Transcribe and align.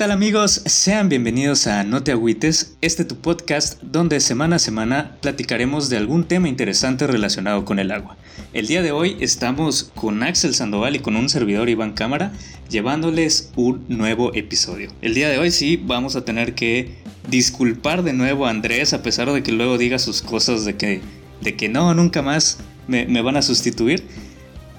¿Qué 0.00 0.04
tal 0.04 0.12
amigos? 0.12 0.62
Sean 0.64 1.10
bienvenidos 1.10 1.66
a 1.66 1.84
No 1.84 2.02
te 2.02 2.10
agüites, 2.10 2.74
este 2.80 3.04
tu 3.04 3.16
podcast 3.16 3.82
donde 3.82 4.20
semana 4.20 4.56
a 4.56 4.58
semana 4.58 5.18
platicaremos 5.20 5.90
de 5.90 5.98
algún 5.98 6.24
tema 6.24 6.48
interesante 6.48 7.06
relacionado 7.06 7.66
con 7.66 7.78
el 7.78 7.90
agua. 7.90 8.16
El 8.54 8.66
día 8.66 8.80
de 8.80 8.92
hoy 8.92 9.18
estamos 9.20 9.92
con 9.94 10.22
Axel 10.22 10.54
Sandoval 10.54 10.96
y 10.96 11.00
con 11.00 11.16
un 11.16 11.28
servidor 11.28 11.68
Iván 11.68 11.92
Cámara 11.92 12.32
llevándoles 12.70 13.52
un 13.56 13.84
nuevo 13.88 14.32
episodio. 14.32 14.90
El 15.02 15.12
día 15.12 15.28
de 15.28 15.36
hoy 15.36 15.50
sí 15.50 15.76
vamos 15.76 16.16
a 16.16 16.24
tener 16.24 16.54
que 16.54 16.94
disculpar 17.28 18.02
de 18.02 18.14
nuevo 18.14 18.46
a 18.46 18.50
Andrés 18.50 18.94
a 18.94 19.02
pesar 19.02 19.30
de 19.30 19.42
que 19.42 19.52
luego 19.52 19.76
diga 19.76 19.98
sus 19.98 20.22
cosas 20.22 20.64
de 20.64 20.76
que, 20.76 21.02
de 21.42 21.56
que 21.56 21.68
no, 21.68 21.92
nunca 21.92 22.22
más 22.22 22.56
me, 22.88 23.04
me 23.04 23.20
van 23.20 23.36
a 23.36 23.42
sustituir. 23.42 24.02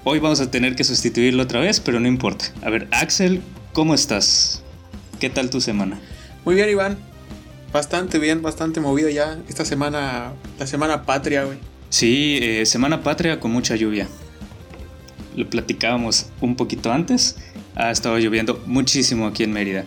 Hoy 0.02 0.18
vamos 0.18 0.40
a 0.40 0.50
tener 0.50 0.74
que 0.74 0.82
sustituirlo 0.82 1.44
otra 1.44 1.60
vez, 1.60 1.78
pero 1.78 2.00
no 2.00 2.08
importa. 2.08 2.46
A 2.60 2.70
ver, 2.70 2.88
Axel, 2.90 3.40
¿cómo 3.72 3.94
estás? 3.94 4.61
¿Qué 5.22 5.30
tal 5.30 5.50
tu 5.50 5.60
semana? 5.60 6.00
Muy 6.44 6.56
bien, 6.56 6.68
Iván. 6.68 6.98
Bastante 7.72 8.18
bien, 8.18 8.42
bastante 8.42 8.80
movido 8.80 9.08
ya. 9.08 9.38
Esta 9.48 9.64
semana, 9.64 10.32
la 10.58 10.66
semana 10.66 11.04
patria, 11.04 11.44
güey. 11.44 11.58
Sí, 11.90 12.40
eh, 12.42 12.66
semana 12.66 13.04
patria 13.04 13.38
con 13.38 13.52
mucha 13.52 13.76
lluvia. 13.76 14.08
Lo 15.36 15.48
platicábamos 15.48 16.26
un 16.40 16.56
poquito 16.56 16.90
antes. 16.90 17.36
Ha 17.76 17.92
estado 17.92 18.18
lloviendo 18.18 18.60
muchísimo 18.66 19.28
aquí 19.28 19.44
en 19.44 19.52
Mérida. 19.52 19.84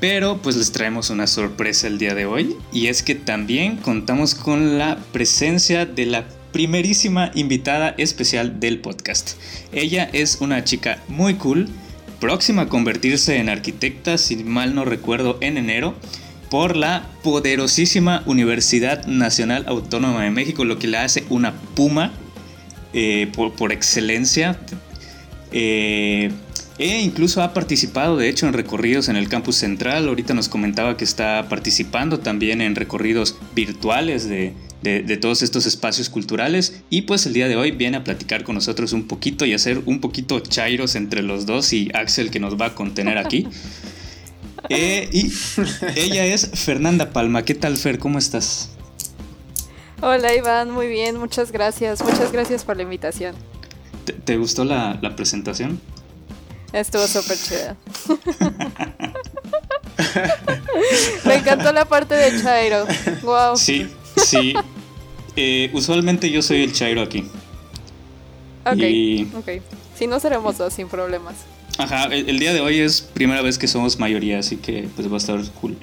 Pero 0.00 0.38
pues 0.42 0.56
les 0.56 0.72
traemos 0.72 1.08
una 1.08 1.28
sorpresa 1.28 1.86
el 1.86 1.98
día 1.98 2.16
de 2.16 2.26
hoy. 2.26 2.56
Y 2.72 2.88
es 2.88 3.04
que 3.04 3.14
también 3.14 3.76
contamos 3.76 4.34
con 4.34 4.76
la 4.76 4.98
presencia 5.12 5.86
de 5.86 6.06
la 6.06 6.24
primerísima 6.50 7.30
invitada 7.36 7.94
especial 7.96 8.58
del 8.58 8.80
podcast. 8.80 9.34
Ella 9.70 10.10
es 10.12 10.38
una 10.40 10.64
chica 10.64 10.98
muy 11.06 11.34
cool 11.34 11.68
próxima 12.20 12.62
a 12.62 12.68
convertirse 12.68 13.38
en 13.38 13.48
arquitecta, 13.48 14.18
si 14.18 14.36
mal 14.36 14.74
no 14.74 14.84
recuerdo, 14.84 15.38
en 15.40 15.56
enero, 15.58 15.94
por 16.50 16.76
la 16.76 17.08
poderosísima 17.22 18.22
Universidad 18.26 19.06
Nacional 19.06 19.64
Autónoma 19.66 20.22
de 20.22 20.30
México, 20.30 20.64
lo 20.64 20.78
que 20.78 20.86
la 20.86 21.02
hace 21.02 21.24
una 21.28 21.54
puma 21.74 22.12
eh, 22.92 23.30
por, 23.34 23.72
excelencia. 23.72 24.58
Eh, 25.52 26.30
e 26.78 27.00
incluso 27.00 27.42
ha 27.42 27.52
participado, 27.54 28.16
de 28.16 28.28
hecho, 28.28 28.46
en 28.46 28.52
recorridos 28.52 29.08
en 29.08 29.16
el 29.16 29.28
campus 29.28 29.56
central. 29.56 30.08
Ahorita 30.08 30.34
nos 30.34 30.48
comentaba 30.48 30.96
que 30.96 31.04
está 31.04 31.48
participando 31.48 32.20
también 32.20 32.60
en 32.60 32.74
recorridos 32.74 33.36
virtuales 33.54 34.28
de, 34.28 34.54
de, 34.84 35.16
todos 35.16 35.42
estos 35.42 35.66
espacios 35.66 36.08
culturales. 36.08 36.82
Y 36.90 37.02
pues 37.02 37.26
el 37.26 37.32
día 37.32 37.48
de 37.48 37.56
hoy 37.56 37.72
viene 37.72 37.96
a 37.96 38.04
platicar 38.04 38.44
con 38.44 38.54
nosotros 38.54 38.92
un 38.92 39.08
poquito 39.08 39.44
y 39.44 39.54
hacer 39.54 39.82
un 39.86 40.00
poquito 40.00 40.38
chairos 40.40 40.94
entre 40.94 41.22
los 41.22 41.46
dos 41.46 41.72
y 41.72 41.90
Axel 41.94 42.30
que 42.30 42.40
nos 42.40 42.60
va 42.60 42.66
a 42.66 42.74
contener 42.74 43.18
aquí. 43.18 43.48
Eh, 44.70 45.10
y 45.12 45.30
ella 45.94 46.24
es 46.24 46.48
Fernanda 46.54 47.10
Palma. 47.10 47.44
¿Qué 47.44 47.54
tal, 47.54 47.76
Fer? 47.76 47.98
¿Cómo 47.98 48.18
estás? 48.18 48.70
Hola, 50.00 50.34
Iván. 50.34 50.70
Muy 50.70 50.88
bien. 50.88 51.18
Muchas 51.18 51.52
gracias. 51.52 52.02
Muchas 52.02 52.32
gracias 52.32 52.64
por 52.64 52.78
la 52.78 52.84
invitación. 52.84 53.34
¿Te, 54.24 54.38
gustó 54.38 54.64
la, 54.64 54.98
la 55.02 55.14
presentación? 55.16 55.78
Estuvo 56.72 57.06
súper 57.06 57.36
chida. 57.36 57.76
Me 61.26 61.34
encantó 61.34 61.70
la 61.70 61.84
parte 61.84 62.14
de 62.14 62.42
Chairo. 62.42 62.86
Wow. 63.22 63.58
Sí, 63.58 63.86
sí. 64.16 64.54
Eh, 65.36 65.70
usualmente 65.72 66.30
yo 66.30 66.42
soy 66.42 66.62
el 66.62 66.72
Chairo 66.72 67.02
aquí. 67.02 67.24
Ok, 68.64 69.38
ok. 69.38 69.62
Si 69.96 70.06
no 70.06 70.20
seremos 70.20 70.58
dos 70.58 70.72
sin 70.72 70.88
problemas. 70.88 71.34
Ajá, 71.78 72.04
el, 72.04 72.38
día 72.38 72.52
de 72.52 72.60
hoy 72.60 72.78
es 72.78 73.02
primera 73.02 73.42
vez 73.42 73.58
que 73.58 73.66
somos 73.66 73.98
mayoría, 73.98 74.38
así 74.38 74.56
que 74.56 74.88
pues 74.94 75.10
va 75.10 75.14
a 75.14 75.18
estar 75.18 75.40
cool. 75.60 75.76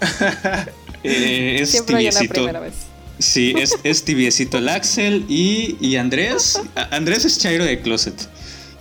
Eh, 1.04 1.58
es 1.60 1.72
Siempre 1.72 1.96
hay 1.96 2.06
una 2.06 2.20
primera 2.20 2.60
vez. 2.60 2.74
Sí, 3.18 3.54
es, 3.58 3.76
es 3.82 4.04
tibiecito 4.04 4.58
el 4.58 4.68
Axel 4.68 5.24
y, 5.28 5.76
y 5.80 5.96
Andrés. 5.96 6.62
Andrés 6.92 7.24
es 7.24 7.40
Chairo 7.40 7.64
de 7.64 7.80
Closet. 7.80 8.14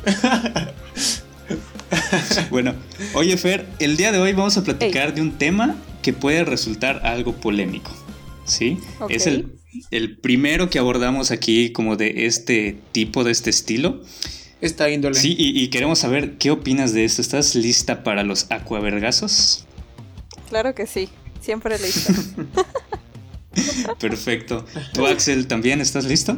bueno, 2.51 2.75
oye 3.15 3.35
Fer, 3.37 3.65
el 3.79 3.97
día 3.97 4.11
de 4.11 4.19
hoy 4.19 4.33
vamos 4.33 4.55
a 4.55 4.63
platicar 4.63 5.15
de 5.15 5.21
un 5.21 5.39
tema 5.39 5.75
que 6.03 6.13
puede 6.13 6.43
resultar 6.43 7.07
algo 7.07 7.33
polémico. 7.33 7.91
¿Sí? 8.45 8.77
Es 9.09 9.25
el, 9.25 9.59
el, 9.91 10.17
primero 10.17 10.69
que 10.69 10.79
abordamos 10.79 11.31
aquí 11.31 11.71
como 11.71 11.95
de 11.95 12.25
este 12.25 12.77
tipo, 12.91 13.23
de 13.23 13.31
este 13.31 13.49
estilo. 13.49 14.01
Esta 14.61 14.89
índole. 14.89 15.15
Sí, 15.15 15.35
y, 15.37 15.67
queremos 15.69 15.99
saber 15.99 16.37
qué 16.37 16.51
opinas 16.51 16.93
de 16.93 17.03
esto. 17.03 17.21
¿Estás 17.21 17.55
lista 17.55 18.03
para 18.03 18.23
los 18.23 18.45
acuavergazos? 18.51 19.65
Claro 20.49 20.75
que 20.75 20.85
sí, 20.85 21.09
siempre 21.41 21.79
lista. 21.79 22.13
Perfecto. 23.99 24.65
¿Tú, 24.93 25.07
Axel, 25.07 25.47
también 25.47 25.81
estás 25.81 26.05
listo? 26.05 26.37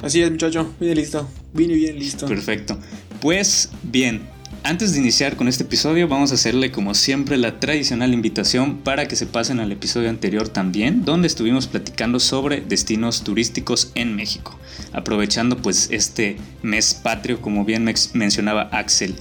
Así 0.00 0.22
es, 0.22 0.30
muchacho, 0.30 0.74
vine 0.80 0.94
listo. 0.94 1.28
Vine 1.52 1.74
bien 1.74 1.98
listo. 1.98 2.26
Perfecto. 2.26 2.78
Pues 3.20 3.70
bien, 3.82 4.22
antes 4.64 4.92
de 4.92 5.00
iniciar 5.00 5.36
con 5.36 5.48
este 5.48 5.64
episodio 5.64 6.08
vamos 6.08 6.30
a 6.30 6.34
hacerle 6.34 6.70
como 6.70 6.94
siempre 6.94 7.36
la 7.36 7.58
tradicional 7.58 8.14
invitación 8.14 8.78
para 8.78 9.08
que 9.08 9.16
se 9.16 9.26
pasen 9.26 9.60
al 9.60 9.72
episodio 9.72 10.08
anterior 10.08 10.48
también, 10.48 11.04
donde 11.04 11.26
estuvimos 11.26 11.66
platicando 11.66 12.20
sobre 12.20 12.60
destinos 12.60 13.24
turísticos 13.24 13.90
en 13.94 14.14
México, 14.14 14.58
aprovechando 14.92 15.56
pues 15.56 15.88
este 15.90 16.36
mes 16.62 16.94
patrio 16.94 17.40
como 17.40 17.64
bien 17.64 17.92
mencionaba 18.14 18.62
Axel. 18.72 19.16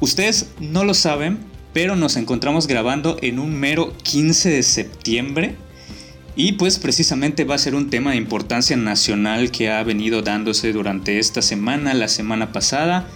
Ustedes 0.00 0.48
no 0.60 0.84
lo 0.84 0.94
saben, 0.94 1.38
pero 1.72 1.96
nos 1.96 2.16
encontramos 2.16 2.66
grabando 2.66 3.16
en 3.22 3.38
un 3.38 3.54
mero 3.58 3.94
15 4.02 4.50
de 4.50 4.62
septiembre 4.62 5.56
y 6.36 6.52
pues 6.52 6.78
precisamente 6.78 7.44
va 7.44 7.54
a 7.54 7.58
ser 7.58 7.74
un 7.74 7.90
tema 7.90 8.10
de 8.10 8.16
importancia 8.16 8.76
nacional 8.76 9.50
que 9.50 9.70
ha 9.70 9.82
venido 9.82 10.22
dándose 10.22 10.72
durante 10.72 11.18
esta 11.18 11.42
semana, 11.42 11.94
la 11.94 12.08
semana 12.08 12.52
pasada. 12.52 13.08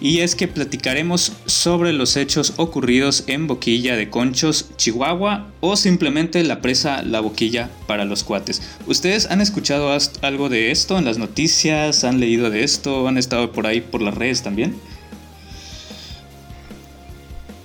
Y 0.00 0.20
es 0.20 0.34
que 0.34 0.48
platicaremos 0.48 1.32
sobre 1.44 1.92
los 1.92 2.16
hechos 2.16 2.54
ocurridos 2.56 3.24
en 3.26 3.46
Boquilla 3.46 3.96
de 3.96 4.08
Conchos, 4.08 4.70
Chihuahua 4.76 5.48
o 5.60 5.76
simplemente 5.76 6.42
la 6.42 6.62
presa 6.62 7.02
La 7.02 7.20
Boquilla 7.20 7.68
para 7.86 8.04
los 8.04 8.24
cuates. 8.24 8.62
¿Ustedes 8.86 9.30
han 9.30 9.40
escuchado 9.40 9.96
algo 10.22 10.48
de 10.48 10.70
esto 10.70 10.96
en 10.98 11.04
las 11.04 11.18
noticias? 11.18 12.04
¿Han 12.04 12.18
leído 12.18 12.48
de 12.48 12.64
esto? 12.64 13.06
¿Han 13.08 13.18
estado 13.18 13.52
por 13.52 13.66
ahí 13.66 13.82
por 13.82 14.00
las 14.00 14.14
redes 14.14 14.42
también? 14.42 14.74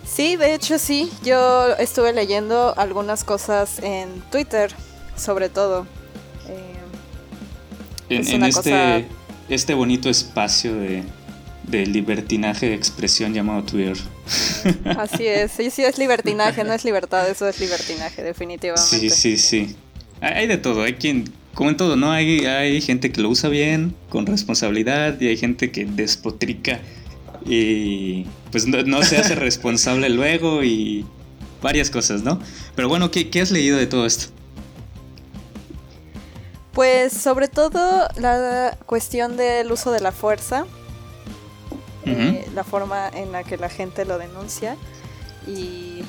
Sí, 0.06 0.36
de 0.36 0.54
hecho 0.54 0.78
sí. 0.78 1.10
Yo 1.24 1.76
estuve 1.78 2.12
leyendo 2.12 2.74
algunas 2.78 3.24
cosas 3.24 3.80
en 3.80 4.22
Twitter 4.30 4.72
sobre 5.16 5.50
todo. 5.50 5.88
Eh, 6.48 6.76
en, 8.10 8.44
este, 8.44 9.08
este 9.50 9.74
bonito 9.74 10.10
espacio 10.10 10.76
de, 10.76 11.04
de 11.68 11.86
libertinaje 11.86 12.70
de 12.70 12.76
expresión 12.76 13.34
llamado 13.34 13.64
Twitter. 13.64 13.98
Así 14.98 15.26
es, 15.26 15.52
sí, 15.52 15.70
sí 15.70 15.84
es 15.84 15.98
libertinaje, 15.98 16.64
no 16.64 16.74
es 16.74 16.86
libertad, 16.86 17.30
eso 17.30 17.48
es 17.48 17.60
libertinaje, 17.60 18.24
definitivamente. 18.24 18.98
Sí, 18.98 19.10
sí, 19.10 19.38
sí. 19.38 19.76
Hay 20.22 20.48
de 20.48 20.58
todo, 20.58 20.84
hay 20.84 20.94
quien, 20.94 21.32
como 21.54 21.70
en 21.70 21.78
todo, 21.78 21.96
¿no? 21.96 22.12
Hay, 22.12 22.46
hay 22.46 22.82
gente 22.82 23.12
que 23.12 23.22
lo 23.22 23.30
usa 23.30 23.50
bien, 23.50 23.96
con 24.10 24.26
responsabilidad, 24.26 25.20
y 25.20 25.28
hay 25.28 25.38
gente 25.38 25.72
que 25.72 25.86
despotrica 25.86 26.80
y 27.46 28.26
pues 28.52 28.66
no, 28.66 29.04
se 29.04 29.18
hace 29.18 29.36
responsable 29.36 30.10
luego 30.10 30.64
y 30.64 31.06
varias 31.62 31.90
cosas, 31.90 32.24
¿no? 32.24 32.40
Pero 32.76 32.90
bueno, 32.90 33.12
¿qué, 33.12 33.30
¿qué 33.30 33.42
has 33.42 33.52
leído 33.52 33.78
de 33.78 33.86
todo 33.86 34.06
esto? 34.06 34.28
Pues 36.74 37.14
sobre 37.14 37.48
todo 37.48 38.08
la 38.18 38.78
cuestión 38.86 39.38
del 39.38 39.72
uso 39.72 39.92
de 39.92 40.02
la 40.02 40.12
fuerza, 40.12 40.66
eh, 42.06 42.48
la 42.54 42.64
forma 42.64 43.10
en 43.10 43.32
la 43.32 43.44
que 43.44 43.58
la 43.58 43.70
gente 43.70 44.06
lo 44.06 44.18
denuncia 44.18 44.78
y 45.48 46.04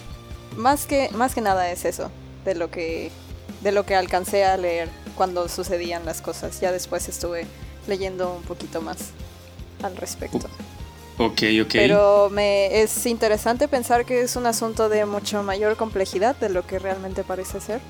más 0.56 0.87
que 0.87 1.10
más 1.12 1.34
que 1.34 1.40
nada 1.40 1.70
es 1.70 1.84
eso 1.84 2.10
de 2.44 2.54
lo 2.54 2.70
que 2.70 3.10
de 3.62 3.72
lo 3.72 3.84
que 3.84 3.94
alcancé 3.94 4.44
a 4.44 4.56
leer 4.56 4.88
cuando 5.16 5.48
sucedían 5.48 6.04
las 6.04 6.20
cosas. 6.20 6.60
Ya 6.60 6.72
después 6.72 7.08
estuve 7.08 7.46
leyendo 7.88 8.32
un 8.32 8.43
poquito 8.43 8.81
más 8.82 8.98
al 9.82 9.96
respecto. 9.96 10.48
Ok, 11.19 11.43
ok. 11.62 11.72
Pero 11.72 12.28
me 12.31 12.82
es 12.82 13.06
interesante 13.06 13.69
pensar 13.69 14.04
que 14.04 14.20
es 14.20 14.37
un 14.37 14.46
asunto 14.46 14.88
de 14.88 15.06
mucho 15.06 15.43
mayor 15.43 15.76
complejidad 15.76 16.37
de 16.37 16.50
lo 16.50 16.66
que 16.66 16.78
realmente 16.78 17.25
parece 17.25 17.60
ser. 17.60 17.81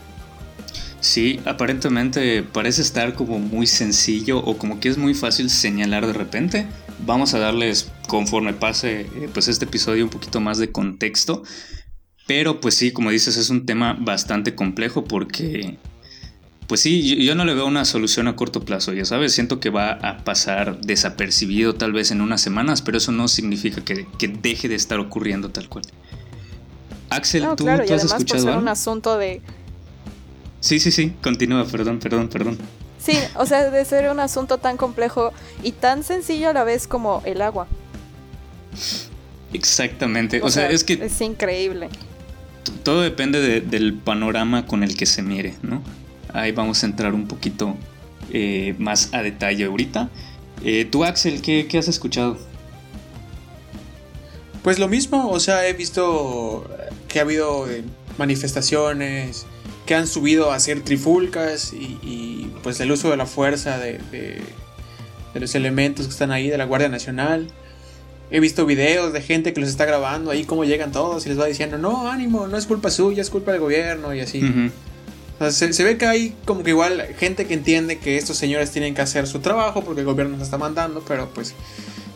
Sí, 1.01 1.41
aparentemente 1.45 2.43
parece 2.43 2.83
estar 2.83 3.15
como 3.15 3.39
muy 3.39 3.67
sencillo 3.67 4.39
o 4.39 4.59
como 4.59 4.81
que 4.81 4.89
es 4.89 4.99
muy 4.99 5.15
fácil 5.15 5.51
señalar 5.51 6.07
de 6.07 6.13
repente. 6.13 6.67
Vamos 7.05 7.35
a 7.35 7.39
darles 7.39 7.93
conforme 8.09 8.55
pase 8.55 9.03
eh, 9.03 9.29
pues 9.33 9.49
este 9.49 9.67
episodio 9.67 10.05
un 10.05 10.11
poquito 10.11 10.41
más 10.41 10.59
de 10.59 10.73
contexto. 10.73 11.43
Pero 12.27 12.61
pues 12.61 12.75
sí, 12.75 12.91
como 12.93 13.11
dices, 13.11 13.37
es 13.37 13.51
un 13.51 13.67
tema 13.67 13.97
bastante 14.01 14.55
complejo 14.55 15.05
porque 15.05 15.79
pues 16.67 16.81
sí, 16.81 17.25
yo, 17.25 17.35
no 17.35 17.45
le 17.45 17.55
veo 17.55 17.67
una 17.67 17.85
solución 17.85 18.27
a 18.27 18.35
corto 18.35 18.65
plazo, 18.65 18.93
ya 18.93 19.05
sabes, 19.05 19.33
siento 19.33 19.61
que 19.61 19.71
va 19.71 19.93
a 19.93 20.25
pasar 20.25 20.81
desapercibido 20.81 21.75
tal 21.75 21.93
vez 21.93 22.11
en 22.11 22.21
unas 22.21 22.41
semanas, 22.41 22.83
pero 22.83 22.99
eso 22.99 23.13
no 23.13 23.29
significa 23.29 23.83
que, 23.85 24.29
deje 24.29 24.69
de 24.69 24.75
estar 24.75 24.99
ocurriendo 24.99 25.51
tal 25.51 25.69
cual. 25.69 25.85
Axel, 27.09 27.47
¿tú, 27.57 27.65
claro, 27.65 27.85
¿tú 27.87 27.95
has 27.95 28.05
escuchado 28.05 28.47
por 28.47 28.57
un 28.57 28.69
asunto 28.69 29.17
de... 29.17 29.43
Sí, 30.67 30.81
sí, 30.81 30.91
sí, 30.91 31.13
continúa, 31.23 31.65
perdón, 31.65 32.01
perdón, 32.01 32.27
perdón. 32.27 32.59
Sí, 32.99 33.17
o 33.37 33.47
sea, 33.47 33.71
de 33.71 33.85
ser 33.85 34.11
un 34.11 34.19
asunto 34.19 34.59
tan 34.59 34.77
complejo 34.77 35.33
y 35.63 35.71
tan 35.71 36.03
sencillo 36.03 36.49
a 36.49 36.53
la 36.53 36.65
vez 36.65 36.89
como 36.89 37.23
el 37.25 37.41
agua. 37.41 37.69
Exactamente, 39.53 40.43
o, 40.43 40.51
sea, 40.51 40.69
es 40.69 40.83
que... 40.83 40.95
Es 40.95 41.21
increíble. 41.21 41.89
Todo 42.83 43.03
depende 43.03 43.61
del 43.61 43.95
panorama 43.95 44.67
con 44.67 44.83
el 44.83 44.97
que 44.97 45.07
se 45.07 45.23
mire, 45.23 45.55
¿no? 45.63 45.85
Ahí 46.33 46.51
vamos 46.51 46.83
a 46.83 46.87
entrar 46.87 47.15
un 47.15 47.29
poquito 47.29 47.77
eh, 48.33 48.75
más 48.81 49.15
a 49.15 49.23
detalle 49.23 49.67
ahorita. 49.67 50.11
Eh, 50.65 50.85
tú, 50.85 51.05
Axel, 51.05 51.43
¿qué, 51.43 51.69
has 51.79 51.87
escuchado? 51.87 52.39
Pues 54.65 54.81
lo 54.81 54.89
mismo, 54.89 55.31
o 55.31 55.39
sea, 55.39 55.65
he 55.69 55.75
visto 55.75 56.69
que 57.07 57.21
ha 57.21 57.23
habido 57.23 57.71
eh, 57.71 57.85
manifestaciones 58.19 59.47
que 59.87 59.95
han 59.95 60.07
subido 60.07 60.53
a 60.53 60.57
hacer 60.57 60.83
trifulcas 60.83 61.73
y, 61.73 62.51
pues 62.63 62.81
el 62.81 62.91
uso 62.91 63.11
de 63.11 63.17
la 63.17 63.27
fuerza 63.27 63.79
de, 63.79 64.01
de, 64.11 65.41
los 65.41 65.55
elementos 65.55 66.07
que 66.07 66.13
están 66.13 66.33
ahí 66.33 66.49
de 66.49 66.59
la 66.59 66.65
Guardia 66.65 66.89
Nacional. 66.89 67.49
He 68.31 68.41
visto 68.41 68.67
videos 68.67 69.13
de 69.13 69.23
gente 69.23 69.53
que 69.53 69.61
los 69.61 69.71
está 69.71 69.85
grabando 69.85 70.31
ahí 70.31 70.45
cómo 70.45 70.65
llegan 70.65 70.91
todos 70.91 71.25
y 71.27 71.29
les 71.29 71.39
va 71.39 71.47
diciendo, 71.47 71.79
no, 71.79 72.11
ánimo, 72.11 72.49
no 72.49 72.57
es 72.57 72.67
culpa 72.67 72.91
suya, 72.91 73.23
es 73.23 73.31
culpa 73.31 73.53
del 73.53 73.61
gobierno 73.61 74.13
y 74.15 74.21
así 74.21 74.43
se, 75.51 75.85
ve 75.85 75.99
que 75.99 76.07
hay 76.07 76.35
como 76.45 76.63
que 76.63 76.71
igual 76.71 77.03
gente 77.19 77.47
que 77.47 77.55
entiende 77.55 77.99
que 77.99 78.17
estos 78.17 78.37
señores 78.37 78.71
tienen 78.71 78.95
que 78.95 79.03
hacer 79.03 79.27
su 79.27 79.41
trabajo 79.41 79.83
porque 79.83 80.01
el 80.01 80.07
gobierno 80.07 80.37
nos 80.37 80.47
está 80.47 80.57
mandando, 80.57 81.03
pero 81.07 81.29
pues 81.35 81.55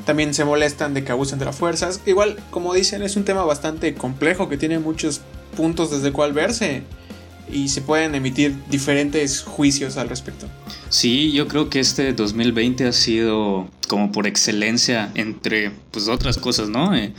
también 0.06 0.32
se 0.32 0.44
molestan 0.44 0.94
de 0.94 1.05
que 1.05 1.12
abusen 1.12 1.38
de 1.38 1.44
las 1.44 1.56
fuerzas. 1.56 2.00
Igual, 2.06 2.38
como 2.50 2.73
dicen, 2.73 3.02
es 3.02 3.16
un 3.16 3.25
tema 3.25 3.44
bastante 3.44 3.94
complejo 3.94 4.49
que 4.49 4.56
tiene 4.56 4.78
muchos 4.78 5.20
puntos 5.55 5.90
desde 5.90 6.12
cual 6.12 6.32
verse 6.32 6.82
y 7.52 7.69
se 7.69 7.82
pueden 7.82 8.14
emitir 8.14 8.55
diferentes 8.70 9.43
juicios 9.43 9.97
al 9.97 10.08
respecto. 10.08 10.47
Sí, 10.88 11.32
yo 11.32 11.49
creo 11.49 11.70
que 11.70 11.81
este 11.81 12.12
2020 12.12 12.87
ha 12.87 12.93
sido 12.93 13.69
como 13.88 14.12
por 14.12 14.26
excelencia 14.26 15.11
entre 15.14 15.73
pues 15.91 16.08
otras 16.08 16.38
cosas, 16.38 16.69
¿no? 16.69 16.94
Eh, 16.94 17.12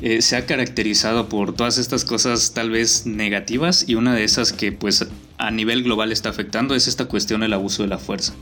eh, 0.00 0.20
se 0.20 0.36
ha 0.36 0.46
caracterizado 0.46 1.28
por 1.28 1.54
todas 1.54 1.78
estas 1.78 2.04
cosas 2.04 2.52
tal 2.54 2.70
vez 2.70 3.06
negativas 3.06 3.84
y 3.86 3.94
una 3.94 4.14
de 4.14 4.24
esas 4.24 4.52
que 4.52 4.72
pues 4.72 5.06
a 5.38 5.50
nivel 5.50 5.84
global 5.84 6.10
está 6.10 6.28
afectando 6.28 6.74
es 6.74 6.88
esta 6.88 7.04
cuestión 7.04 7.42
del 7.42 7.52
abuso 7.52 7.82
de 7.82 7.88
la 7.88 7.98
fuerza. 7.98 8.34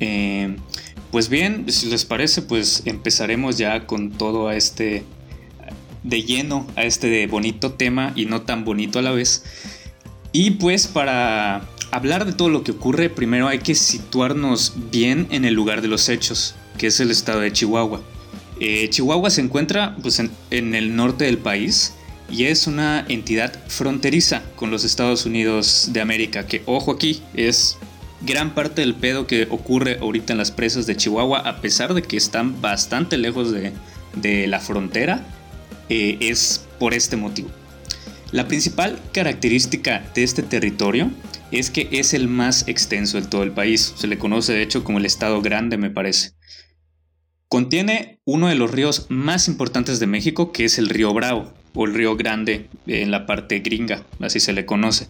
Eh, 0.00 0.56
pues 1.12 1.28
bien, 1.28 1.70
si 1.70 1.86
les 1.86 2.04
parece, 2.04 2.42
pues 2.42 2.82
empezaremos 2.84 3.56
ya 3.58 3.86
con 3.86 4.10
todo 4.10 4.48
a 4.48 4.56
este 4.56 5.04
de 6.02 6.22
lleno 6.22 6.66
a 6.76 6.82
este 6.82 7.26
bonito 7.26 7.72
tema 7.72 8.12
y 8.14 8.26
no 8.26 8.42
tan 8.42 8.64
bonito 8.64 8.98
a 8.98 9.02
la 9.02 9.12
vez. 9.12 9.44
Y 10.36 10.50
pues 10.50 10.88
para 10.88 11.62
hablar 11.92 12.26
de 12.26 12.32
todo 12.32 12.48
lo 12.48 12.64
que 12.64 12.72
ocurre, 12.72 13.08
primero 13.08 13.46
hay 13.46 13.60
que 13.60 13.76
situarnos 13.76 14.72
bien 14.90 15.28
en 15.30 15.44
el 15.44 15.54
lugar 15.54 15.80
de 15.80 15.86
los 15.86 16.08
hechos, 16.08 16.56
que 16.76 16.88
es 16.88 16.98
el 16.98 17.12
estado 17.12 17.38
de 17.38 17.52
Chihuahua. 17.52 18.02
Eh, 18.58 18.90
Chihuahua 18.90 19.30
se 19.30 19.42
encuentra 19.42 19.94
pues, 20.02 20.18
en, 20.18 20.74
el 20.74 20.96
norte 20.96 21.26
del 21.26 21.38
país 21.38 21.94
y 22.28 22.46
es 22.46 22.66
una 22.66 23.06
entidad 23.08 23.52
fronteriza 23.68 24.42
con 24.56 24.72
los 24.72 24.82
Estados 24.84 25.24
Unidos 25.24 25.90
de 25.92 26.00
América, 26.00 26.48
que 26.48 26.64
ojo 26.66 26.90
aquí, 26.90 27.22
es 27.34 27.78
gran 28.22 28.54
parte 28.54 28.80
del 28.80 28.96
pedo 28.96 29.28
que 29.28 29.46
ocurre 29.50 29.98
ahorita 30.00 30.32
en 30.32 30.38
las 30.38 30.50
presas 30.50 30.86
de 30.86 30.96
Chihuahua, 30.96 31.48
a 31.48 31.60
pesar 31.60 31.94
de 31.94 32.02
que 32.02 32.16
están 32.16 32.60
bastante 32.60 33.18
lejos 33.18 33.52
de, 33.52 34.46
la 34.48 34.58
frontera, 34.58 35.24
eh, 35.88 36.16
es 36.18 36.66
por 36.80 36.92
este 36.92 37.16
motivo. 37.16 37.50
La 38.32 38.48
principal 38.48 39.00
característica 39.12 40.04
de 40.14 40.22
este 40.22 40.42
territorio 40.42 41.10
es 41.50 41.70
que 41.70 41.88
es 41.92 42.14
el 42.14 42.28
más 42.28 42.66
extenso 42.68 43.20
de 43.20 43.26
todo 43.26 43.42
el 43.42 43.52
país. 43.52 43.94
Se 43.96 44.06
le 44.06 44.18
conoce 44.18 44.52
de 44.52 44.62
hecho 44.62 44.82
como 44.84 44.98
el 44.98 45.06
estado 45.06 45.40
grande, 45.40 45.76
me 45.76 45.90
parece. 45.90 46.32
Contiene 47.48 48.20
uno 48.24 48.48
de 48.48 48.56
los 48.56 48.70
ríos 48.70 49.06
más 49.08 49.46
importantes 49.46 50.00
de 50.00 50.08
México, 50.08 50.50
que 50.50 50.64
es 50.64 50.78
el 50.78 50.88
río 50.88 51.12
Bravo, 51.14 51.54
o 51.74 51.84
el 51.84 51.94
río 51.94 52.16
Grande 52.16 52.68
en 52.86 53.10
la 53.10 53.26
parte 53.26 53.60
gringa, 53.60 54.02
así 54.20 54.40
se 54.40 54.52
le 54.52 54.66
conoce. 54.66 55.06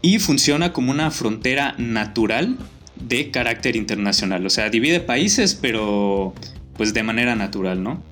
Y 0.00 0.20
funciona 0.20 0.72
como 0.72 0.90
una 0.90 1.10
frontera 1.10 1.74
natural 1.78 2.56
de 2.96 3.30
carácter 3.30 3.76
internacional, 3.76 4.46
o 4.46 4.50
sea, 4.50 4.70
divide 4.70 5.00
países, 5.00 5.54
pero 5.54 6.34
pues 6.76 6.94
de 6.94 7.02
manera 7.02 7.34
natural, 7.34 7.82
¿no? 7.82 8.02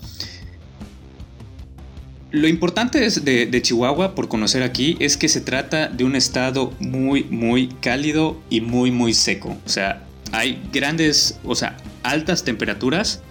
Lo 2.36 2.48
importante 2.48 3.00
de, 3.00 3.46
de, 3.46 3.62
Chihuahua, 3.62 4.14
por 4.14 4.28
conocer 4.28 4.62
aquí, 4.62 4.98
es 5.00 5.16
que 5.16 5.26
se 5.26 5.40
trata 5.40 5.88
de 5.88 6.04
un 6.04 6.14
estado 6.14 6.74
muy, 6.80 7.24
muy 7.24 7.68
cálido 7.80 8.38
y 8.50 8.60
muy, 8.60 8.90
muy 8.90 9.14
seco. 9.14 9.56
O 9.64 9.68
sea, 9.70 10.06
hay 10.32 10.60
grandes, 10.70 11.38
o 11.44 11.54
sea, 11.54 11.78
altas 12.02 12.44
temperaturas 12.44 13.22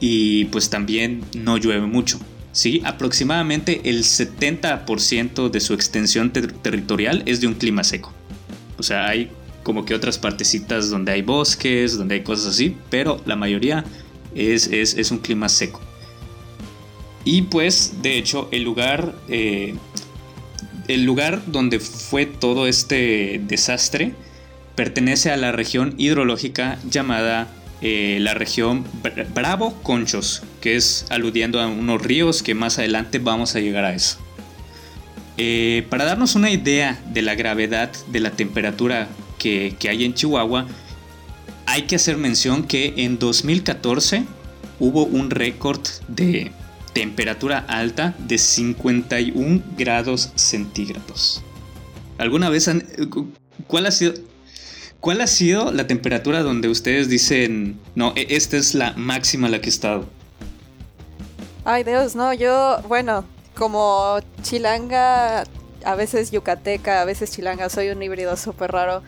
y 0.00 0.46
pues 0.46 0.70
también 0.70 1.22
no 1.34 1.58
llueve 1.58 1.86
mucho. 1.86 2.18
¿sí? 2.52 2.80
Aproximadamente 2.86 3.82
el 3.90 4.04
70% 4.04 5.50
de 5.50 5.60
su 5.60 5.74
extensión 5.74 6.32
territorial 6.32 7.24
es 7.26 7.42
de 7.42 7.48
un 7.48 7.54
clima 7.56 7.84
seco. 7.84 8.10
O 8.78 8.82
sea, 8.82 9.06
hay 9.06 9.30
como 9.64 9.84
que 9.84 9.94
otras 9.94 10.16
partecitas 10.16 10.88
donde 10.88 11.12
hay 11.12 11.20
bosques, 11.20 11.98
donde 11.98 12.14
hay 12.14 12.22
cosas 12.22 12.54
así, 12.54 12.74
pero 12.88 13.20
la 13.26 13.36
mayoría 13.36 13.84
es, 14.34 14.68
es, 14.68 15.10
un 15.10 15.18
clima 15.18 15.50
seco. 15.50 15.82
Y 17.26 17.42
pues, 17.42 18.02
de 18.02 18.18
hecho, 18.18 18.48
el 18.52 18.62
lugar, 18.62 19.12
eh, 19.28 19.74
el 20.86 21.04
lugar 21.04 21.42
donde 21.46 21.80
fue 21.80 22.24
todo 22.24 22.68
este 22.68 23.40
desastre 23.44 24.14
pertenece 24.76 25.32
a 25.32 25.36
la 25.36 25.50
región 25.50 25.94
hidrológica 25.98 26.78
llamada 26.88 27.48
eh, 27.82 28.18
la 28.20 28.34
región 28.34 28.84
Bravo 29.34 29.74
Conchos, 29.82 30.44
que 30.60 30.76
es 30.76 31.04
aludiendo 31.10 31.60
a 31.60 31.66
unos 31.66 32.00
ríos 32.00 32.44
que 32.44 32.54
más 32.54 32.78
adelante 32.78 33.18
vamos 33.18 33.56
a 33.56 33.60
llegar 33.60 33.84
a 33.84 33.92
eso. 33.92 34.18
Eh, 35.36 35.84
para 35.90 36.04
darnos 36.04 36.36
una 36.36 36.50
idea 36.50 37.02
de 37.12 37.22
la 37.22 37.34
gravedad 37.34 37.90
de 38.06 38.20
la 38.20 38.30
temperatura 38.30 39.08
que, 39.36 39.74
que 39.80 39.88
hay 39.88 40.04
en 40.04 40.14
Chihuahua, 40.14 40.68
hay 41.66 41.82
que 41.82 41.96
hacer 41.96 42.18
mención 42.18 42.68
que 42.68 42.94
en 42.98 43.18
2014 43.18 44.22
hubo 44.78 45.04
un 45.06 45.30
récord 45.30 45.80
de 46.06 46.52
temperatura 46.96 47.58
alta 47.68 48.14
de 48.18 48.38
51 48.38 49.62
grados 49.76 50.32
centígrados. 50.34 51.42
¿Alguna 52.16 52.48
vez 52.48 52.68
han... 52.68 52.86
¿Cuál 53.66 53.84
ha 53.84 53.90
sido 53.90 54.14
¿Cuál 55.00 55.20
ha 55.20 55.26
sido 55.26 55.72
la 55.72 55.86
temperatura 55.86 56.42
donde 56.42 56.68
ustedes 56.70 57.10
dicen, 57.10 57.78
no, 57.94 58.14
e, 58.16 58.28
esta 58.30 58.56
es 58.56 58.74
la 58.74 58.94
máxima 58.96 59.50
la 59.50 59.60
que 59.60 59.66
he 59.66 59.68
estado? 59.68 60.06
Ay 61.66 61.84
Dios, 61.84 62.16
no, 62.16 62.32
yo, 62.32 62.80
bueno, 62.88 63.26
como 63.54 64.18
chilanga, 64.42 65.44
a 65.84 65.94
veces 65.96 66.30
yucateca, 66.30 67.02
a 67.02 67.04
veces 67.04 67.30
chilanga, 67.30 67.68
soy 67.68 67.90
un 67.90 68.02
híbrido 68.02 68.38
súper 68.38 68.72
raro. 68.72 69.02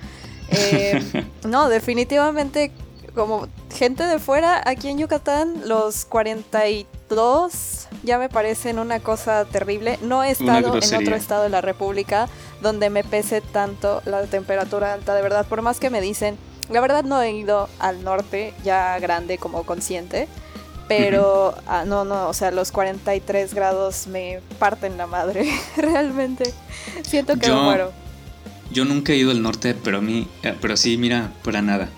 Eh, 0.50 1.02
no, 1.48 1.70
definitivamente, 1.70 2.70
como 3.14 3.48
gente 3.74 4.04
de 4.04 4.18
fuera, 4.18 4.62
aquí 4.66 4.88
en 4.88 4.98
Yucatán, 4.98 5.62
los 5.64 6.04
42 7.08 7.88
ya 8.04 8.18
me 8.18 8.28
parecen 8.28 8.78
una 8.78 9.00
cosa 9.00 9.44
terrible. 9.44 9.98
No 10.02 10.22
he 10.22 10.30
estado 10.30 10.78
en 10.78 10.94
otro 10.94 11.16
estado 11.16 11.42
de 11.42 11.48
la 11.48 11.60
República 11.60 12.28
donde 12.62 12.90
me 12.90 13.04
pese 13.04 13.40
tanto 13.40 14.02
la 14.04 14.22
temperatura 14.26 14.92
alta, 14.92 15.14
de 15.14 15.22
verdad, 15.22 15.46
por 15.46 15.62
más 15.62 15.80
que 15.80 15.90
me 15.90 16.00
dicen, 16.00 16.36
la 16.70 16.80
verdad 16.80 17.04
no 17.04 17.20
he 17.22 17.32
ido 17.32 17.68
al 17.78 18.04
norte 18.04 18.52
ya 18.64 18.98
grande 18.98 19.38
como 19.38 19.64
consciente, 19.64 20.28
pero 20.86 21.54
ah, 21.66 21.84
no, 21.86 22.04
no, 22.04 22.28
o 22.28 22.34
sea, 22.34 22.50
los 22.50 22.72
43 22.72 23.54
grados 23.54 24.06
me 24.06 24.40
parten 24.58 24.96
la 24.96 25.06
madre, 25.06 25.50
realmente. 25.76 26.52
Siento 27.02 27.38
que 27.38 27.48
me 27.48 27.54
muero. 27.54 27.92
Yo 28.70 28.84
nunca 28.84 29.12
he 29.12 29.16
ido 29.16 29.30
al 29.30 29.42
norte, 29.42 29.74
pero 29.74 29.98
a 29.98 30.00
mí, 30.02 30.28
eh, 30.42 30.54
pero 30.60 30.76
sí, 30.76 30.98
mira, 30.98 31.32
para 31.42 31.62
nada. 31.62 31.88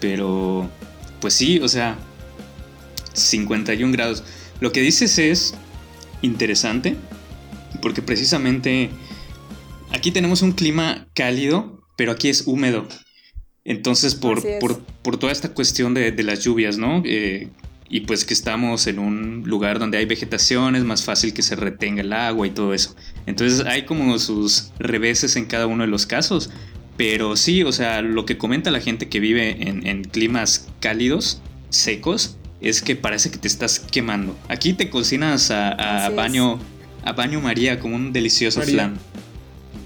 Pero, 0.00 0.68
pues 1.20 1.34
sí, 1.34 1.58
o 1.60 1.68
sea, 1.68 1.96
51 3.14 3.92
grados. 3.92 4.22
Lo 4.60 4.72
que 4.72 4.80
dices 4.80 5.18
es 5.18 5.54
interesante, 6.22 6.96
porque 7.80 8.02
precisamente 8.02 8.90
Aquí 9.92 10.12
tenemos 10.12 10.42
un 10.42 10.52
clima 10.52 11.08
cálido, 11.14 11.82
pero 11.96 12.12
aquí 12.12 12.28
es 12.28 12.46
húmedo. 12.46 12.86
Entonces, 13.64 14.14
por, 14.14 14.42
por, 15.02 15.16
toda 15.18 15.32
esta 15.32 15.52
cuestión 15.52 15.94
de, 15.94 16.12
las 16.22 16.44
lluvias, 16.44 16.78
¿no? 16.78 17.02
Eh, 17.04 17.48
y 17.88 18.00
pues 18.02 18.24
que 18.24 18.32
estamos 18.32 18.86
en 18.86 19.00
un 19.00 19.42
lugar 19.46 19.80
donde 19.80 19.98
hay 19.98 20.06
vegetación, 20.06 20.76
es 20.76 20.84
más 20.84 21.04
fácil 21.04 21.34
que 21.34 21.42
se 21.42 21.56
retenga 21.56 22.02
el 22.02 22.12
agua 22.12 22.46
y 22.46 22.50
todo 22.50 22.72
eso. 22.72 22.94
Entonces 23.26 23.66
hay 23.66 23.84
como 23.84 24.18
sus 24.18 24.70
reveses 24.78 25.34
en 25.36 25.46
cada 25.46 25.66
uno 25.66 25.82
de 25.82 25.90
los 25.90 26.06
casos, 26.06 26.50
Pero 26.96 27.34
sí, 27.36 27.62
o 27.62 27.72
sea, 27.72 28.02
lo 28.02 28.26
que 28.26 28.36
comenta 28.36 28.70
la 28.70 28.80
gente 28.80 29.08
que 29.08 29.20
vive 29.20 29.56
en, 29.68 30.04
climas 30.04 30.68
cálidos, 30.80 31.40
secos, 31.70 32.36
es 32.60 32.82
que 32.82 32.96
parece 32.96 33.30
que 33.30 33.38
te 33.38 33.48
estás 33.48 33.80
quemando. 33.80 34.36
Aquí 34.48 34.72
te 34.72 34.90
cocinas 34.90 35.50
a, 35.50 36.10
baño, 36.14 36.58
a 37.04 37.12
baño 37.12 37.40
María 37.40 37.80
como 37.80 37.96
un 37.96 38.12
delicioso 38.12 38.60
flan. 38.62 38.98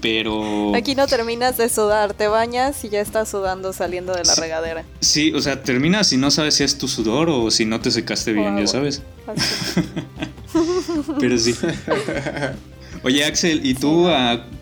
Pero. 0.01 0.75
Aquí 0.75 0.93
no 0.93 1.07
terminas 1.07 1.57
de 1.57 1.69
sudar, 1.69 2.13
te 2.13 2.27
bañas 2.27 2.83
y 2.83 2.89
ya 2.89 3.01
estás 3.01 3.29
sudando 3.29 3.73
saliendo 3.73 4.13
de 4.13 4.23
la 4.23 4.35
regadera. 4.35 4.83
Sí, 4.99 5.33
o 5.33 5.41
sea, 5.41 5.63
terminas 5.63 6.11
y 6.13 6.17
no 6.17 6.29
sabes 6.29 6.55
si 6.55 6.63
es 6.63 6.77
tu 6.77 6.87
sudor 6.87 7.29
o 7.29 7.49
si 7.49 7.65
no 7.65 7.79
te 7.79 7.89
secaste 7.89 8.33
bien, 8.33 8.57
ya 8.57 8.67
sabes. 8.67 9.01
Pero 11.19 11.37
sí. 11.39 11.55
Oye, 13.03 13.25
Axel, 13.25 13.65
¿y 13.65 13.73
tú 13.73 14.07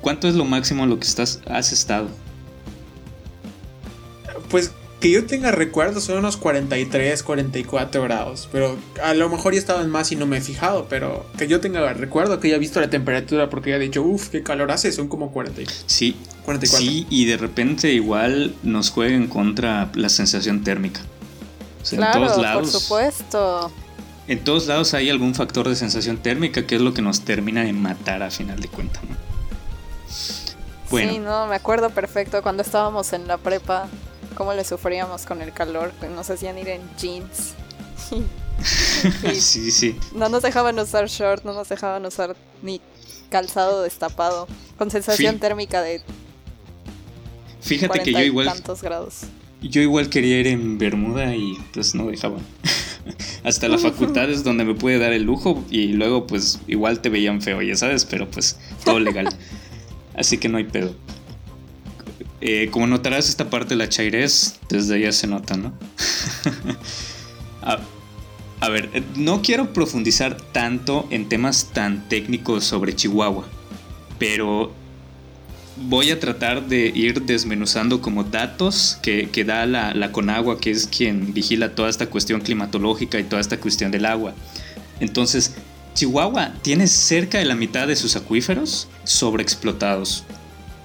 cuánto 0.01 0.27
es 0.27 0.35
lo 0.35 0.45
máximo 0.45 0.83
a 0.83 0.87
lo 0.87 0.99
que 0.99 1.07
estás, 1.07 1.41
has 1.47 1.73
estado? 1.73 2.09
Pues 4.49 4.71
que 5.03 5.11
yo 5.11 5.25
tenga 5.25 5.51
recuerdos 5.51 6.05
son 6.05 6.19
unos 6.19 6.37
43, 6.37 7.23
44 7.23 8.03
grados. 8.03 8.47
Pero 8.53 8.77
a 9.03 9.13
lo 9.13 9.27
mejor 9.27 9.51
ya 9.51 9.59
estaba 9.59 9.81
en 9.81 9.89
más 9.89 10.13
y 10.13 10.15
no 10.15 10.25
me 10.25 10.37
he 10.37 10.41
fijado. 10.41 10.87
Pero 10.89 11.25
que 11.37 11.49
yo 11.49 11.59
tenga 11.59 11.91
recuerdo 11.91 12.39
que 12.39 12.47
haya 12.47 12.57
visto 12.57 12.79
la 12.79 12.89
temperatura 12.89 13.49
porque 13.49 13.71
ya 13.71 13.75
he 13.75 13.79
dicho, 13.79 14.01
uff, 14.01 14.29
qué 14.29 14.43
calor 14.43 14.71
hace, 14.71 14.93
son 14.93 15.09
como 15.09 15.33
40. 15.33 15.69
Sí, 15.87 16.15
44. 16.45 16.87
Sí, 16.87 17.05
y 17.09 17.25
de 17.25 17.35
repente 17.35 17.91
igual 17.91 18.55
nos 18.63 18.91
juega 18.91 19.13
en 19.13 19.27
contra 19.27 19.91
la 19.93 20.07
sensación 20.07 20.63
térmica. 20.63 21.01
claro, 21.89 22.21
en 22.21 22.25
todos 22.25 22.41
lados, 22.41 22.71
por 22.71 22.81
supuesto. 22.81 23.71
En 24.29 24.41
todos 24.45 24.67
lados 24.67 24.93
hay 24.93 25.09
algún 25.09 25.35
factor 25.35 25.67
de 25.67 25.75
sensación 25.75 26.15
térmica 26.15 26.65
que 26.65 26.75
es 26.75 26.81
lo 26.81 26.93
que 26.93 27.01
nos 27.01 27.25
termina 27.25 27.65
de 27.65 27.73
matar 27.73 28.23
a 28.23 28.31
final 28.31 28.61
de 28.61 28.69
cuentas. 28.69 29.01
Sí, 30.07 31.19
no, 31.19 31.47
me 31.47 31.55
acuerdo 31.55 31.89
perfecto 31.89 32.41
cuando 32.41 32.63
estábamos 32.63 33.11
en 33.11 33.27
la 33.27 33.37
prepa 33.37 33.89
cómo 34.33 34.53
le 34.53 34.63
sufríamos 34.63 35.25
con 35.25 35.41
el 35.41 35.53
calor, 35.53 35.91
nos 36.15 36.29
hacían 36.29 36.57
ir 36.57 36.69
en 36.69 36.81
jeans. 36.97 37.53
sí, 39.33 39.71
sí. 39.71 39.97
No 40.15 40.29
nos 40.29 40.43
dejaban 40.43 40.77
usar 40.79 41.07
short, 41.07 41.43
no 41.43 41.53
nos 41.53 41.69
dejaban 41.69 42.05
usar 42.05 42.35
ni 42.61 42.81
calzado 43.29 43.81
destapado, 43.81 44.47
con 44.77 44.91
sensación 44.91 45.39
térmica 45.39 45.81
de... 45.81 46.01
Fíjate 47.61 48.03
que 48.03 48.11
yo 48.11 48.19
igual... 48.19 48.47
Tantos 48.47 48.81
grados. 48.81 49.21
Yo 49.61 49.81
igual 49.81 50.09
quería 50.09 50.39
ir 50.39 50.47
en 50.47 50.77
Bermuda 50.77 51.35
y 51.35 51.57
pues 51.73 51.95
no 51.95 52.07
dejaban. 52.07 52.41
Hasta 53.43 53.67
la 53.67 53.77
facultad 53.77 54.29
es 54.29 54.43
donde 54.43 54.65
me 54.65 54.75
pude 54.75 54.99
dar 54.99 55.13
el 55.13 55.23
lujo 55.23 55.63
y 55.69 55.87
luego 55.87 56.27
pues 56.27 56.59
igual 56.67 56.99
te 56.99 57.09
veían 57.09 57.41
feo, 57.41 57.61
ya 57.61 57.75
sabes, 57.75 58.05
pero 58.05 58.29
pues 58.29 58.57
todo 58.83 58.99
legal. 58.99 59.29
Así 60.15 60.37
que 60.37 60.49
no 60.49 60.57
hay 60.57 60.65
pedo. 60.65 60.95
Eh, 62.45 62.67
como 62.71 62.87
notarás, 62.87 63.29
esta 63.29 63.49
parte 63.49 63.69
de 63.69 63.77
la 63.77 63.87
chairez 63.87 64.55
desde 64.67 64.99
ya 64.99 65.13
se 65.13 65.27
nota, 65.27 65.55
¿no? 65.55 65.71
a, 68.59 68.69
ver, 68.69 68.89
eh, 68.93 69.01
no 69.15 69.41
quiero 69.41 69.71
profundizar 69.71 70.35
tanto 70.51 71.07
en 71.09 71.29
temas 71.29 71.69
tan 71.71 72.09
técnicos 72.09 72.65
sobre 72.65 72.93
Chihuahua, 72.97 73.45
pero 74.19 74.73
voy 75.87 76.11
a 76.11 76.19
tratar 76.19 76.67
de 76.67 76.91
ir 76.93 77.21
desmenuzando 77.21 78.01
como 78.01 78.25
datos 78.25 78.99
que, 79.01 79.45
da 79.45 79.65
la, 79.65 79.93
la, 79.93 80.11
Conagua, 80.11 80.59
que 80.59 80.71
es 80.71 80.85
quien 80.85 81.33
vigila 81.33 81.75
toda 81.75 81.89
esta 81.89 82.07
cuestión 82.07 82.41
climatológica 82.41 83.17
y 83.21 83.23
toda 83.23 83.39
esta 83.39 83.57
cuestión 83.57 83.89
del 83.89 84.05
agua. 84.05 84.33
Entonces, 84.99 85.53
Chihuahua 85.93 86.55
tiene 86.61 86.87
cerca 86.87 87.37
de 87.37 87.45
la 87.45 87.55
mitad 87.55 87.87
de 87.87 87.95
sus 87.95 88.17
acuíferos 88.17 88.89
sobreexplotados. 89.05 90.25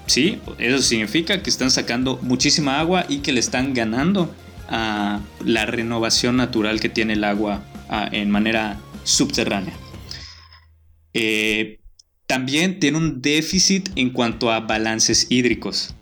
Sí, 0.09 0.39
eso 0.57 0.81
significa 0.81 1.43
que 1.43 1.51
están 1.51 1.69
sacando 1.69 2.17
muchísima 2.23 2.79
agua 2.79 3.05
y 3.07 3.19
que 3.19 3.31
le 3.31 3.39
están 3.39 3.75
ganando 3.75 4.33
a 4.67 5.19
la 5.45 5.67
renovación 5.67 6.35
natural 6.35 6.79
que 6.79 6.89
tiene 6.89 7.13
el 7.13 7.23
agua 7.23 7.63
en 8.11 8.31
manera 8.31 8.79
subterránea. 9.03 9.73
Eh, 11.13 11.79
también 12.25 12.79
tiene 12.79 12.97
un 12.97 13.21
déficit 13.21 13.89
en 13.95 14.09
cuanto 14.09 14.51
a 14.51 14.61
balances 14.61 15.27
hídricos. 15.29 15.93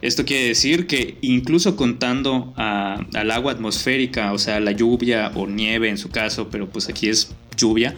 Esto 0.00 0.24
quiere 0.24 0.48
decir 0.48 0.86
que 0.86 1.18
incluso 1.20 1.76
contando 1.76 2.54
al 2.56 3.30
agua 3.30 3.52
atmosférica, 3.52 4.32
o 4.32 4.38
sea, 4.38 4.58
la 4.60 4.72
lluvia 4.72 5.32
o 5.34 5.46
nieve 5.46 5.90
en 5.90 5.98
su 5.98 6.08
caso, 6.08 6.48
pero 6.48 6.66
pues 6.66 6.88
aquí 6.88 7.10
es 7.10 7.34
lluvia, 7.58 7.94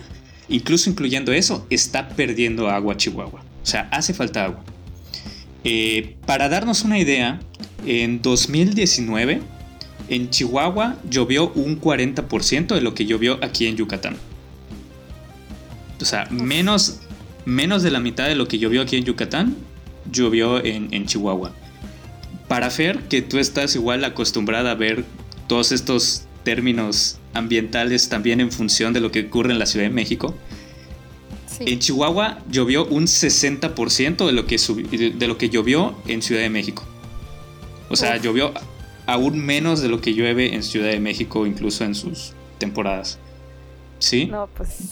incluso 0.49 0.91
incluyendo 0.91 1.33
eso, 1.33 1.69
está 1.71 2.09
perdiendo 2.09 2.69
agua 2.69 2.97
Chihuahua. 2.97 3.45
O 3.63 3.67
sea, 3.67 3.83
hace 3.93 4.13
falta 4.13 4.47
agua. 4.47 4.65
Eh, 5.65 6.17
para 6.27 6.49
darnos 6.49 6.83
una 6.83 6.99
idea, 6.99 7.41
en 7.87 8.23
2019 8.23 9.41
en 10.09 10.31
Chihuahua 10.31 10.97
llovió 11.09 11.51
un 11.53 11.81
40% 11.81 12.75
de 12.75 12.81
lo 12.81 12.95
que 12.95 13.07
llovió 13.07 13.39
aquí 13.43 13.67
en 13.67 13.77
Yucatán. 13.77 14.17
O 16.01 16.05
sea, 16.05 16.27
menos, 16.31 17.01
menos 17.45 17.83
de 17.83 17.91
la 17.91 18.01
mitad 18.01 18.27
de 18.27 18.35
lo 18.35 18.49
que 18.49 18.59
llovió 18.59 18.83
aquí 18.83 18.97
en 18.97 19.05
Yucatán 19.05 19.57
llovió 20.11 20.63
en, 20.65 21.07
Chihuahua. 21.07 21.53
Para 22.49 22.71
Fer, 22.71 22.99
que 23.09 23.23
tú 23.23 23.39
estás 23.39 23.77
igual 23.77 24.05
acostumbrada 24.05 24.73
a 24.73 24.75
ver 24.75 25.05
todos 25.47 25.71
estos 25.71 26.25
términos 26.43 27.19
ambientales 27.35 28.09
también 28.09 28.41
en 28.41 28.51
función 28.51 28.93
de 28.93 29.01
lo 29.01 29.13
que 29.13 29.21
ocurre 29.21 29.53
en 29.53 29.59
la 29.59 29.67
Ciudad 29.67 29.87
de 29.87 29.93
México, 29.93 30.37
en 31.61 31.79
Chihuahua 31.79 32.39
llovió 32.51 32.87
un 32.87 33.05
60% 33.05 34.27
de 34.27 34.33
lo, 34.33 34.47
que 34.47 34.57
de 34.57 35.27
lo 35.27 35.39
que 35.39 35.49
llovió 35.49 35.95
en 36.07 36.23
Ciudad 36.23 36.43
de 36.43 36.51
México. 36.51 36.85
O 37.89 37.97
sea, 37.97 38.17
llovió 38.17 38.53
aún 39.07 39.39
menos 39.39 39.81
de 39.81 39.89
lo 39.89 40.01
que 40.01 40.15
llueve 40.15 40.55
en 40.55 40.63
Ciudad 40.63 40.91
de 40.91 41.01
México, 41.01 41.47
incluso 41.47 41.85
en 41.85 41.95
sus 41.95 42.33
temporadas. 42.59 43.19
¿Sí? 43.99 44.27
No, 44.27 44.49
pues. 44.57 44.91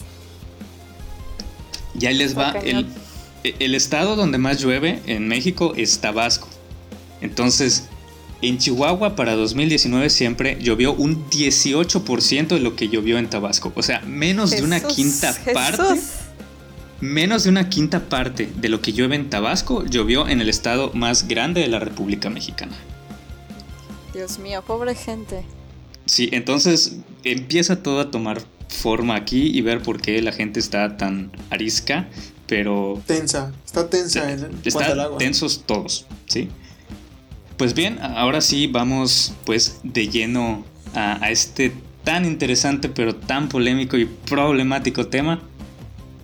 Ya 1.94 2.10
les 2.10 2.36
va. 2.36 2.52
El, 2.52 2.86
el 3.42 3.74
estado 3.74 4.16
donde 4.16 4.38
más 4.38 4.60
llueve 4.60 5.00
en 5.06 5.28
México 5.28 5.72
es 5.76 6.00
Tabasco. 6.00 6.48
Entonces, 7.20 7.88
en 8.42 8.58
Chihuahua 8.58 9.16
para 9.16 9.34
2019 9.34 10.08
siempre 10.10 10.58
llovió 10.60 10.94
un 10.94 11.28
18% 11.28 12.48
de 12.48 12.60
lo 12.60 12.74
que 12.74 12.88
llovió 12.88 13.18
en 13.18 13.28
Tabasco. 13.28 13.72
O 13.74 13.82
sea, 13.82 14.00
menos 14.00 14.50
de 14.50 14.62
una 14.62 14.80
quinta 14.80 15.36
parte. 15.52 16.00
Menos 17.00 17.44
de 17.44 17.50
una 17.50 17.70
quinta 17.70 18.10
parte 18.10 18.50
de 18.56 18.68
lo 18.68 18.82
que 18.82 18.92
llueve 18.92 19.16
en 19.16 19.30
Tabasco 19.30 19.86
llovió 19.86 20.28
en 20.28 20.42
el 20.42 20.50
estado 20.50 20.92
más 20.92 21.28
grande 21.28 21.62
de 21.62 21.68
la 21.68 21.78
República 21.78 22.28
Mexicana. 22.28 22.76
Dios 24.12 24.38
mío, 24.38 24.62
pobre 24.66 24.94
gente. 24.94 25.44
Sí, 26.04 26.28
entonces 26.32 26.98
empieza 27.24 27.82
todo 27.82 28.00
a 28.00 28.10
tomar 28.10 28.42
forma 28.68 29.16
aquí 29.16 29.46
y 29.46 29.62
ver 29.62 29.82
por 29.82 30.00
qué 30.00 30.20
la 30.20 30.32
gente 30.32 30.60
está 30.60 30.98
tan 30.98 31.32
arisca, 31.48 32.08
pero... 32.46 33.00
Tensa, 33.06 33.52
está 33.64 33.88
tensa 33.88 34.30
en 34.30 34.60
está 34.62 35.16
tensos 35.16 35.64
todos, 35.64 36.06
¿sí? 36.26 36.50
Pues 37.56 37.74
bien, 37.74 37.98
ahora 38.00 38.42
sí 38.42 38.66
vamos 38.66 39.32
pues 39.44 39.80
de 39.84 40.08
lleno 40.08 40.64
a 40.94 41.30
este 41.30 41.72
tan 42.04 42.24
interesante 42.24 42.88
pero 42.88 43.14
tan 43.14 43.48
polémico 43.48 43.96
y 43.96 44.06
problemático 44.06 45.06
tema 45.06 45.42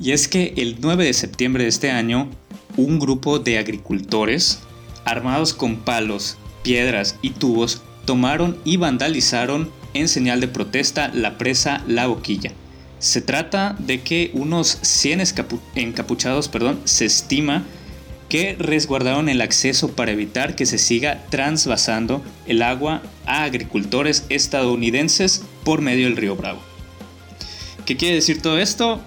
y 0.01 0.13
es 0.13 0.29
que 0.29 0.55
el 0.57 0.77
9 0.81 1.05
de 1.05 1.13
septiembre 1.13 1.65
de 1.65 1.69
este 1.69 1.91
año, 1.91 2.29
un 2.77 2.99
grupo 2.99 3.39
de 3.39 3.59
agricultores, 3.59 4.61
armados 5.05 5.55
con 5.55 5.77
palos, 5.77 6.37
piedras 6.63 7.17
y 7.23 7.31
tubos, 7.31 7.83
tomaron 8.05 8.59
y 8.65 8.77
vandalizaron 8.77 9.71
en 9.95 10.09
señal 10.09 10.41
de 10.41 10.49
protesta 10.49 11.09
la 11.09 11.39
presa 11.39 11.83
La 11.87 12.07
Boquilla. 12.07 12.53
Se 12.99 13.21
trata 13.21 13.77
de 13.79 14.01
que 14.03 14.31
unos 14.35 14.79
100 14.83 15.23
encapuchados 15.75 16.49
perdón, 16.49 16.81
se 16.85 17.05
estima 17.05 17.65
que 18.29 18.57
resguardaron 18.59 19.29
el 19.29 19.41
acceso 19.41 19.93
para 19.93 20.13
evitar 20.13 20.57
que 20.57 20.67
se 20.67 20.79
siga 20.79 21.25
transvasando 21.31 22.23
el 22.47 22.63
agua 22.63 23.03
a 23.25 23.45
agricultores 23.45 24.25
estadounidenses 24.29 25.43
por 25.65 25.81
medio 25.81 26.07
del 26.07 26.17
río 26.17 26.37
Bravo. 26.37 26.61
¿Qué 27.85 27.97
quiere 27.97 28.17
decir 28.17 28.43
todo 28.43 28.59
esto? 28.59 29.01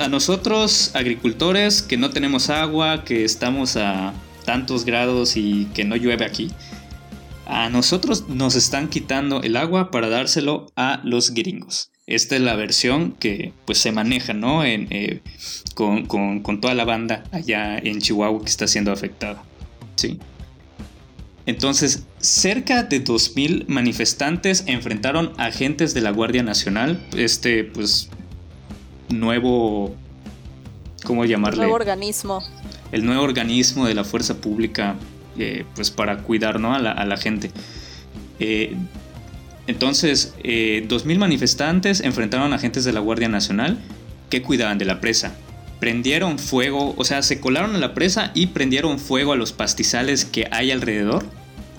A 0.00 0.08
nosotros, 0.08 0.90
agricultores, 0.94 1.82
que 1.82 1.96
no 1.96 2.10
tenemos 2.10 2.50
agua, 2.50 3.04
que 3.04 3.24
estamos 3.24 3.76
a 3.76 4.12
tantos 4.44 4.84
grados 4.84 5.36
y 5.36 5.66
que 5.74 5.84
no 5.84 5.96
llueve 5.96 6.24
aquí, 6.24 6.50
a 7.46 7.68
nosotros 7.68 8.28
nos 8.28 8.54
están 8.54 8.88
quitando 8.88 9.42
el 9.42 9.56
agua 9.56 9.90
para 9.90 10.08
dárselo 10.08 10.72
a 10.76 11.00
los 11.04 11.34
gringos. 11.34 11.90
Esta 12.06 12.36
es 12.36 12.42
la 12.42 12.56
versión 12.56 13.12
que 13.12 13.52
pues 13.64 13.78
se 13.78 13.92
maneja, 13.92 14.34
¿no? 14.34 14.64
Eh, 14.64 15.22
con, 15.74 16.06
con, 16.06 16.60
toda 16.60 16.74
la 16.74 16.84
banda 16.84 17.24
allá 17.30 17.78
en 17.78 18.00
Chihuahua 18.00 18.42
que 18.42 18.50
está 18.50 18.66
siendo 18.66 18.92
afectada. 18.92 19.42
Sí. 19.96 20.18
Entonces, 21.46 22.04
cerca 22.18 22.84
de 22.84 23.02
2.000 23.02 23.66
manifestantes 23.66 24.64
enfrentaron 24.66 25.32
agentes 25.38 25.94
de 25.94 26.00
la 26.00 26.10
Guardia 26.10 26.42
Nacional, 26.42 27.04
este 27.16 27.64
pues 27.64 28.08
nuevo, 29.12 29.94
¿cómo 31.04 31.24
llamarle? 31.24 31.56
El 31.56 31.68
nuevo 31.68 31.74
organismo. 31.74 32.42
El 32.90 33.06
nuevo 33.06 33.22
organismo 33.22 33.86
de 33.86 33.94
la 33.94 34.04
fuerza 34.04 34.40
pública 34.40 34.96
eh, 35.38 35.64
pues 35.74 35.90
para 35.90 36.18
cuidar 36.18 36.60
¿no? 36.60 36.74
a, 36.74 36.78
la, 36.80 37.16
gente. 37.16 37.50
Eh, 38.38 38.76
entonces, 39.66 40.34
2.000 40.42 41.18
manifestantes 41.18 42.00
enfrentaron 42.00 42.52
a 42.52 42.56
agentes 42.56 42.84
de 42.84 42.92
la 42.92 43.00
Guardia 43.00 43.28
Nacional 43.28 43.78
que 44.28 44.42
cuidaban 44.42 44.78
de 44.78 44.84
la 44.84 45.00
presa. 45.00 45.34
Prendieron 45.80 46.38
fuego, 46.38 46.94
o 46.96 47.04
sea, 47.04 47.22
se 47.22 47.40
colaron 47.40 47.74
a 47.74 47.78
la 47.78 47.94
presa 47.94 48.30
y 48.34 48.48
prendieron 48.48 48.98
fuego 48.98 49.32
a 49.32 49.36
los 49.36 49.52
pastizales 49.52 50.24
que 50.24 50.48
hay 50.50 50.70
alrededor, 50.70 51.24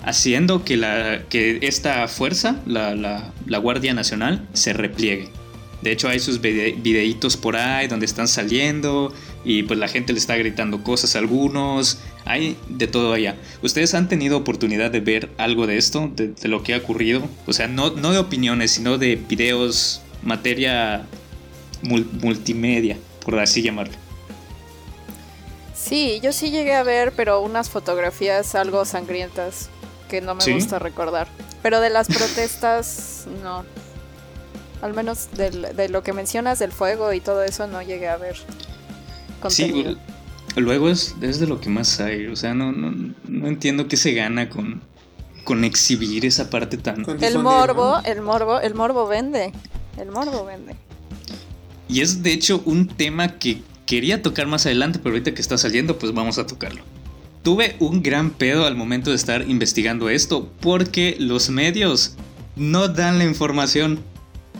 haciendo 0.04 0.64
que, 0.64 0.76
la, 0.76 1.22
que 1.28 1.60
esta 1.62 2.06
fuerza, 2.08 2.56
la, 2.66 2.94
la 2.94 3.58
Guardia 3.58 3.94
Nacional, 3.94 4.46
se 4.52 4.72
repliegue. 4.72 5.30
De 5.84 5.92
hecho, 5.92 6.08
hay 6.08 6.18
sus 6.18 6.40
videitos 6.40 7.36
por 7.36 7.56
ahí 7.56 7.88
donde 7.88 8.06
están 8.06 8.26
saliendo 8.26 9.12
y 9.44 9.64
pues 9.64 9.78
la 9.78 9.86
gente 9.86 10.14
le 10.14 10.18
está 10.18 10.34
gritando 10.34 10.82
cosas 10.82 11.14
a 11.14 11.18
algunos. 11.18 11.98
Hay 12.24 12.56
de 12.70 12.86
todo 12.86 13.12
allá. 13.12 13.36
¿Ustedes 13.60 13.92
han 13.92 14.08
tenido 14.08 14.38
oportunidad 14.38 14.90
de 14.90 15.00
ver 15.00 15.28
algo 15.36 15.66
de 15.66 15.76
esto, 15.76 16.10
de, 16.16 16.32
lo 16.48 16.62
que 16.62 16.72
ha 16.72 16.78
ocurrido? 16.78 17.28
O 17.46 17.52
sea, 17.52 17.68
no, 17.68 17.90
no, 17.90 18.12
de 18.12 18.18
opiniones, 18.18 18.70
sino 18.70 18.96
de 18.96 19.16
videos, 19.16 20.00
materia 20.22 21.04
multimedia, 21.82 22.96
por 23.22 23.38
así 23.38 23.60
llamarlo. 23.60 23.92
Sí, 25.74 26.18
yo 26.22 26.32
sí 26.32 26.50
llegué 26.50 26.72
a 26.72 26.82
ver, 26.82 27.12
pero 27.14 27.42
unas 27.42 27.68
fotografías 27.68 28.54
algo 28.54 28.86
sangrientas 28.86 29.68
que 30.08 30.22
no 30.22 30.34
me 30.34 30.50
gusta 30.50 30.78
recordar. 30.78 31.28
Pero 31.62 31.82
de 31.82 31.90
las 31.90 32.08
protestas, 32.08 33.26
no. 33.42 33.66
Al 34.84 34.92
menos 34.92 35.28
de 35.32 35.88
lo 35.88 36.02
que 36.02 36.12
mencionas 36.12 36.58
del 36.58 36.70
fuego 36.70 37.14
y 37.14 37.20
todo 37.20 37.42
eso 37.42 37.66
no 37.66 37.80
llegué 37.80 38.06
a 38.06 38.18
ver. 38.18 38.36
Sí, 39.48 39.96
luego 40.56 40.90
es, 40.90 41.14
es, 41.22 41.40
de 41.40 41.46
lo 41.46 41.58
que 41.58 41.70
más 41.70 42.00
hay. 42.00 42.26
O 42.26 42.36
sea, 42.36 42.52
no, 42.52 42.70
no, 42.70 42.92
no 43.26 43.46
entiendo 43.48 43.88
qué 43.88 43.96
se 43.96 44.12
gana 44.12 44.50
con, 44.50 44.82
con 45.42 45.64
exhibir 45.64 46.26
esa 46.26 46.50
parte 46.50 46.76
tan... 46.76 47.06
El 47.22 47.38
morbo, 47.38 47.98
el 48.04 48.20
morbo, 48.20 48.60
el 48.60 48.74
morbo 48.74 49.06
vende. 49.06 49.52
El 49.96 50.10
morbo 50.10 50.44
vende. 50.44 50.76
Y 51.88 52.02
es 52.02 52.22
de 52.22 52.34
hecho 52.34 52.60
un 52.66 52.86
tema 52.86 53.38
que 53.38 53.62
quería 53.86 54.20
tocar 54.20 54.46
más 54.46 54.66
adelante, 54.66 54.98
pero 55.02 55.14
ahorita 55.14 55.32
que 55.32 55.40
está 55.40 55.56
saliendo, 55.56 55.98
pues 55.98 56.12
vamos 56.12 56.36
a 56.36 56.46
tocarlo. 56.46 56.82
Tuve 57.42 57.76
un 57.78 58.02
gran 58.02 58.28
pedo 58.28 58.66
al 58.66 58.76
momento 58.76 59.08
de 59.08 59.16
estar 59.16 59.48
investigando 59.48 60.10
esto, 60.10 60.50
porque 60.60 61.16
los 61.18 61.48
medios 61.48 62.16
no 62.54 62.88
dan 62.88 63.16
la 63.16 63.24
información. 63.24 64.00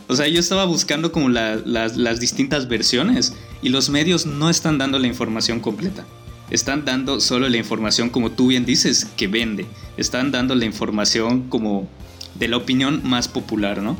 O 0.07 0.15
sea, 0.15 0.27
yo 0.27 0.39
estaba 0.39 0.65
buscando 0.65 1.11
como 1.11 1.29
las 1.29 2.19
distintas 2.19 2.67
versiones 2.67 3.33
y 3.61 3.69
los 3.69 3.89
medios 3.89 4.25
no 4.25 4.49
están 4.49 4.77
dando 4.77 4.99
la 4.99 5.07
información 5.07 5.59
completa. 5.59 6.05
Están 6.51 6.85
dando 6.85 7.19
solo 7.19 7.49
la 7.49 7.57
información, 7.57 8.09
como 8.09 8.31
tú 8.31 8.47
bien 8.47 8.65
dices, 8.65 9.05
que 9.17 9.27
vende. 9.27 9.65
Están 9.97 10.31
dando 10.31 10.53
la 10.53 10.65
información 10.65 11.49
como 11.49 11.87
de 12.35 12.47
la 12.47 12.57
opinión 12.57 13.01
más 13.03 13.27
popular, 13.27 13.81
¿no? 13.81 13.97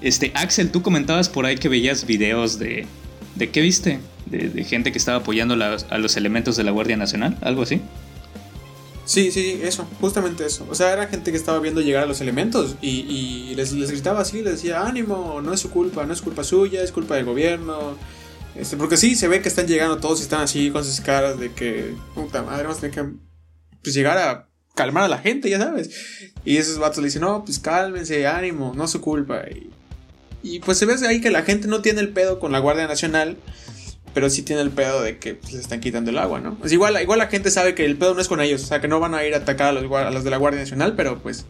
Este, 0.00 0.32
Axel, 0.34 0.70
tú 0.70 0.82
comentabas 0.82 1.28
por 1.28 1.46
ahí 1.46 1.56
que 1.56 1.68
veías 1.68 2.06
videos 2.06 2.58
de... 2.58 2.86
¿De 3.36 3.50
qué 3.50 3.60
viste? 3.60 4.00
De, 4.26 4.64
gente 4.64 4.92
que 4.92 4.98
estaba 4.98 5.18
apoyando 5.18 5.54
a 5.54 5.98
los 5.98 6.16
elementos 6.16 6.56
de 6.56 6.64
la 6.64 6.70
Guardia 6.70 6.96
Nacional, 6.96 7.36
algo 7.40 7.62
así. 7.62 7.80
Sí, 9.04 9.30
sí, 9.30 9.60
eso, 9.62 9.86
justamente 10.00 10.46
eso. 10.46 10.66
O 10.70 10.74
sea, 10.74 10.92
era 10.92 11.06
gente 11.06 11.30
que 11.30 11.36
estaba 11.36 11.58
viendo 11.58 11.80
llegar 11.80 12.04
a 12.04 12.06
los 12.06 12.20
elementos 12.20 12.76
y, 12.80 13.54
les, 13.54 13.72
les, 13.72 13.90
gritaba 13.90 14.20
así, 14.20 14.42
les 14.42 14.54
decía, 14.54 14.86
ánimo, 14.86 15.40
no 15.42 15.52
es 15.52 15.60
su 15.60 15.70
culpa, 15.70 16.06
no 16.06 16.12
es 16.12 16.22
culpa 16.22 16.42
suya, 16.42 16.82
es 16.82 16.92
culpa 16.92 17.16
del 17.16 17.26
gobierno. 17.26 17.96
Este, 18.54 18.76
porque 18.76 18.96
sí, 18.96 19.14
se 19.14 19.28
ve 19.28 19.42
que 19.42 19.48
están 19.48 19.66
llegando 19.66 19.98
todos 19.98 20.20
y 20.20 20.22
están 20.22 20.42
así 20.42 20.70
con 20.70 20.84
sus 20.84 21.00
caras 21.00 21.38
de 21.38 21.52
que, 21.52 21.94
puta 22.14 22.42
madre, 22.42 22.64
vamos 22.64 22.78
a 22.78 22.80
tener 22.82 22.94
que 22.94 23.12
pues, 23.82 23.94
llegar 23.94 24.16
a 24.16 24.48
calmar 24.74 25.04
a 25.04 25.08
la 25.08 25.18
gente, 25.18 25.50
ya 25.50 25.58
sabes. 25.58 25.90
Y 26.44 26.56
esos 26.56 26.78
vatos 26.78 26.98
le 26.98 27.06
dicen, 27.06 27.22
no, 27.22 27.44
pues 27.44 27.58
cálmense, 27.58 28.26
ánimo, 28.26 28.72
no 28.74 28.84
es 28.84 28.90
su 28.90 29.00
culpa. 29.00 29.42
Y, 29.50 29.70
y 30.42 30.60
pues 30.60 30.78
se 30.78 30.86
ve 30.86 30.94
ahí 31.06 31.20
que 31.20 31.30
la 31.30 31.42
gente 31.42 31.68
no 31.68 31.82
tiene 31.82 32.00
el 32.00 32.10
pedo 32.10 32.38
con 32.38 32.52
la 32.52 32.58
Guardia 32.58 32.86
Nacional 32.86 33.36
pero 34.14 34.30
sí 34.30 34.42
tiene 34.42 34.62
el 34.62 34.70
pedo 34.70 35.02
de 35.02 35.18
que 35.18 35.34
pues, 35.34 35.52
le 35.52 35.60
están 35.60 35.80
quitando 35.80 36.10
el 36.10 36.18
agua, 36.18 36.40
¿no? 36.40 36.54
Pues 36.54 36.72
igual, 36.72 37.00
igual 37.02 37.18
la 37.18 37.26
gente 37.26 37.50
sabe 37.50 37.74
que 37.74 37.84
el 37.84 37.96
pedo 37.96 38.14
no 38.14 38.20
es 38.20 38.28
con 38.28 38.40
ellos, 38.40 38.62
o 38.62 38.66
sea, 38.66 38.80
que 38.80 38.88
no 38.88 39.00
van 39.00 39.14
a 39.14 39.24
ir 39.24 39.34
a 39.34 39.38
atacar 39.38 39.68
a 39.68 39.72
los, 39.72 39.92
a 39.92 40.10
los 40.10 40.24
de 40.24 40.30
la 40.30 40.36
Guardia 40.36 40.60
Nacional, 40.60 40.94
pero 40.96 41.18
pues 41.18 41.44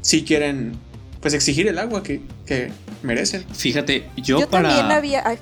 sí 0.00 0.24
quieren 0.24 0.72
pues 1.20 1.34
exigir 1.34 1.68
el 1.68 1.78
agua 1.78 2.02
que, 2.02 2.22
que 2.46 2.72
merecen. 3.02 3.44
Fíjate, 3.54 4.08
yo, 4.16 4.40
yo 4.40 4.48
para... 4.48 4.70
También 4.70 4.90
había... 4.90 5.38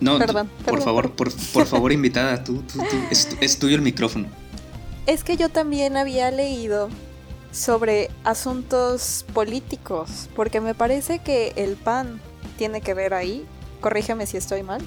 no, 0.00 0.18
perdón, 0.18 0.50
por 0.64 0.82
favor, 0.82 1.12
por, 1.12 1.32
por, 1.52 1.66
favor, 1.66 1.92
invitada, 1.92 2.42
tú, 2.42 2.62
tú, 2.62 2.78
tú 2.78 2.96
es, 3.10 3.28
es 3.40 3.58
tuyo 3.58 3.76
el 3.76 3.82
micrófono. 3.82 4.26
Es 5.06 5.22
que 5.22 5.36
yo 5.36 5.48
también 5.48 5.96
había 5.96 6.32
leído 6.32 6.90
sobre 7.52 8.10
asuntos 8.24 9.24
políticos, 9.32 10.28
porque 10.34 10.60
me 10.60 10.74
parece 10.74 11.20
que 11.20 11.52
el 11.56 11.76
PAN 11.76 12.20
tiene 12.58 12.80
que 12.80 12.92
ver 12.92 13.14
ahí. 13.14 13.46
Corrígeme 13.80 14.26
si 14.26 14.36
estoy 14.36 14.64
mal. 14.64 14.82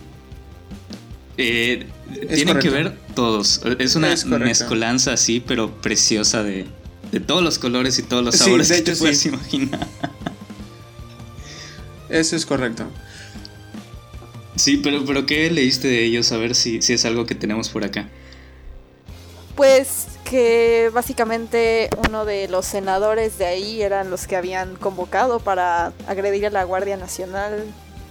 Eh, 1.42 1.88
tienen 2.28 2.60
que 2.60 2.70
ver 2.70 2.98
todos. 3.16 3.62
Es 3.80 3.96
una 3.96 4.14
mezcolanza 4.40 5.14
así, 5.14 5.40
pero 5.40 5.72
preciosa 5.72 6.44
de, 6.44 6.68
todos 7.26 7.42
los 7.42 7.58
colores 7.60 7.98
y 7.98 8.04
todos 8.04 8.26
los 8.26 8.36
sabores 8.36 8.70
que 8.70 8.82
te 8.82 8.96
puedes 8.96 9.26
imaginar. 9.26 9.88
Eso 12.10 12.36
es 12.36 12.46
correcto. 12.46 12.84
Sí, 14.58 14.82
pero, 14.84 15.06
pero 15.06 15.26
¿qué 15.26 15.50
leíste 15.50 15.88
de 15.88 16.04
ellos? 16.04 16.30
A 16.34 16.38
ver 16.38 16.56
si, 16.56 16.82
si 16.82 16.92
es 16.92 17.06
algo 17.06 17.26
que 17.26 17.36
tenemos 17.36 17.70
por 17.70 17.86
acá. 17.86 18.10
Pues 19.56 20.08
que 20.26 20.92
básicamente 20.94 21.90
uno 22.10 22.26
de 22.26 22.50
los 22.50 22.66
senadores 22.66 23.38
de 23.38 23.46
ahí 23.46 23.82
eran 23.82 24.10
los 24.10 24.28
que 24.28 24.36
habían 24.36 24.76
convocado 24.76 25.40
para 25.40 25.94
agredir 26.06 26.48
a 26.48 26.50
la 26.50 26.66
Guardia 26.66 26.98
Nacional. 26.98 27.64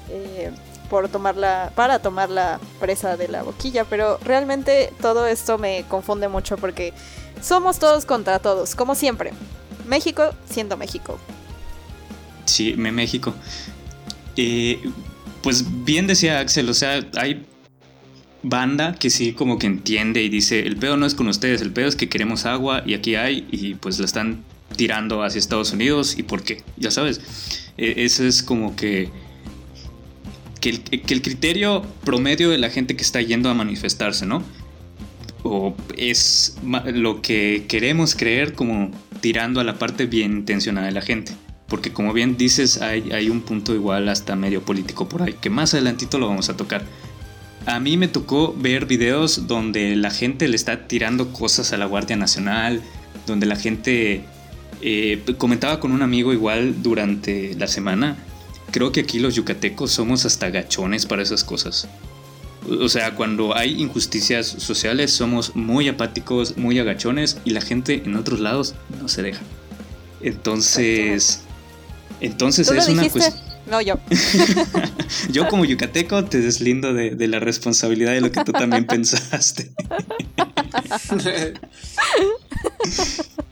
Eh, 0.09 0.51
por 0.89 1.09
tomarla, 1.09 1.73
para 1.75 1.99
tomar 2.01 2.31
la 2.31 2.61
presa 2.81 3.17
de 3.17 3.29
la 3.29 3.43
boquilla, 3.43 3.85
pero 3.85 4.19
realmente 4.25 4.93
todo 5.01 5.27
esto 5.27 5.59
me 5.59 5.85
confunde 5.89 6.29
mucho 6.29 6.57
porque 6.57 6.93
somos 7.43 7.79
todos 7.79 8.05
contra 8.05 8.39
todos, 8.39 8.75
como 8.75 8.95
siempre. 8.95 9.33
México 9.87 10.35
siendo 10.49 10.77
México. 10.77 11.19
Sí, 12.45 12.75
me 12.77 12.93
México. 12.93 13.35
Eh, 14.37 14.81
pues 15.43 15.65
bien 15.85 16.07
decía 16.07 16.41
Axel, 16.41 16.69
o 16.69 16.75
sea, 16.75 17.01
hay 17.17 17.47
banda 18.43 18.95
que 18.95 19.11
sí 19.11 19.33
como 19.33 19.59
que 19.59 19.67
entiende 19.67 20.23
y 20.23 20.29
dice, 20.29 20.61
el 20.61 20.77
pedo 20.77 20.97
no 20.97 21.07
es 21.07 21.15
con 21.15 21.29
ustedes, 21.29 21.61
el 21.61 21.73
pedo 21.73 21.89
es 21.89 21.97
que 21.97 22.09
queremos 22.09 22.47
agua 22.47 22.83
y 22.87 22.95
aquí 22.95 23.15
hay 23.15 23.47
y 23.51 23.75
pues 23.75 23.99
la 23.99 24.05
están 24.05 24.45
tirando 24.77 25.23
hacia 25.23 25.39
Estados 25.39 25.73
Unidos 25.73 26.17
y 26.19 26.23
por 26.23 26.43
qué, 26.43 26.63
ya 26.77 26.91
sabes. 26.91 27.21
E, 27.77 28.05
eso 28.05 28.25
es 28.25 28.43
como 28.43 28.77
que 28.77 29.11
que 30.61 30.71
el, 30.71 31.23
criterio 31.23 31.83
promedio 32.05 32.51
de 32.51 32.59
la 32.59 32.71
gente 32.71 32.97
que 32.97 33.03
está 33.03 33.21
yendo 33.21 33.51
a 33.51 33.55
manifestarse, 33.55 34.27
¿no? 34.27 34.43
O 35.43 35.75
es 35.97 36.57
lo 36.93 37.23
que 37.23 37.65
queremos 37.69 38.15
creer 38.15 38.55
como 38.55 38.91
tirando 39.21 39.61
a 39.61 39.65
la 39.65 39.79
parte 39.79 40.07
bien 40.07 40.33
intencionada 40.33 40.87
de 40.87 40.93
la 40.93 41.03
gente. 41.03 41.33
Porque 41.69 41.93
como 41.93 42.13
bien 42.13 42.37
dices, 42.37 42.81
hay, 42.81 43.29
un 43.29 43.43
punto 43.43 43.75
igual 43.75 44.09
hasta 44.09 44.37
medio 44.37 44.63
político 44.63 45.09
por 45.09 45.23
ahí, 45.23 45.35
que 45.35 45.51
más 45.51 45.75
adelantito 45.75 46.19
lo 46.19 46.29
vamos 46.29 46.49
a 46.49 46.57
tocar. 46.57 46.85
A 47.67 47.79
mí 47.79 47.97
me 47.97 48.09
tocó 48.09 48.55
ver 48.57 48.87
videos 48.87 49.47
donde 49.47 49.95
la 49.95 50.11
gente 50.11 50.49
le 50.49 50.57
está 50.57 50.89
tirando 50.89 51.33
cosas 51.33 51.73
a 51.73 51.77
la 51.77 51.85
Guardia 51.85 52.17
Nacional, 52.17 52.83
donde 53.27 53.45
la 53.45 53.57
gente 53.57 54.25
eh, 54.81 55.23
comentaba 55.37 55.79
con 55.79 55.93
un 55.93 56.01
amigo 56.01 56.33
igual 56.33 56.83
durante 56.83 57.55
la 57.57 57.67
semana 57.67 58.17
creo 58.71 58.93
que 58.93 59.01
aquí 59.01 59.19
los 59.19 59.35
yucatecos 59.35 59.91
somos 59.93 60.25
hasta 60.25 60.51
gachones 60.51 61.07
para 61.07 61.23
esas 61.23 61.45
cosas. 61.45 61.89
O 62.69 62.89
sea, 62.89 63.15
cuando 63.15 63.57
hay 63.57 63.81
injusticias 63.81 64.47
sociales 64.47 65.11
somos 65.11 65.57
muy 65.57 65.89
apáticos, 65.89 66.57
muy 66.57 66.79
agachones 66.79 67.39
y 67.45 67.51
la 67.51 67.61
gente 67.61 68.03
en 68.05 68.17
otros 68.17 68.41
lados 68.41 68.75
no 69.01 69.09
se 69.09 69.23
deja. 69.23 69.41
Entonces, 70.21 71.43
entonces 72.21 72.71
es 72.71 72.89
una 72.89 73.09
cuestión... 73.09 73.49
No, 73.71 73.81
yo. 73.83 73.97
yo 75.31 75.47
como 75.49 75.67
yucateco 75.67 76.25
te 76.25 76.41
deslindo 76.41 76.95
de, 76.95 77.11
de, 77.11 77.29
la 77.29 77.39
responsabilidad 77.39 78.13
de 78.13 78.23
lo 78.23 78.33
que 78.33 78.43
tú 78.43 78.53
también 78.53 78.87
pensaste. 78.87 79.71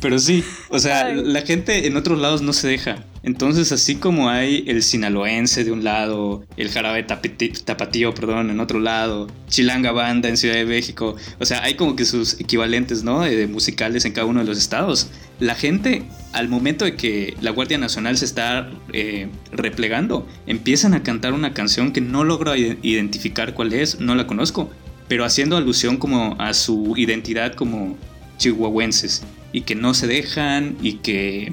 Pero 0.00 0.18
sí, 0.20 0.44
o 0.68 0.78
sea, 0.78 1.12
la 1.12 1.42
gente 1.42 1.88
en 1.88 1.96
otros 1.96 2.20
lados 2.20 2.40
no 2.40 2.52
se 2.52 2.68
deja. 2.68 3.04
Entonces, 3.24 3.72
así 3.72 3.96
como 3.96 4.30
hay 4.30 4.64
el 4.68 4.84
sinaloense 4.84 5.64
de 5.64 5.72
un 5.72 5.82
lado, 5.82 6.44
el 6.56 6.70
jarabe 6.70 7.02
tapatío, 7.02 8.14
perdón, 8.14 8.50
en 8.50 8.60
otro 8.60 8.78
lado, 8.78 9.26
Chilanga 9.48 9.90
Banda 9.90 10.28
en 10.28 10.36
Ciudad 10.36 10.54
de 10.54 10.66
México, 10.66 11.16
o 11.40 11.44
sea, 11.44 11.64
hay 11.64 11.74
como 11.74 11.96
que 11.96 12.04
sus 12.04 12.40
equivalentes, 12.40 13.02
¿no? 13.02 13.22
De, 13.22 13.48
musicales 13.48 14.04
en 14.04 14.12
cada 14.12 14.26
uno 14.26 14.38
de 14.40 14.46
los 14.46 14.56
estados. 14.56 15.10
La 15.40 15.56
gente, 15.56 16.04
al 16.32 16.48
momento 16.48 16.84
de 16.84 16.94
que 16.94 17.36
la 17.40 17.50
Guardia 17.50 17.76
Nacional 17.76 18.16
se 18.16 18.24
está 18.24 18.70
eh, 18.92 19.28
replegando, 19.50 20.28
empiezan 20.46 20.94
a 20.94 21.02
cantar 21.02 21.32
una 21.32 21.54
canción 21.54 21.92
que 21.92 22.00
no 22.00 22.22
logro 22.22 22.54
identificar 22.54 23.52
cuál 23.52 23.72
es, 23.72 23.98
no 23.98 24.14
la 24.14 24.28
conozco, 24.28 24.70
pero 25.08 25.24
haciendo 25.24 25.56
alusión 25.56 25.96
como 25.96 26.36
a 26.38 26.54
su 26.54 26.94
identidad 26.96 27.54
como 27.54 27.96
chihuahuenses 28.38 29.24
y 29.52 29.62
que 29.62 29.74
no 29.74 29.94
se 29.94 30.06
dejan 30.06 30.76
y 30.82 30.94
que, 30.94 31.52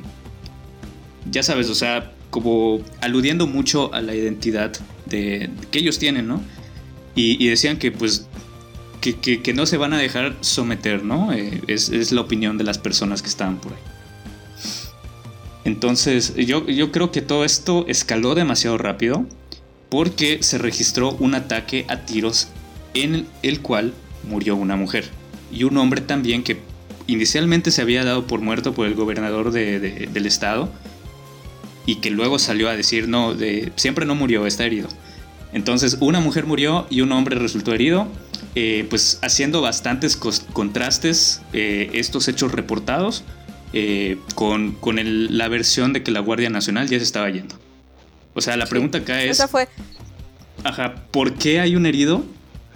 ya 1.31 1.43
sabes, 1.43 1.69
o 1.69 1.75
sea, 1.75 2.11
como 2.29 2.81
aludiendo 3.01 3.47
mucho 3.47 3.93
a 3.93 4.01
la 4.01 4.13
identidad 4.15 4.73
de, 5.05 5.49
que 5.71 5.79
ellos 5.79 5.99
tienen, 5.99 6.27
¿no? 6.27 6.41
Y, 7.15 7.47
decían 7.47 7.77
que 7.77 7.93
pues 7.93 8.27
que, 8.99 9.53
no 9.53 9.65
se 9.65 9.77
van 9.77 9.93
a 9.93 9.97
dejar 9.97 10.35
someter, 10.41 11.03
¿no? 11.03 11.31
Eh, 11.31 11.61
es, 11.67 11.89
es, 11.89 12.11
la 12.11 12.19
opinión 12.21 12.57
de 12.57 12.65
las 12.65 12.77
personas 12.77 13.21
que 13.21 13.29
estaban 13.29 13.57
por 13.57 13.71
ahí. 13.71 13.79
Entonces, 15.63 16.35
yo, 16.35 16.67
yo 16.67 16.91
creo 16.91 17.11
que 17.11 17.21
todo 17.21 17.45
esto 17.45 17.85
escaló 17.87 18.35
demasiado 18.35 18.77
rápido 18.77 19.25
porque 19.89 20.43
se 20.43 20.57
registró 20.57 21.13
un 21.13 21.35
ataque 21.35 21.85
a 21.87 22.01
tiros 22.05 22.49
en 22.93 23.27
el 23.43 23.61
cual 23.61 23.93
murió 24.27 24.55
una 24.55 24.75
mujer 24.75 25.09
y 25.51 25.63
un 25.63 25.77
hombre 25.77 26.01
también 26.01 26.43
que 26.43 26.59
inicialmente 27.07 27.71
se 27.71 27.81
había 27.81 28.03
dado 28.03 28.27
por 28.27 28.41
muerto 28.41 28.73
por 28.73 28.87
el 28.87 28.95
gobernador 28.95 29.51
del 29.51 30.25
estado 30.25 30.69
y 31.85 31.97
que 31.97 32.09
luego 32.09 32.39
salió 32.39 32.69
a 32.69 32.75
decir 32.75 33.07
no, 33.07 33.33
de, 33.33 33.71
siempre 33.75 34.05
no 34.05 34.15
murió, 34.15 34.45
está 34.45 34.65
herido. 34.65 34.87
Entonces 35.53 35.97
una 35.99 36.19
mujer 36.19 36.45
murió 36.45 36.87
y 36.89 37.01
un 37.01 37.11
hombre 37.11 37.37
resultó 37.37 37.73
herido, 37.73 38.07
eh, 38.55 38.85
pues 38.89 39.19
haciendo 39.21 39.61
bastantes 39.61 40.17
contrastes 40.17 41.41
eh, 41.53 41.89
estos 41.93 42.27
hechos 42.27 42.51
reportados 42.51 43.23
eh, 43.73 44.17
con, 44.35 44.77
la 45.29 45.47
versión 45.47 45.93
de 45.93 46.03
que 46.03 46.11
la 46.11 46.19
Guardia 46.19 46.49
Nacional 46.49 46.87
ya 46.87 46.97
se 46.97 47.03
estaba 47.03 47.29
yendo. 47.29 47.55
O 48.33 48.41
sea, 48.41 48.57
la 48.57 48.65
pregunta 48.65 48.99
acá 48.99 49.21
es... 49.21 49.31
Esa 49.31 49.47
fue... 49.47 49.67
Ajá, 50.63 50.95
¿por 51.11 51.35
qué 51.35 51.59
hay 51.59 51.75
un 51.75 51.85
herido 51.85 52.23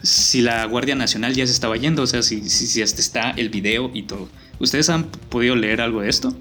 si 0.04 0.42
la 0.42 0.66
Guardia 0.66 0.96
Nacional 0.96 1.34
ya 1.34 1.46
se 1.46 1.54
estaba 1.54 1.78
yendo? 1.78 2.04
O 2.04 2.08
sea, 2.08 2.22
si, 2.22 2.50
si, 2.50 2.82
hasta 2.82 3.02
está 3.02 3.32
el 3.32 3.50
video 3.50 3.92
y 3.94 4.04
todo. 4.04 4.30
¿Ustedes 4.60 4.90
han 4.90 5.06
podido 5.06 5.56
leer 5.56 5.82
algo 5.82 6.02
de 6.02 6.10
esto? 6.10 6.34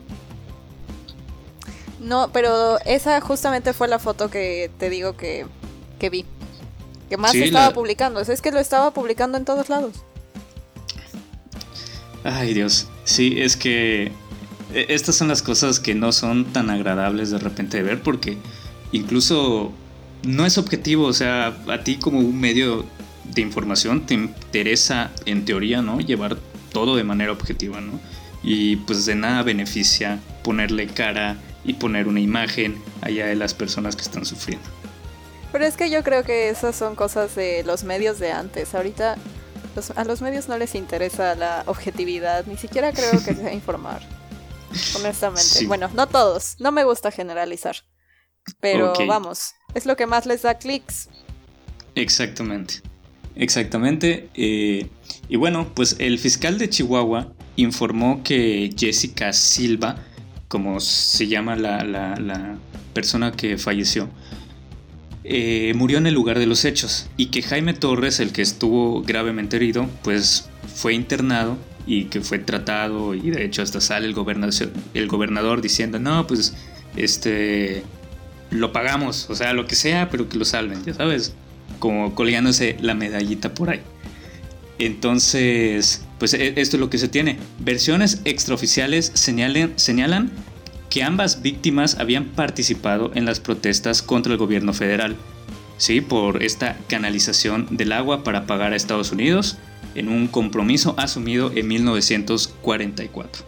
No, 2.01 2.31
pero 2.33 2.79
esa 2.85 3.21
justamente 3.21 3.73
fue 3.73 3.89
la 3.89 3.99
foto 3.99 4.31
que 4.31 4.71
te 4.79 4.91
digo 4.91 5.17
que, 5.17 5.47
que 5.99 6.11
vi. 6.11 6.25
Que 7.09 7.17
más 7.17 7.35
estaba 7.35 7.73
publicando. 7.73 8.21
Es 8.21 8.43
que 8.43 8.53
lo 8.53 8.61
estaba 8.61 8.93
publicando 8.93 9.39
en 9.39 9.45
todos 9.45 9.69
lados. 9.69 9.95
Ay, 12.25 12.55
Dios. 12.55 12.87
Sí, 13.05 13.41
es 13.41 13.57
que 13.57 14.13
e, 14.75 14.87
estas 14.89 15.17
son 15.17 15.29
las 15.29 15.43
cosas 15.43 15.81
que 15.81 15.95
no 15.95 16.13
son 16.13 16.47
tan 16.53 16.71
agradables 16.71 17.31
de 17.31 17.39
repente 17.39 17.79
de 17.79 17.83
ver 17.83 18.03
porque 18.03 18.37
incluso 18.93 19.73
no 20.23 20.45
es 20.45 20.59
objetivo, 20.59 21.07
o 21.07 21.13
sea, 21.13 21.57
a 21.69 21.85
ti 21.85 21.97
como 21.97 22.19
un 22.19 22.39
medio 22.39 22.85
de 23.35 23.43
información 23.43 24.07
te 24.07 24.15
interesa 24.15 25.11
en 25.27 25.45
teoría, 25.45 25.83
¿no? 25.83 26.01
Llevar 26.01 26.37
todo 26.73 26.97
de 26.97 27.05
manera 27.05 27.33
objetiva, 27.33 27.81
¿no? 27.81 27.99
Y 28.43 28.77
pues 28.77 29.07
de 29.07 29.15
nada 29.15 29.43
beneficia 29.43 30.21
ponerle 30.43 30.87
cara 30.87 31.37
y 31.65 31.75
poner 31.75 32.09
una 32.09 32.21
imagen 32.21 32.81
allá 33.03 33.27
de 33.27 33.35
las 33.35 33.55
personas 33.55 33.97
que 33.97 34.03
están 34.03 34.25
sufriendo. 34.25 34.69
Pero 35.53 35.65
es 35.65 35.77
que 35.77 35.91
yo 35.91 36.03
creo 36.03 36.25
que 36.25 36.51
esas 36.51 36.77
son 36.77 36.95
cosas 36.95 37.35
de 37.35 37.65
los 37.65 37.85
medios 37.85 38.19
de 38.19 38.33
antes. 38.33 38.75
Ahorita 38.75 39.17
a 39.95 40.05
los 40.05 40.21
medios 40.21 40.49
no 40.49 40.59
les 40.59 40.75
interesa 40.75 41.35
la 41.35 41.63
objetividad, 41.67 42.47
ni 42.47 42.57
siquiera 42.57 42.93
creo 42.93 43.13
que 43.25 43.35
sea 43.35 43.53
informar. 43.55 44.03
Honestamente. 44.97 45.67
Bueno, 45.67 45.91
no 45.95 46.07
todos. 46.07 46.57
No 46.59 46.73
me 46.73 46.85
gusta 46.85 47.11
generalizar. 47.11 47.77
Pero 48.61 48.95
vamos, 49.07 49.55
es 49.75 49.85
lo 49.85 49.97
que 49.97 50.07
más 50.07 50.27
les 50.27 50.43
da 50.43 50.55
clics. 50.59 51.09
Exactamente. 51.95 52.81
Exactamente. 53.39 54.29
Eh, 54.35 54.89
y 55.29 55.37
bueno, 55.37 55.73
pues 55.75 55.97
el 56.01 56.19
fiscal 56.19 56.59
de 56.59 56.69
Chihuahua 56.69 57.33
informó 57.57 58.23
que 58.23 58.71
Jessica 58.77 59.33
Silva, 59.33 60.05
como 60.49 60.81
se 60.81 61.29
llama 61.29 61.57
la, 61.57 62.59
persona 62.93 63.33
que 63.33 63.57
falleció, 63.57 64.09
eh, 65.23 65.73
murió 65.77 65.99
en 65.99 66.09
el 66.09 66.15
lugar 66.15 66.39
de 66.39 66.47
los 66.47 66.65
hechos 66.65 67.09
y 67.17 67.27
que 67.27 67.43
Jaime 67.43 67.75
Torres, 67.75 68.19
el 68.19 68.33
que 68.33 68.43
estuvo 68.43 69.03
gravemente 69.03 69.57
herido, 69.57 69.89
pues 70.03 70.49
fue 70.75 70.95
internado 70.95 71.57
y 71.87 72.07
que 72.07 72.21
fue 72.21 72.41
tratado 72.41 73.15
y 73.15 73.31
de 73.31 73.45
hecho 73.45 73.63
hasta 73.63 73.81
sale 73.81 74.07
el 74.07 74.15
gobernador, 74.15 74.73
el 74.95 75.07
gobernador 75.07 75.61
diciendo, 75.61 76.01
no, 76.01 76.27
pues 76.27 76.57
este, 76.97 77.85
lo 78.51 78.73
pagamos, 78.73 79.31
o 79.31 79.37
sea, 79.37 79.53
lo 79.53 79.67
que 79.67 79.77
sea, 79.77 80.09
pero 80.11 80.29
que 80.29 80.39
lo 80.39 80.45
salven, 80.45 80.85
ya 80.85 80.95
sabes, 80.95 81.35
como 81.79 82.15
colgándose 82.15 82.77
la 82.81 82.95
medallita 82.95 83.55
por 83.55 83.71
ahí. 83.71 83.81
Entonces, 84.79 86.03
pues 86.19 86.35
e, 86.35 86.55
esto 86.57 86.77
es 86.77 86.81
lo 86.81 86.91
que 86.91 86.99
se 86.99 87.09
tiene. 87.09 87.39
Versiones 87.59 88.21
extraoficiales 88.25 89.11
señalan, 89.15 89.73
señalan 89.77 90.31
que 90.91 91.03
ambas 91.03 91.43
víctimas 91.43 91.99
habían 91.99 92.27
participado 92.27 93.11
en 93.15 93.25
las 93.25 93.41
protestas 93.41 94.03
contra 94.03 94.33
el 94.33 94.39
gobierno 94.39 94.73
federal, 94.73 95.17
¿sí? 95.77 96.01
por 96.01 96.43
esta 96.43 96.79
canalización 96.89 97.77
del 97.77 97.93
agua 97.93 98.25
para 98.25 98.47
pagar 98.47 98.73
a 98.73 98.77
Estados 98.77 99.13
Unidos 99.13 99.59
en 99.95 100.09
un 100.09 100.29
compromiso 100.29 100.95
asumido 100.99 101.53
en 101.55 101.69
1944. 101.69 103.45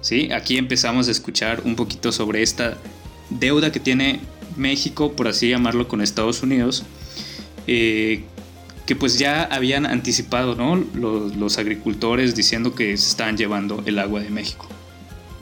¿Sí? 0.00 0.30
Aquí 0.32 0.58
empezamos 0.58 1.08
a 1.08 1.10
escuchar 1.10 1.62
un 1.64 1.74
poquito 1.74 2.12
sobre 2.12 2.42
esta 2.42 2.76
deuda 3.30 3.72
que 3.72 3.80
tiene 3.80 4.20
México, 4.56 5.12
por 5.12 5.28
así 5.28 5.48
llamarlo, 5.48 5.88
con 5.88 6.00
Estados 6.00 6.42
Unidos, 6.42 6.84
eh, 7.68 8.24
que 8.86 8.96
pues 8.96 9.18
ya 9.18 9.42
habían 9.42 9.84
anticipado 9.84 10.54
¿no? 10.54 10.76
los, 10.76 11.58
agricultores 11.58 12.34
diciendo 12.34 12.74
que 12.74 12.96
se 12.96 13.10
estaban 13.10 13.36
llevando 13.36 13.82
el 13.84 13.98
agua 13.98 14.22
de 14.22 14.30
México. 14.30 14.66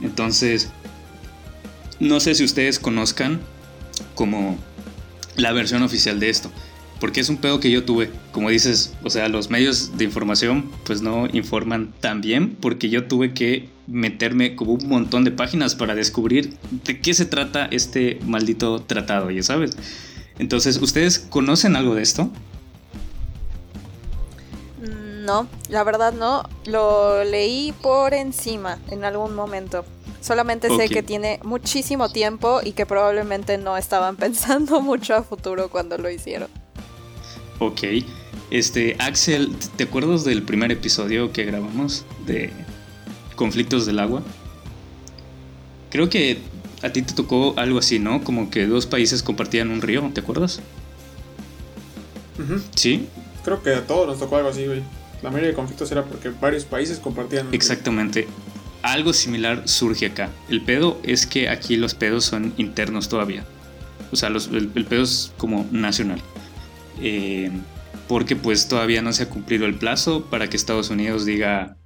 Entonces, 0.02 0.68
no 2.00 2.18
sé 2.18 2.34
si 2.34 2.42
ustedes 2.42 2.80
conozcan 2.80 3.40
como 4.16 4.58
la 5.36 5.52
versión 5.52 5.84
oficial 5.84 6.18
de 6.18 6.28
esto. 6.28 6.50
Porque 6.98 7.20
es 7.20 7.28
un 7.28 7.36
pedo 7.36 7.60
que 7.60 7.70
yo 7.70 7.84
tuve. 7.84 8.10
Como 8.32 8.50
dices, 8.50 8.94
o 9.04 9.10
sea, 9.10 9.28
los 9.28 9.48
medios 9.48 9.96
de 9.96 10.02
información 10.02 10.68
pues 10.84 11.02
no 11.02 11.28
informan 11.32 11.92
tan 12.00 12.22
bien 12.22 12.56
porque 12.60 12.88
yo 12.88 13.04
tuve 13.04 13.32
que 13.32 13.68
meterme 13.86 14.56
como 14.56 14.72
un 14.72 14.88
montón 14.88 15.22
de 15.22 15.30
páginas 15.30 15.76
para 15.76 15.94
descubrir 15.94 16.54
de 16.84 17.00
qué 17.00 17.14
se 17.14 17.26
trata 17.26 17.66
este 17.66 18.18
maldito 18.26 18.80
tratado, 18.82 19.30
ya 19.30 19.44
sabes. 19.44 19.76
Entonces, 20.38 20.80
¿ustedes 20.80 21.18
conocen 21.18 21.76
algo 21.76 21.94
de 21.94 22.02
esto? 22.02 22.30
No, 25.26 25.48
la 25.68 25.82
verdad 25.82 26.12
no. 26.12 26.44
Lo 26.66 27.24
leí 27.24 27.72
por 27.82 28.14
encima 28.14 28.78
en 28.90 29.04
algún 29.04 29.34
momento. 29.34 29.84
Solamente 30.20 30.68
sé 30.74 30.88
que 30.88 31.02
tiene 31.02 31.40
muchísimo 31.42 32.08
tiempo 32.08 32.60
y 32.62 32.72
que 32.72 32.86
probablemente 32.86 33.58
no 33.58 33.76
estaban 33.76 34.16
pensando 34.16 34.80
mucho 34.80 35.14
a 35.14 35.22
futuro 35.22 35.68
cuando 35.68 35.98
lo 35.98 36.10
hicieron. 36.10 36.48
Ok. 37.58 37.82
Este, 38.50 38.96
Axel, 39.00 39.56
¿te 39.76 39.84
acuerdas 39.84 40.24
del 40.24 40.42
primer 40.42 40.70
episodio 40.70 41.32
que 41.32 41.44
grabamos 41.44 42.04
de 42.26 42.52
conflictos 43.34 43.86
del 43.86 43.98
agua? 43.98 44.22
Creo 45.90 46.08
que 46.08 46.38
a 46.86 46.92
ti 46.92 47.02
te 47.02 47.14
tocó 47.14 47.54
algo 47.56 47.78
así, 47.78 47.98
¿no? 47.98 48.22
Como 48.22 48.50
que 48.50 48.66
dos 48.66 48.86
países 48.86 49.22
compartían 49.22 49.70
un 49.70 49.82
río, 49.82 50.10
¿te 50.14 50.20
acuerdas? 50.20 50.60
¿Sí? 52.74 53.08
Creo 53.44 53.62
que 53.62 53.74
a 53.74 53.86
todos 53.86 54.06
nos 54.06 54.18
tocó 54.18 54.36
algo 54.36 54.48
así, 54.48 54.66
güey. 54.66 54.82
La 55.22 55.30
mayoría 55.30 55.50
de 55.50 55.54
conflictos 55.54 55.90
era 55.92 56.04
porque 56.04 56.30
varios 56.30 56.64
países 56.64 56.98
compartían. 56.98 57.48
Un 57.48 57.54
Exactamente. 57.54 58.26
Algo 58.82 59.12
similar 59.12 59.68
surge 59.68 60.06
acá. 60.06 60.30
El 60.48 60.62
pedo 60.62 61.00
es 61.02 61.26
que 61.26 61.48
aquí 61.48 61.76
los 61.76 61.94
pedos 61.94 62.24
son 62.24 62.52
internos 62.56 63.08
todavía. 63.08 63.44
O 64.12 64.16
sea, 64.16 64.28
el, 64.28 64.70
el 64.74 64.84
pedo 64.84 65.02
es 65.02 65.32
como 65.38 65.66
nacional. 65.72 66.20
Eh, 67.00 67.50
porque 68.08 68.36
pues 68.36 68.68
todavía 68.68 69.02
no 69.02 69.12
se 69.12 69.24
ha 69.24 69.28
cumplido 69.28 69.66
el 69.66 69.74
plazo 69.74 70.24
para 70.26 70.48
que 70.48 70.56
Estados 70.56 70.90
Unidos 70.90 71.24
diga, 71.24 71.76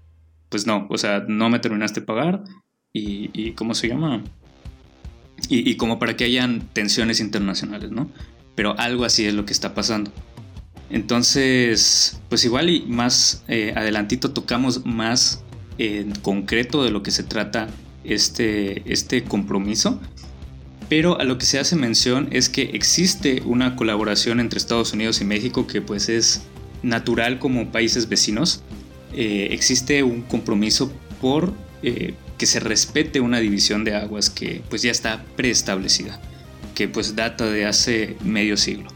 pues 0.48 0.66
no, 0.66 0.86
o 0.90 0.98
sea, 0.98 1.24
no 1.26 1.48
me 1.48 1.58
terminaste 1.58 2.00
de 2.00 2.06
pagar 2.06 2.44
y, 2.92 3.52
¿cómo 3.52 3.74
se 3.74 3.88
llama? 3.88 4.22
Y, 5.48 5.74
como 5.76 5.98
para 5.98 6.16
que 6.16 6.24
hayan 6.24 6.68
tensiones 6.72 7.18
internacionales, 7.18 7.90
¿no? 7.90 8.08
Pero 8.54 8.78
algo 8.78 9.04
así 9.04 9.26
es 9.26 9.34
lo 9.34 9.44
que 9.44 9.52
está 9.52 9.74
pasando. 9.74 10.12
Entonces, 10.90 12.20
pues 12.28 12.44
igual 12.44 12.68
y 12.68 12.82
más 12.82 13.42
eh, 13.48 13.72
adelantito 13.74 14.30
tocamos 14.30 14.84
más 14.86 15.42
en 15.78 16.12
concreto 16.16 16.84
de 16.84 16.90
lo 16.90 17.02
que 17.02 17.10
se 17.10 17.22
trata 17.22 17.68
este, 18.04 18.82
este 18.92 19.24
compromiso 19.24 20.00
pero 20.90 21.20
a 21.20 21.24
lo 21.24 21.38
que 21.38 21.46
se 21.46 21.60
hace 21.60 21.76
mención 21.76 22.28
es 22.32 22.48
que 22.48 22.62
existe 22.74 23.42
una 23.46 23.76
colaboración 23.76 24.40
entre 24.40 24.58
Estados 24.58 24.92
Unidos 24.92 25.20
y 25.20 25.24
México 25.24 25.68
que 25.68 25.80
pues 25.80 26.08
es 26.08 26.42
natural 26.82 27.38
como 27.38 27.70
países 27.70 28.08
vecinos. 28.08 28.64
Eh, 29.14 29.50
existe 29.52 30.02
un 30.02 30.22
compromiso 30.22 30.90
por 31.20 31.54
eh, 31.84 32.14
que 32.40 32.46
se 32.46 32.58
respete 32.58 33.20
una 33.20 33.38
división 33.38 33.84
de 33.84 33.94
aguas 33.94 34.30
que 34.30 34.62
pues 34.70 34.80
ya 34.80 34.90
está 34.90 35.26
preestablecida, 35.36 36.18
que 36.74 36.88
pues 36.88 37.14
data 37.14 37.44
de 37.44 37.66
hace 37.66 38.16
medio 38.24 38.56
siglo. 38.56 38.88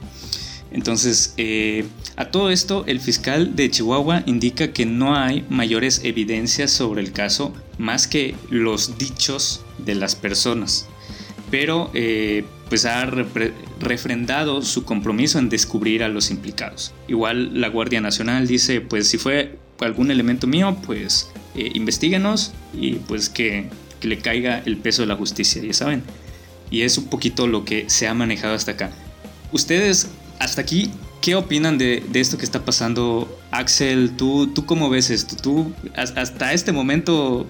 Entonces, 0.71 1.35
eh, 1.37 1.85
a 2.17 2.31
todo 2.31 2.49
esto, 2.49 2.85
el 2.87 3.01
fiscal 3.01 3.55
de 3.55 3.71
Chihuahua 3.71 4.23
indica 4.25 4.73
que 4.73 4.87
no 4.87 5.15
hay 5.15 5.45
mayores 5.51 6.01
evidencias 6.05 6.71
sobre 6.71 7.03
el 7.03 7.13
caso 7.13 7.53
más 7.77 8.09
que 8.09 8.35
los 8.49 8.97
dichos 8.97 9.61
de 9.77 9.95
las 9.95 10.15
personas. 10.17 10.87
Pero, 11.51 11.91
eh, 11.93 12.47
pues 12.71 12.87
ha 12.87 13.05
refrendado 13.79 14.63
su 14.63 14.87
compromiso 14.87 15.39
en 15.39 15.51
descubrir 15.51 16.03
a 16.03 16.09
los 16.09 16.31
implicados. 16.31 16.95
Igual 17.09 17.61
la 17.61 17.69
Guardia 17.69 18.01
Nacional 18.01 18.47
dice, 18.47 18.81
pues 18.81 19.07
si 19.07 19.19
fue 19.19 19.59
algún 19.81 20.11
elemento 20.11 20.47
mío, 20.47 20.77
pues 20.87 21.31
eh, 21.55 21.71
investiguenos 21.75 22.53
y 22.73 22.95
pues 22.95 23.29
que, 23.29 23.69
que 24.01 24.09
le 24.09 24.19
caiga 24.19 24.63
el 24.65 24.77
peso 24.77 25.03
de 25.03 25.09
la 25.09 25.17
justicia, 25.17 25.63
ya 25.63 25.73
saben. 25.73 26.03
Y 26.71 26.83
es 26.83 26.99
un 26.99 27.05
poquito 27.05 27.47
lo 27.47 27.65
que 27.65 27.89
se 27.89 28.09
ha 28.09 28.15
manejado 28.15 28.55
hasta 28.55 28.73
acá. 28.73 28.91
¿Ustedes 29.53 30.09
hasta 30.39 30.63
aquí 30.63 30.91
qué 31.21 31.37
opinan 31.37 31.79
de, 31.79 32.03
esto 32.15 32.39
que 32.39 32.45
está 32.45 32.65
pasando? 32.65 33.39
Axel, 33.51 34.17
¿tú, 34.17 34.49
tú 34.49 34.67
cómo 34.67 34.91
ves 34.91 35.11
esto? 35.11 35.37
¿Tú 35.37 35.73
hasta 35.95 36.53
este 36.53 36.73
momento 36.73 37.47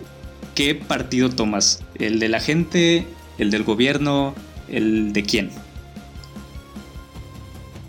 qué 0.54 0.74
partido 0.74 1.30
tomas? 1.30 1.82
¿El 1.98 2.18
de 2.18 2.28
la 2.28 2.40
gente? 2.40 3.06
¿El 3.38 3.50
del 3.50 3.62
gobierno? 3.62 4.34
¿El 4.68 5.12
de 5.12 5.22
quién? 5.22 5.50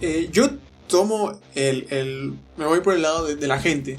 Eh, 0.02 0.30
yo 0.32 0.50
tomo 0.88 1.34
el, 1.56 2.34
Me 2.58 2.66
voy 2.66 2.82
por 2.82 2.94
el 2.96 3.02
lado 3.02 3.26
de, 3.26 3.48
la 3.48 3.60
gente. 3.60 3.98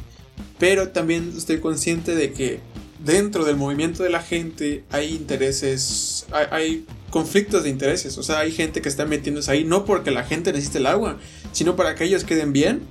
Pero 0.58 0.88
también 0.88 1.32
estoy 1.36 1.60
consciente 1.60 2.14
de 2.14 2.32
que 2.32 2.60
dentro 2.98 3.44
del 3.44 3.56
movimiento 3.56 4.02
de 4.02 4.10
la 4.10 4.22
gente 4.22 4.84
hay 4.90 5.14
intereses. 5.14 6.26
hay 6.50 6.86
conflictos 7.10 7.64
de 7.64 7.70
intereses. 7.70 8.18
O 8.18 8.22
sea, 8.22 8.40
hay 8.40 8.52
gente 8.52 8.82
que 8.82 8.88
está 8.88 9.04
metiéndose 9.06 9.50
ahí 9.50 9.64
no 9.64 9.84
porque 9.84 10.10
la 10.10 10.24
gente 10.24 10.52
necesite 10.52 10.78
el 10.78 10.86
agua, 10.86 11.18
sino 11.52 11.76
para 11.76 11.94
que 11.94 12.04
ellos 12.04 12.24
queden 12.24 12.52
bien 12.52 12.82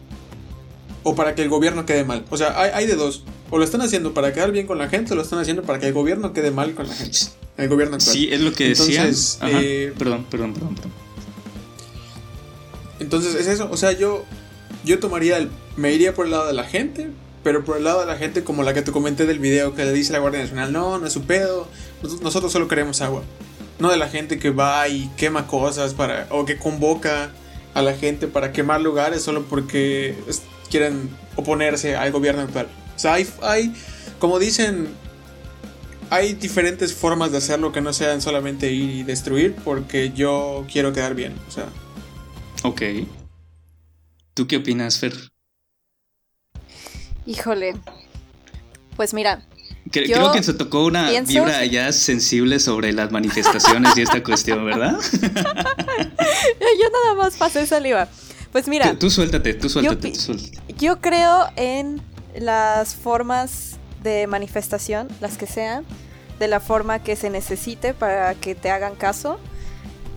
o 1.03 1.15
para 1.15 1.35
que 1.35 1.43
el 1.43 1.49
gobierno 1.49 1.85
quede 1.85 2.03
mal. 2.03 2.25
O 2.31 2.37
sea, 2.37 2.59
hay, 2.59 2.87
de 2.87 2.95
dos. 2.95 3.23
O 3.51 3.59
lo 3.59 3.63
están 3.63 3.81
haciendo 3.81 4.13
para 4.13 4.33
quedar 4.33 4.51
bien 4.51 4.65
con 4.65 4.79
la 4.79 4.89
gente 4.89 5.13
o 5.13 5.15
lo 5.15 5.21
están 5.21 5.39
haciendo 5.39 5.61
para 5.61 5.79
que 5.79 5.87
el 5.87 5.93
gobierno 5.93 6.33
quede 6.33 6.49
mal 6.49 6.73
con 6.73 6.87
la 6.87 6.95
gente. 6.95 7.19
El 7.57 7.69
gobierno 7.69 7.95
actual. 7.95 8.15
Sí, 8.15 8.27
es 8.31 8.41
lo 8.41 8.51
que 8.51 8.69
decía. 8.69 9.07
Eh, 9.43 9.93
perdón, 9.97 10.25
perdón, 10.29 10.53
perdón, 10.53 10.75
perdón. 10.75 10.91
Entonces 12.99 13.35
es 13.35 13.47
eso. 13.47 13.69
O 13.71 13.77
sea, 13.77 13.91
yo, 13.91 14.25
yo 14.83 14.99
tomaría 14.99 15.37
el. 15.37 15.49
Me 15.77 15.93
iría 15.93 16.15
por 16.15 16.25
el 16.25 16.31
lado 16.31 16.47
de 16.47 16.53
la 16.53 16.63
gente, 16.63 17.09
pero 17.45 17.63
por 17.63 17.77
el 17.77 17.85
lado 17.85 18.01
de 18.01 18.07
la 18.07 18.17
gente 18.17 18.43
como 18.43 18.63
la 18.63 18.73
que 18.73 18.81
te 18.81 18.91
comenté 18.91 19.25
del 19.25 19.39
video 19.39 19.73
que 19.73 19.85
le 19.85 19.93
dice 19.93 20.11
la 20.11 20.19
Guardia 20.19 20.41
Nacional, 20.41 20.73
no, 20.73 20.99
no 20.99 21.07
es 21.07 21.13
su 21.13 21.23
pedo, 21.23 21.69
nosotros 22.21 22.51
solo 22.51 22.67
queremos 22.67 23.01
agua 23.01 23.23
no 23.79 23.89
de 23.89 23.97
la 23.97 24.07
gente 24.07 24.39
que 24.39 24.49
va 24.49 24.87
y 24.87 25.09
quema 25.17 25.47
cosas 25.47 25.93
para 25.93 26.27
o 26.29 26.45
que 26.45 26.57
convoca 26.57 27.31
a 27.73 27.81
la 27.81 27.93
gente 27.93 28.27
para 28.27 28.51
quemar 28.51 28.81
lugares 28.81 29.21
solo 29.21 29.43
porque 29.43 30.15
quieren 30.69 31.09
oponerse 31.35 31.95
al 31.95 32.11
gobierno 32.11 32.41
actual. 32.41 32.67
O 32.95 32.99
sea, 32.99 33.13
hay, 33.15 33.27
hay 33.41 33.73
como 34.19 34.39
dicen, 34.39 34.87
hay 36.09 36.33
diferentes 36.33 36.93
formas 36.93 37.31
de 37.31 37.37
hacerlo 37.37 37.71
que 37.71 37.81
no 37.81 37.91
sean 37.91 38.21
solamente 38.21 38.71
ir 38.71 38.89
y 38.91 39.03
destruir 39.03 39.55
porque 39.63 40.11
yo 40.13 40.65
quiero 40.71 40.93
quedar 40.93 41.15
bien, 41.15 41.35
o 41.47 41.51
sea. 41.51 41.67
Ok. 42.63 42.81
¿Tú 44.33 44.47
qué 44.47 44.57
opinas, 44.57 44.99
Fer? 44.99 45.34
Híjole. 47.25 47.75
Pues 48.95 49.13
mira, 49.13 49.45
Creo 49.91 50.31
que 50.31 50.41
se 50.41 50.53
tocó 50.53 50.83
una 50.85 51.11
vibra 51.21 51.63
ya 51.65 51.91
sensible 51.91 52.59
sobre 52.59 52.91
las 52.91 53.11
manifestaciones 53.11 53.95
y 53.95 54.01
esta 54.01 54.23
cuestión, 54.23 54.65
¿verdad? 54.65 54.97
yo 55.21 56.89
nada 56.91 57.15
más 57.15 57.37
pasé 57.37 57.67
saliva. 57.67 58.07
Pues 58.51 58.67
mira. 58.67 58.97
Tú, 58.97 59.09
suéltate, 59.09 59.53
tú 59.53 59.69
suéltate, 59.69 60.07
yo, 60.07 60.13
tú 60.13 60.19
suéltate. 60.19 60.57
Yo 60.77 61.01
creo 61.01 61.47
en 61.55 62.01
las 62.35 62.95
formas 62.95 63.77
de 64.01 64.27
manifestación, 64.27 65.07
las 65.21 65.37
que 65.37 65.45
sean, 65.45 65.85
de 66.39 66.47
la 66.47 66.59
forma 66.59 66.99
que 66.99 67.15
se 67.15 67.29
necesite 67.29 67.93
para 67.93 68.33
que 68.33 68.55
te 68.55 68.71
hagan 68.71 68.95
caso. 68.95 69.39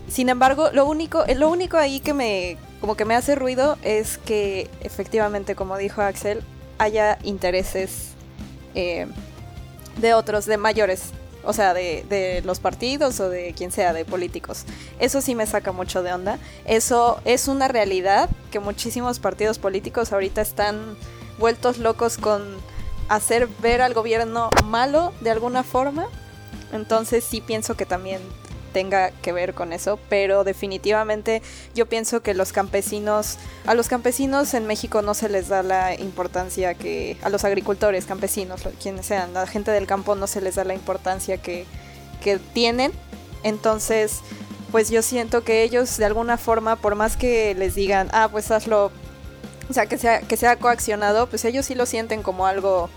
Sin 0.07 0.29
embargo, 0.29 0.69
lo 0.73 0.85
único, 0.85 1.23
lo 1.37 1.49
único 1.49 1.77
ahí 1.77 1.99
que 1.99 2.13
me, 2.13 2.57
como 2.81 2.97
que 2.97 3.05
me 3.05 3.13
hace 3.15 3.35
ruido 3.35 3.77
es 3.83 4.17
que 4.17 4.67
efectivamente, 4.81 5.53
como 5.53 5.77
dijo 5.77 6.01
Axel, 6.01 6.41
haya 6.79 7.19
intereses 7.23 8.13
eh, 8.73 9.05
de 9.97 10.13
otros, 10.15 10.45
de 10.45 10.57
mayores, 10.57 11.11
o 11.43 11.53
sea, 11.53 11.73
de, 11.73 12.05
de, 12.09 12.41
los 12.43 12.59
partidos 12.59 13.19
o 13.19 13.29
de 13.29 13.53
quien 13.55 13.71
sea, 13.71 13.93
de 13.93 14.05
políticos. 14.05 14.63
Eso 14.99 15.21
sí 15.21 15.35
me 15.35 15.45
saca 15.45 15.71
mucho 15.71 16.01
de 16.01 16.13
onda. 16.13 16.39
Eso 16.65 17.21
es 17.25 17.47
una 17.47 17.67
realidad 17.67 18.29
que 18.51 18.59
muchísimos 18.59 19.19
partidos 19.19 19.59
políticos 19.59 20.11
ahorita 20.11 20.41
están 20.41 20.97
vueltos 21.37 21.77
locos 21.77 22.17
con 22.17 22.41
hacer 23.09 23.47
ver 23.61 23.81
al 23.81 23.93
gobierno 23.93 24.49
malo 24.65 25.13
de 25.21 25.31
alguna 25.31 25.63
forma. 25.63 26.07
Entonces 26.71 27.23
sí 27.23 27.41
pienso 27.41 27.75
que 27.75 27.85
también 27.85 28.21
tenga 28.69 29.11
que 29.11 29.31
ver 29.31 29.53
con 29.53 29.73
eso, 29.73 29.99
pero 30.09 30.43
definitivamente 30.43 31.41
yo 31.75 31.87
pienso 31.87 32.21
que 32.21 32.33
los 32.33 32.53
campesinos, 32.53 33.37
a 33.65 33.73
los 33.73 33.87
campesinos 33.87 34.53
en 34.53 34.67
México 34.67 35.01
no 35.01 35.13
se 35.13 35.29
les 35.29 35.49
da 35.49 35.63
la 35.63 35.95
importancia 35.95 36.73
que, 36.73 37.17
a 37.21 37.29
los 37.29 37.43
agricultores, 37.43 38.05
campesinos, 38.05 38.61
quienes 38.81 39.05
sean, 39.05 39.33
la 39.33 39.47
gente 39.47 39.71
del 39.71 39.87
campo 39.87 40.15
no 40.15 40.27
se 40.27 40.41
les 40.41 40.55
da 40.55 40.63
la 40.63 40.73
importancia 40.73 41.37
que, 41.37 41.65
que 42.21 42.37
tienen. 42.37 42.91
Entonces, 43.43 44.19
pues 44.71 44.89
yo 44.89 45.01
siento 45.01 45.43
que 45.43 45.63
ellos 45.63 45.97
de 45.97 46.05
alguna 46.05 46.37
forma, 46.37 46.75
por 46.75 46.95
más 46.95 47.17
que 47.17 47.55
les 47.55 47.75
digan, 47.75 48.09
ah, 48.11 48.29
pues 48.31 48.51
hazlo, 48.51 48.91
o 49.69 49.73
sea, 49.73 49.85
que 49.85 49.97
sea, 49.97 50.21
que 50.21 50.37
sea 50.37 50.57
coaccionado, 50.57 51.27
pues 51.27 51.45
ellos 51.45 51.65
sí 51.65 51.75
lo 51.75 51.85
sienten 51.85 52.23
como 52.23 52.45
algo 52.45 52.89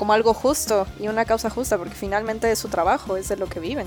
como 0.00 0.14
algo 0.14 0.32
justo 0.32 0.86
y 0.98 1.08
una 1.08 1.26
causa 1.26 1.50
justa, 1.50 1.76
porque 1.76 1.94
finalmente 1.94 2.50
es 2.50 2.58
su 2.58 2.68
trabajo, 2.68 3.18
es 3.18 3.28
de 3.28 3.36
lo 3.36 3.46
que 3.46 3.60
viven. 3.60 3.86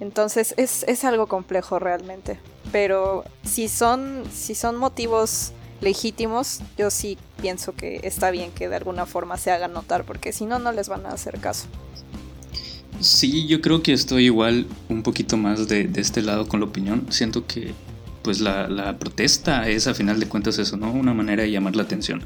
Entonces 0.00 0.54
es, 0.56 1.04
algo 1.04 1.26
complejo 1.26 1.78
realmente. 1.78 2.38
Pero 2.70 3.24
si 3.44 3.68
son, 3.68 4.22
si 4.32 4.54
son 4.54 4.76
motivos 4.76 5.52
legítimos, 5.80 6.60
yo 6.76 6.90
sí 6.90 7.18
pienso 7.40 7.72
que 7.72 8.00
está 8.02 8.30
bien 8.30 8.50
que 8.52 8.68
de 8.68 8.76
alguna 8.76 9.06
forma 9.06 9.36
se 9.38 9.50
hagan 9.50 9.72
notar, 9.72 10.04
porque 10.04 10.32
si 10.32 10.44
no, 10.44 10.58
no 10.58 10.72
les 10.72 10.88
van 10.88 11.06
a 11.06 11.10
hacer 11.10 11.38
caso. 11.40 11.66
Sí, 13.00 13.46
yo 13.46 13.60
creo 13.60 13.82
que 13.82 13.92
estoy 13.92 14.24
igual 14.24 14.66
un 14.88 15.02
poquito 15.02 15.36
más 15.36 15.68
de, 15.68 15.88
este 15.96 16.20
lado 16.22 16.48
con 16.48 16.60
la 16.60 16.66
opinión. 16.66 17.06
Siento 17.10 17.46
que 17.46 17.72
pues 18.22 18.40
la, 18.40 18.96
protesta 18.98 19.68
es 19.68 19.86
a 19.86 19.94
final 19.94 20.20
de 20.20 20.28
cuentas 20.28 20.58
eso, 20.58 20.76
¿no? 20.76 20.90
Una 20.92 21.14
manera 21.14 21.44
de 21.44 21.50
llamar 21.50 21.76
la 21.76 21.84
atención. 21.84 22.24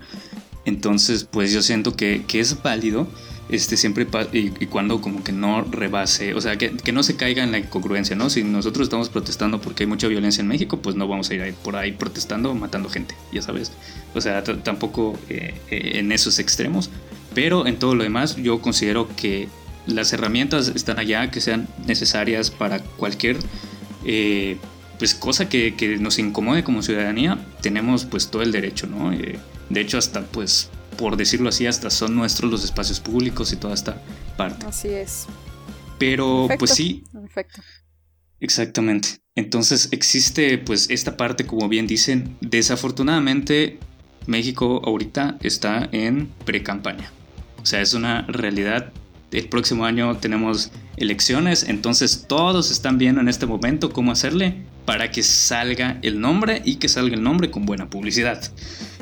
Entonces, 0.65 1.25
pues 1.25 1.53
yo 1.53 1.63
siento 1.63 1.95
que, 1.95 2.25
que 2.27 2.41
es 2.41 2.63
válido 2.63 3.07
este, 3.53 3.77
siempre 3.77 4.07
y, 4.33 4.49
cuando 4.67 5.03
como 5.03 5.23
que 5.23 5.31
no 5.31 5.61
rebase, 5.63 6.33
o 6.33 6.41
sea, 6.41 6.57
que, 6.57 6.73
no 6.91 7.03
se 7.03 7.17
caiga 7.17 7.45
en 7.45 7.53
la 7.53 7.59
incongruencia, 7.59 8.17
¿no? 8.17 8.31
Si 8.31 8.43
nosotros 8.43 8.87
estamos 8.87 9.11
protestando 9.11 9.61
porque 9.61 9.83
hay 9.83 9.87
mucha 9.87 10.09
violencia 10.09 10.41
en 10.41 10.49
México, 10.49 10.79
pues 10.79 10.97
no 10.97 11.07
vamos 11.07 11.29
a 11.29 11.35
ir 11.35 11.53
por 11.63 11.77
ahí 11.77 11.93
protestando, 11.93 12.55
matando 12.55 12.89
gente, 12.89 13.15
ya 13.31 13.43
sabes. 13.43 13.71
O 14.15 14.23
sea, 14.23 14.43
tampoco 14.43 15.19
eh, 15.29 15.55
eh, 15.71 15.99
en 15.99 16.13
esos 16.13 16.39
extremos, 16.39 16.89
pero 17.35 17.67
en 17.67 17.77
todo 17.77 17.95
lo 17.95 18.05
demás 18.05 18.37
yo 18.37 18.63
considero 18.63 19.07
que 19.17 19.49
las 19.87 20.15
herramientas 20.15 20.69
están 20.75 20.99
allá, 20.99 21.31
que 21.31 21.43
sean 21.43 21.69
necesarias 21.87 22.51
para 22.51 22.81
cualquier... 22.81 23.37
Eh, 24.07 24.57
pues 24.99 25.15
cosa 25.15 25.49
que, 25.49 25.75
que, 25.75 25.97
nos 25.99 26.19
incomode 26.21 26.63
como 26.63 26.81
ciudadanía, 26.81 27.45
tenemos 27.61 28.05
pues 28.05 28.29
todo 28.29 28.43
el 28.43 28.53
derecho, 28.53 28.87
¿no? 28.87 29.11
de 29.11 29.81
hecho, 29.81 29.99
hasta 29.99 30.23
pues 30.23 30.71
por 30.97 31.17
decirlo 31.17 31.49
así, 31.49 31.67
hasta 31.67 31.91
son 31.91 32.15
nuestros 32.15 32.51
los 32.51 32.65
espacios 32.65 33.01
públicos 33.01 33.53
y 33.53 33.57
toda 33.57 33.75
esta 33.75 34.01
parte. 34.37 34.67
Así 34.67 34.89
es. 34.89 35.27
Pero 35.99 36.49
pues 36.59 36.73
sí. 36.73 37.05
Perfecto. 37.13 37.63
Exactamente. 38.41 39.21
Entonces 39.35 39.89
existe 39.93 40.59
pues 40.59 40.91
esta 40.91 41.17
parte, 41.17 41.47
como 41.47 41.69
bien 41.69 41.87
dicen, 41.87 42.37
desafortunadamente 42.41 43.79
México 44.27 44.83
ahorita 44.85 45.39
está 45.43 45.89
en 45.93 46.29
pre-campaña. 46.45 47.11
O 47.63 47.67
sea, 47.67 47.81
es 47.81 47.95
una 47.95 48.23
realidad. 48.23 48.93
El 49.31 49.49
próximo 49.49 49.85
año 49.87 50.17
tenemos 50.19 50.73
elecciones, 50.97 51.65
entonces 51.69 52.27
todos 52.29 52.71
están 52.71 52.99
viendo 52.99 53.21
en 53.21 53.29
este 53.29 53.47
momento 53.47 53.93
cómo 53.93 54.13
hacerle 54.13 54.63
para 54.85 55.11
que 55.11 55.23
salga 55.23 55.99
el 56.03 56.21
nombre 56.21 56.63
y 56.65 56.77
que 56.77 56.89
salga 56.89 57.15
el 57.15 57.23
nombre 57.23 57.51
con 57.51 57.67
buena 57.67 57.89
publicidad. 57.89 58.43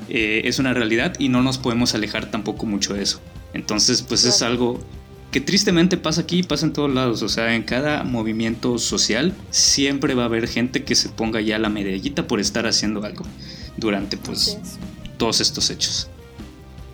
Eh, 0.08 0.42
es 0.44 0.58
una 0.58 0.74
realidad 0.74 1.14
y 1.18 1.28
no 1.28 1.42
nos 1.42 1.58
podemos 1.58 1.94
alejar 1.94 2.30
tampoco 2.30 2.66
mucho 2.66 2.94
de 2.94 3.02
eso. 3.02 3.20
Entonces, 3.54 4.02
pues 4.02 4.24
es 4.24 4.42
algo 4.42 4.80
que 5.30 5.40
tristemente 5.40 5.96
pasa 5.96 6.22
aquí 6.22 6.38
y 6.38 6.42
pasa 6.42 6.66
en 6.66 6.72
todos 6.72 6.92
lados. 6.92 7.22
O 7.22 7.28
sea, 7.28 7.54
en 7.54 7.62
cada 7.62 8.02
movimiento 8.04 8.78
social 8.78 9.32
siempre 9.50 10.14
va 10.14 10.24
a 10.24 10.26
haber 10.26 10.48
gente 10.48 10.84
que 10.84 10.94
se 10.94 11.08
ponga 11.08 11.40
ya 11.40 11.58
la 11.58 11.68
medallita 11.68 12.26
por 12.26 12.40
estar 12.40 12.66
haciendo 12.66 13.04
algo 13.04 13.24
durante 13.76 14.16
pues 14.16 14.58
todos 15.16 15.40
estos 15.40 15.70
hechos. 15.70 16.08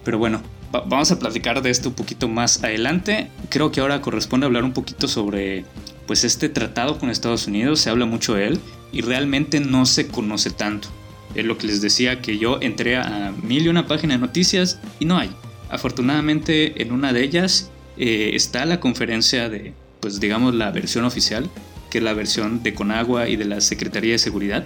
Pero 0.05 0.19
bueno, 0.19 0.43
vamos 0.73 1.11
a 1.11 1.19
platicar 1.19 1.63
de 1.63 1.71
esto 1.71 1.89
un 1.89 1.95
poquito 1.95 2.29
más 2.29 2.63
adelante. 2.63 3.31
Creo 3.49 3.73
que 3.73 3.81
ahora 3.81 4.01
corresponde 4.01 4.47
hablar 4.47 4.65
un 4.65 4.73
poquito 4.73 5.09
sobre 5.09 5.65
pues 6.07 6.25
este 6.25 6.49
tratado 6.49 6.99
con 6.99 7.11
Estados 7.11 7.47
Unidos. 7.47 7.81
Se 7.81 7.91
habla 7.91 8.07
mucho 8.07 8.35
de 8.35 8.49
él 8.49 8.61
y 8.93 9.03
realmente 9.03 9.61
no 9.61 9.87
se 9.87 10.09
conoce 10.09 10.51
tanto. 10.51 10.89
Es 11.35 11.45
lo 11.45 11.59
que 11.59 11.67
les 11.67 11.81
decía 11.81 12.21
que 12.21 12.39
yo 12.39 12.59
entré 12.61 12.97
a 12.97 13.33
mil 13.43 13.67
y 13.67 13.69
una 13.69 13.87
página 13.87 14.15
de 14.15 14.21
noticias 14.21 14.79
y 14.99 15.05
no 15.05 15.19
hay. 15.19 15.31
Afortunadamente 15.69 16.81
en 16.83 16.93
una 16.93 17.13
de 17.13 17.23
ellas 17.23 17.71
eh, 17.99 18.31
está 18.35 18.65
la 18.65 18.81
conferencia 18.81 19.49
de, 19.49 19.75
pues 20.01 20.21
digamos, 20.21 20.55
la 20.55 20.71
versión 20.71 21.05
oficial, 21.05 21.51
que 21.91 21.99
es 21.99 22.05
la 22.05 22.15
versión 22.15 22.63
de 22.63 22.75
Conagua 22.75 23.29
y 23.29 23.37
de 23.37 23.45
la 23.45 23.61
Secretaría 23.61 24.13
de 24.13 24.19
Seguridad. 24.19 24.65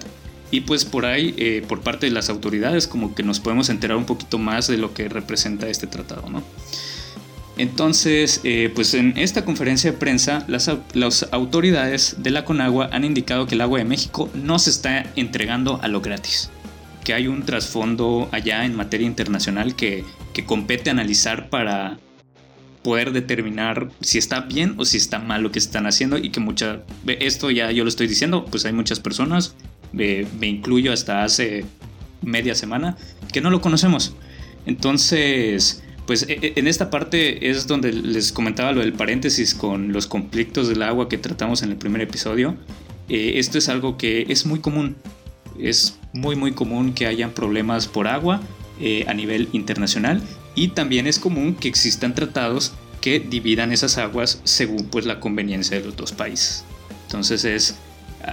Y 0.52 0.62
pues 0.62 0.84
por 0.84 1.06
ahí, 1.06 1.34
eh, 1.38 1.64
por 1.66 1.80
parte 1.80 2.06
de 2.06 2.12
las 2.12 2.28
autoridades, 2.28 2.86
como 2.86 3.14
que 3.14 3.22
nos 3.22 3.38
podemos 3.38 3.68
enterar 3.68 3.96
un 3.96 4.04
poquito 4.04 4.38
más 4.38 4.66
de 4.66 4.78
lo 4.78 4.92
que 4.94 5.08
representa 5.08 5.68
este 5.68 5.86
tratado, 5.86 6.28
¿no? 6.28 6.42
Entonces, 7.60 8.40
eh, 8.42 8.72
pues 8.74 8.94
en 8.94 9.18
esta 9.18 9.44
conferencia 9.44 9.92
de 9.92 9.98
prensa, 9.98 10.46
las, 10.48 10.70
autoridades 11.30 12.16
de 12.22 12.30
la 12.30 12.46
Conagua 12.46 12.88
han 12.90 13.04
indicado 13.04 13.46
que 13.46 13.54
el 13.54 13.60
agua 13.60 13.80
de 13.80 13.84
México 13.84 14.30
no 14.32 14.58
se 14.58 14.70
está 14.70 15.04
entregando 15.14 15.78
a 15.82 15.88
lo 15.88 16.00
gratis, 16.00 16.50
que 17.04 17.12
hay 17.12 17.26
un 17.26 17.42
trasfondo 17.42 18.30
allá 18.32 18.64
en 18.64 18.74
materia 18.74 19.06
internacional 19.06 19.76
que, 19.76 20.06
compete 20.46 20.88
analizar 20.88 21.50
para 21.50 21.98
poder 22.82 23.12
determinar 23.12 23.90
si 24.00 24.16
está 24.16 24.40
bien 24.40 24.76
o 24.78 24.86
si 24.86 24.96
está 24.96 25.18
mal 25.18 25.42
lo 25.42 25.52
que 25.52 25.58
están 25.58 25.86
haciendo 25.86 26.16
y 26.16 26.30
que 26.30 26.40
mucha, 26.40 26.80
esto 27.06 27.50
ya 27.50 27.70
yo 27.72 27.84
lo 27.84 27.90
estoy 27.90 28.06
diciendo, 28.06 28.46
pues 28.46 28.64
hay 28.64 28.72
muchas 28.72 29.00
personas, 29.00 29.54
me 29.92 30.46
incluyo 30.46 30.94
hasta 30.94 31.24
hace 31.24 31.66
media 32.22 32.54
semana, 32.54 32.96
que 33.34 33.42
no 33.42 33.50
lo 33.50 33.60
conocemos. 33.60 34.14
Entonces, 34.64 35.82
pues 36.10 36.26
e, 36.28 36.40
e, 36.42 36.52
en 36.56 36.66
esta 36.66 36.90
parte 36.90 37.50
es 37.50 37.68
donde 37.68 37.92
les 37.92 38.32
comentaba 38.32 38.72
lo 38.72 38.80
del 38.80 38.92
paréntesis 38.92 39.54
con 39.54 39.92
los 39.92 40.08
conflictos 40.08 40.66
del 40.66 40.82
agua 40.82 41.08
que 41.08 41.18
tratamos 41.18 41.62
en 41.62 41.70
el 41.70 41.76
primer 41.76 42.00
episodio. 42.00 42.56
Eh, 43.08 43.34
esto 43.36 43.58
es 43.58 43.68
algo 43.68 43.96
que 43.96 44.26
es 44.28 44.44
muy 44.44 44.58
común. 44.58 44.96
Es 45.56 46.00
muy 46.12 46.34
muy 46.34 46.50
común 46.50 46.94
que 46.94 47.06
hayan 47.06 47.30
problemas 47.30 47.86
por 47.86 48.08
agua 48.08 48.40
eh, 48.80 49.04
a 49.06 49.14
nivel 49.14 49.50
internacional 49.52 50.20
y 50.56 50.70
también 50.70 51.06
es 51.06 51.20
común 51.20 51.54
que 51.54 51.68
existan 51.68 52.12
tratados 52.12 52.72
que 53.00 53.20
dividan 53.20 53.70
esas 53.70 53.96
aguas 53.96 54.40
según 54.42 54.86
pues 54.86 55.06
la 55.06 55.20
conveniencia 55.20 55.78
de 55.78 55.86
los 55.86 55.96
dos 55.96 56.10
países. 56.10 56.64
Entonces 57.04 57.44
es 57.44 57.76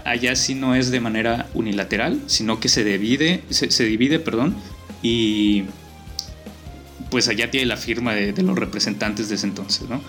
allá 0.03 0.35
sí 0.35 0.55
no 0.55 0.73
es 0.73 0.89
de 0.89 0.99
manera 0.99 1.47
unilateral, 1.53 2.19
sino 2.25 2.59
que 2.59 2.69
se 2.69 2.83
divide, 2.83 3.43
se, 3.51 3.85
divide, 3.85 4.17
perdón, 4.17 4.55
y 5.03 5.65
pues 7.10 7.28
allá 7.28 7.50
tiene 7.52 7.65
la 7.65 7.78
firma 7.78 8.13
de, 8.13 8.34
los 8.43 8.58
representantes 8.58 9.30
de 9.30 9.36
ese 9.36 9.48
entonces, 9.48 9.88
¿no? 9.89 10.02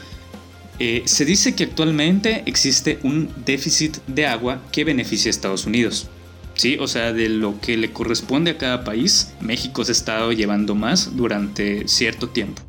Eh, 0.81 1.03
se 1.07 1.25
dice 1.25 1.55
que 1.55 1.65
actualmente 1.65 2.45
existe 2.47 3.01
un 3.03 3.31
déficit 3.45 3.97
de 4.07 4.27
agua 4.27 4.63
que 4.71 4.85
beneficia 4.85 5.29
a 5.29 5.31
Estados 5.31 5.67
Unidos. 5.67 6.09
Sí, 6.55 6.77
o 6.81 6.87
sea, 6.87 7.13
de 7.13 7.29
lo 7.29 7.61
que 7.61 7.77
le 7.77 7.93
corresponde 7.93 8.53
a 8.53 8.59
cada 8.59 8.85
país, 8.85 9.33
México 9.41 9.85
se 9.85 9.91
ha 9.91 9.93
estado 9.93 10.33
llevando 10.33 10.75
más 10.75 11.17
durante 11.17 11.87
cierto 11.89 12.29
tiempo. 12.29 12.63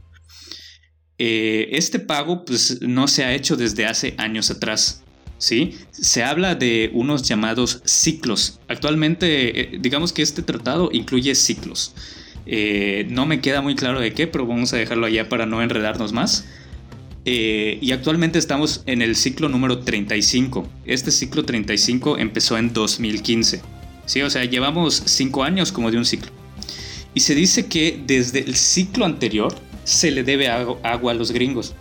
Eh, 1.19 1.69
este 1.73 1.99
pago 1.99 2.45
pues, 2.45 2.81
no 2.81 3.07
se 3.07 3.25
ha 3.25 3.33
hecho 3.33 3.57
desde 3.57 3.85
hace 3.85 4.15
años 4.17 4.49
atrás. 4.49 5.03
¿sí? 5.39 5.75
Se 5.91 6.23
habla 6.23 6.53
de 6.53 6.91
unos 6.93 7.23
llamados 7.23 7.81
ciclos. 7.85 8.59
Actualmente, 8.67 9.75
eh, 9.75 9.79
digamos 9.79 10.13
que 10.13 10.21
este 10.21 10.43
tratado 10.43 10.89
incluye 10.93 11.33
ciclos. 11.33 11.95
Eh, 12.45 13.05
no 13.09 13.25
me 13.25 13.41
queda 13.41 13.61
muy 13.61 13.75
claro 13.75 13.99
de 13.99 14.13
qué, 14.13 14.27
pero 14.27 14.45
vamos 14.45 14.73
a 14.73 14.77
dejarlo 14.77 15.05
allá 15.05 15.29
para 15.29 15.45
no 15.45 15.61
enredarnos 15.61 16.13
más. 16.13 16.45
y 17.25 17.91
actualmente 17.91 18.39
estamos 18.39 18.81
en 18.87 19.01
el 19.03 19.15
ciclo 19.15 19.49
número 19.49 19.79
35. 19.79 20.67
Este 20.85 21.11
ciclo 21.11 21.45
35 21.45 22.17
empezó 22.17 22.57
en 22.57 22.73
2015. 22.73 23.61
Sí, 24.05 24.23
o 24.23 24.29
sea, 24.31 24.43
llevamos 24.45 25.03
cinco 25.05 25.43
años 25.43 25.71
como 25.71 25.91
de 25.91 25.97
un 25.97 26.05
ciclo. 26.05 26.31
Y 27.13 27.19
se 27.19 27.35
dice 27.35 27.67
que 27.67 28.01
desde 28.07 28.39
el 28.39 28.55
ciclo 28.55 29.05
anterior 29.05 29.53
se 29.83 30.09
le 30.09 30.23
debe 30.23 30.47
agua 30.49 31.11
a 31.11 31.13
los 31.13 31.31
gringos. 31.31 31.75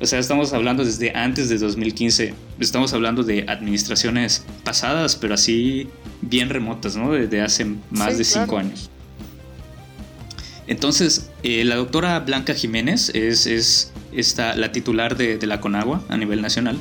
O 0.00 0.06
sea, 0.06 0.18
estamos 0.18 0.52
hablando 0.52 0.84
desde 0.84 1.16
antes 1.16 1.48
de 1.48 1.58
2015. 1.58 2.34
Estamos 2.58 2.92
hablando 2.92 3.22
de 3.22 3.44
administraciones 3.48 4.44
pasadas, 4.64 5.14
pero 5.14 5.34
así 5.34 5.86
bien 6.22 6.48
remotas, 6.48 6.96
¿no? 6.96 7.12
Desde 7.12 7.40
hace 7.40 7.66
más 7.90 8.18
de 8.18 8.24
cinco 8.24 8.58
años. 8.58 8.90
Entonces, 10.66 11.30
eh, 11.42 11.64
la 11.64 11.76
doctora 11.76 12.18
Blanca 12.20 12.54
Jiménez 12.54 13.10
es, 13.14 13.46
es 13.46 13.92
la 14.36 14.72
titular 14.72 15.16
de, 15.16 15.38
de 15.38 15.46
la 15.46 15.60
Conagua 15.60 16.02
a 16.08 16.16
nivel 16.16 16.40
nacional. 16.42 16.78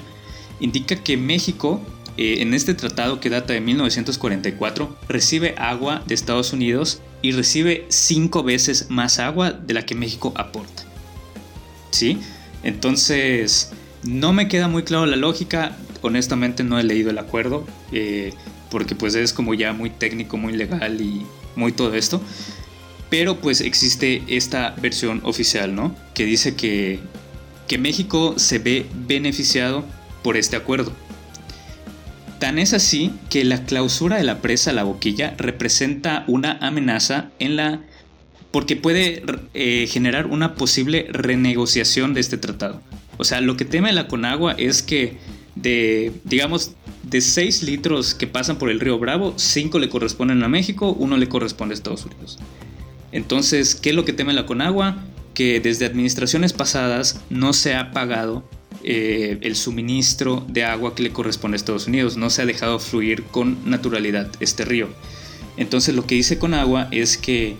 Indica 0.60 0.96
que 0.96 1.18
México 1.18 1.82
eh, 2.18 2.42
en 2.42 2.54
este 2.54 2.74
tratado 2.74 3.20
que 3.20 3.30
data 3.30 3.54
de 3.54 3.62
1944, 3.62 4.96
recibe 5.08 5.56
agua 5.58 6.04
de 6.06 6.14
Estados 6.14 6.52
Unidos 6.52 7.02
y 7.22 7.32
recibe 7.32 7.86
cinco 7.88 8.44
veces 8.44 8.90
más 8.90 9.20
agua 9.20 9.52
de 9.52 9.74
la 9.74 9.86
que 9.86 9.96
México 9.96 10.34
aporta. 10.36 10.84
¿Sí? 11.92 12.20
Entonces, 12.64 13.72
no 14.04 14.34
me 14.34 14.48
queda 14.48 14.68
muy 14.68 14.84
claro 14.84 15.06
la 15.06 15.16
lógica. 15.16 15.78
Honestamente 16.02 16.64
no 16.64 16.80
he 16.80 16.84
leído 16.84 17.12
el 17.12 17.18
acuerdo, 17.18 17.66
eh, 17.92 18.34
porque 18.70 18.96
pues 18.96 19.16
es 19.16 19.34
como 19.34 19.54
ya 19.54 19.72
muy 19.72 19.90
técnico, 19.90 20.38
muy 20.38 20.54
legal 20.54 21.00
y 21.00 21.26
muy 21.56 21.72
todo 21.72 21.94
esto. 21.96 22.22
Pero 23.12 23.40
pues 23.40 23.62
existe 23.62 24.24
esta 24.28 24.74
versión 24.82 25.20
oficial, 25.24 25.76
¿no? 25.76 25.94
Que 26.16 26.26
dice 26.26 26.56
que, 26.56 27.00
que 27.68 27.78
México 27.78 28.34
se 28.38 28.58
ve 28.58 28.88
beneficiado 29.06 29.86
por 30.24 30.38
este 30.38 30.56
acuerdo. 30.56 30.94
Tan 32.40 32.58
es 32.58 32.74
así 32.74 33.12
que 33.30 33.44
la 33.44 33.66
clausura 33.66 34.16
de 34.16 34.24
la 34.24 34.42
presa 34.42 34.72
La 34.72 34.84
Boquilla 34.84 35.36
representa 35.38 36.24
una 36.28 36.54
amenaza 36.54 37.30
en 37.38 37.58
la 37.58 37.82
porque 38.50 38.76
puede 38.76 39.24
eh, 39.54 39.88
generar 39.90 40.28
una 40.28 40.56
posible 40.56 41.08
renegociación 41.10 42.14
de 42.14 42.22
este 42.22 42.38
tratado. 42.38 42.82
O 43.18 43.24
sea, 43.26 43.42
lo 43.42 43.58
que 43.58 43.66
teme 43.66 43.92
la 43.92 44.08
Conagua 44.08 44.54
es 44.58 44.82
que 44.82 45.18
de, 45.56 46.14
digamos, 46.24 46.72
de 47.04 47.22
6 47.22 47.64
litros 47.64 48.16
que 48.16 48.28
pasan 48.28 48.58
por 48.58 48.70
el 48.70 48.80
río 48.80 48.98
Bravo, 49.00 49.34
5 49.36 49.80
le 49.80 49.90
corresponden 49.90 50.44
a 50.44 50.48
México, 50.48 50.96
1 50.98 51.18
le 51.18 51.30
corresponde 51.30 51.74
a 51.74 51.76
Estados 51.76 52.06
Unidos. 52.06 52.40
Entonces, 53.12 53.76
¿qué 53.76 53.90
es 53.90 53.96
lo 53.96 54.06
que 54.06 54.14
teme 54.14 54.34
la 54.34 54.46
Conagua? 54.46 55.04
Que 55.34 55.60
desde 55.60 55.86
administraciones 55.86 56.54
pasadas 56.54 57.22
no 57.30 57.54
se 57.54 57.76
ha 57.76 57.92
pagado 57.92 58.44
eh, 58.84 59.38
el 59.42 59.56
suministro 59.56 60.46
de 60.48 60.64
agua 60.64 60.96
que 60.96 61.04
le 61.04 61.12
corresponde 61.12 61.56
a 61.56 61.58
Estados 61.58 61.88
Unidos. 61.88 62.18
No 62.18 62.30
se 62.30 62.42
ha 62.42 62.46
dejado 62.46 62.80
fluir 62.80 63.24
con 63.24 63.70
naturalidad 63.70 64.32
este 64.40 64.66
río. 64.66 64.90
Entonces 65.58 65.96
lo 65.96 66.06
que 66.06 66.16
dice 66.16 66.40
con 66.40 66.54
agua 66.54 66.88
es 66.92 67.18
que 67.18 67.56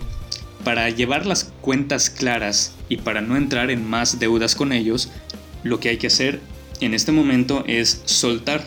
para 0.64 0.88
llevar 0.90 1.26
las 1.26 1.52
cuentas 1.60 2.10
claras 2.10 2.72
y 2.88 2.98
para 2.98 3.20
no 3.20 3.36
entrar 3.36 3.70
en 3.70 3.88
más 3.88 4.18
deudas 4.18 4.54
con 4.54 4.72
ellos, 4.72 5.10
lo 5.62 5.80
que 5.80 5.90
hay 5.90 5.96
que 5.98 6.06
hacer 6.06 6.40
en 6.80 6.94
este 6.94 7.12
momento 7.12 7.64
es 7.66 8.02
soltar. 8.04 8.64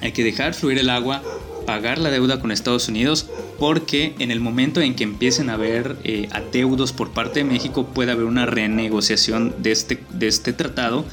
Hay 0.00 0.12
que 0.12 0.24
dejar 0.24 0.54
fluir 0.54 0.78
el 0.78 0.90
agua, 0.90 1.22
pagar 1.66 1.98
la 1.98 2.10
deuda 2.10 2.40
con 2.40 2.52
Estados 2.52 2.88
Unidos, 2.88 3.28
porque 3.58 4.14
en 4.18 4.30
el 4.30 4.40
momento 4.40 4.80
en 4.80 4.94
que 4.94 5.04
empiecen 5.04 5.50
a 5.50 5.54
haber 5.54 5.96
eh, 6.04 6.28
adeudos 6.32 6.92
por 6.92 7.10
parte 7.10 7.40
de 7.40 7.44
México 7.44 7.86
puede 7.88 8.12
haber 8.12 8.24
una 8.24 8.46
renegociación 8.46 9.54
de 9.58 9.72
este, 9.72 10.02
de 10.10 10.28
este 10.28 10.52
tratado 10.52 11.04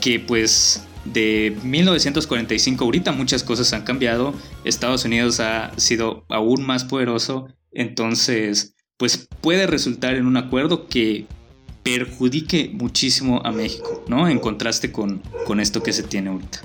que 0.00 0.20
pues 0.20 0.84
de 1.04 1.56
1945 1.62 2.84
ahorita 2.84 3.12
muchas 3.12 3.42
cosas 3.42 3.72
han 3.72 3.82
cambiado, 3.82 4.34
Estados 4.64 5.04
Unidos 5.04 5.40
ha 5.40 5.72
sido 5.76 6.24
aún 6.28 6.64
más 6.64 6.84
poderoso, 6.84 7.48
entonces 7.72 8.74
pues 8.96 9.28
puede 9.40 9.66
resultar 9.66 10.16
en 10.16 10.26
un 10.26 10.36
acuerdo 10.36 10.88
que 10.88 11.26
perjudique 11.82 12.70
muchísimo 12.72 13.40
a 13.44 13.52
México, 13.52 14.04
¿no? 14.08 14.28
En 14.28 14.38
contraste 14.40 14.92
con, 14.92 15.22
con 15.46 15.60
esto 15.60 15.82
que 15.82 15.92
se 15.92 16.02
tiene 16.02 16.30
ahorita. 16.30 16.60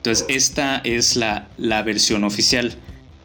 Entonces 0.00 0.26
esta 0.28 0.78
es 0.78 1.16
la, 1.16 1.48
la 1.58 1.82
versión 1.82 2.24
oficial. 2.24 2.74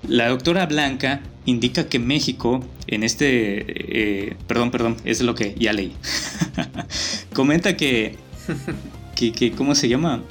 La 0.08 0.28
doctora 0.30 0.66
Blanca 0.66 1.22
indica 1.46 1.88
que 1.88 2.00
México 2.00 2.64
en 2.88 3.04
este... 3.04 4.28
Eh, 4.28 4.36
perdón, 4.48 4.72
perdón, 4.72 4.98
es 5.06 5.22
lo 5.22 5.36
que 5.36 5.56
ya 5.58 5.74
leí. 5.74 5.94
Comenta 7.34 7.78
que 7.78 8.18
que, 9.16 9.52
¿cómo 9.52 9.76
se 9.76 9.88
llama? 9.88 10.24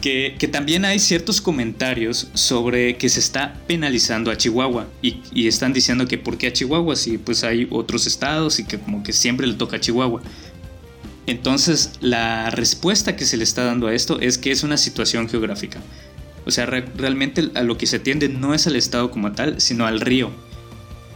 Que, 0.00 0.36
también 0.52 0.84
hay 0.84 1.00
ciertos 1.00 1.40
comentarios 1.40 2.28
sobre 2.34 2.96
que 2.96 3.08
se 3.08 3.18
está 3.18 3.60
penalizando 3.66 4.30
a 4.30 4.36
Chihuahua 4.36 4.86
y, 5.02 5.48
están 5.48 5.72
diciendo 5.72 6.06
que 6.06 6.16
por 6.16 6.38
qué 6.38 6.46
a 6.46 6.52
Chihuahua 6.52 6.94
si 6.94 7.18
pues 7.18 7.42
hay 7.42 7.66
otros 7.70 8.06
estados 8.06 8.60
y 8.60 8.64
que 8.64 8.78
como 8.78 9.02
que 9.02 9.12
siempre 9.12 9.48
le 9.48 9.54
toca 9.54 9.78
a 9.78 9.80
Chihuahua. 9.80 10.22
Entonces 11.26 11.92
la 12.00 12.50
respuesta 12.50 13.16
que 13.16 13.24
se 13.24 13.36
le 13.36 13.44
está 13.44 13.64
dando 13.64 13.88
a 13.88 13.94
esto 13.94 14.20
es 14.20 14.38
que 14.38 14.52
es 14.52 14.62
una 14.62 14.76
situación 14.76 15.28
geográfica. 15.28 15.80
O 16.46 16.52
sea, 16.52 16.66
realmente 16.66 17.50
a 17.54 17.62
lo 17.62 17.76
que 17.76 17.86
se 17.86 17.96
atiende 17.96 18.28
no 18.28 18.54
es 18.54 18.68
al 18.68 18.76
estado 18.76 19.10
como 19.10 19.32
tal, 19.32 19.60
sino 19.60 19.84
al 19.84 20.00
río. 20.00 20.30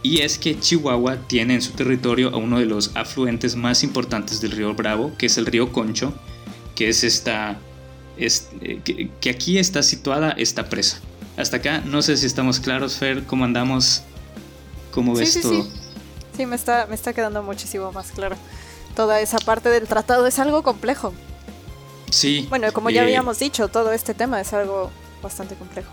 Y 0.03 0.21
es 0.21 0.37
que 0.37 0.59
Chihuahua 0.59 1.27
tiene 1.27 1.53
en 1.53 1.61
su 1.61 1.71
territorio 1.71 2.33
a 2.33 2.37
uno 2.37 2.59
de 2.59 2.65
los 2.65 2.91
afluentes 2.95 3.55
más 3.55 3.83
importantes 3.83 4.41
del 4.41 4.51
río 4.51 4.73
Bravo, 4.73 5.13
que 5.17 5.27
es 5.27 5.37
el 5.37 5.45
río 5.45 5.71
Concho, 5.71 6.13
que 6.75 6.89
es 6.89 7.03
esta... 7.03 7.57
Eh, 8.17 9.09
que, 9.21 9.29
aquí 9.29 9.57
está 9.57 9.81
situada 9.83 10.31
esta 10.31 10.69
presa. 10.69 10.99
hasta 11.37 11.57
acá, 11.57 11.81
no 11.85 12.01
sé 12.01 12.17
si 12.17 12.25
estamos 12.25 12.59
claros, 12.59 12.97
Fer, 12.97 13.23
¿cómo 13.23 13.45
andamos? 13.45 14.03
¿Cómo 14.91 15.15
ves 15.15 15.33
sí, 15.33 15.41
todo? 15.41 15.63
Sí. 15.63 15.69
sí, 16.37 16.45
me, 16.45 16.55
está, 16.55 16.87
me 16.87 16.95
está 16.95 17.13
quedando 17.13 17.41
muchísimo 17.41 17.91
más 17.93 18.11
claro. 18.11 18.35
Toda 18.95 19.21
esa 19.21 19.37
parte 19.39 19.69
del 19.69 19.87
tratado 19.87 20.27
es 20.27 20.39
algo 20.39 20.63
complejo. 20.63 21.13
Sí. 22.09 22.45
Bueno, 22.49 22.71
como 22.73 22.89
ya 22.89 23.01
eh, 23.01 23.05
habíamos 23.05 23.39
dicho, 23.39 23.67
todo 23.69 23.93
este 23.93 24.13
tema 24.13 24.41
es 24.41 24.53
algo 24.53 24.91
bastante 25.21 25.55
complejo. 25.55 25.89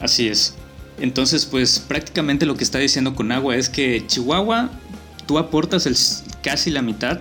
Así 0.00 0.28
es. 0.28 0.54
Entonces, 0.98 1.46
pues 1.46 1.78
prácticamente 1.78 2.46
lo 2.46 2.56
que 2.56 2.64
está 2.64 2.78
diciendo 2.78 3.14
con 3.14 3.32
agua 3.32 3.56
es 3.56 3.68
que 3.68 4.06
Chihuahua, 4.06 4.70
tú 5.26 5.38
aportas 5.38 5.86
el, 5.86 5.96
casi 6.42 6.70
la 6.70 6.82
mitad, 6.82 7.20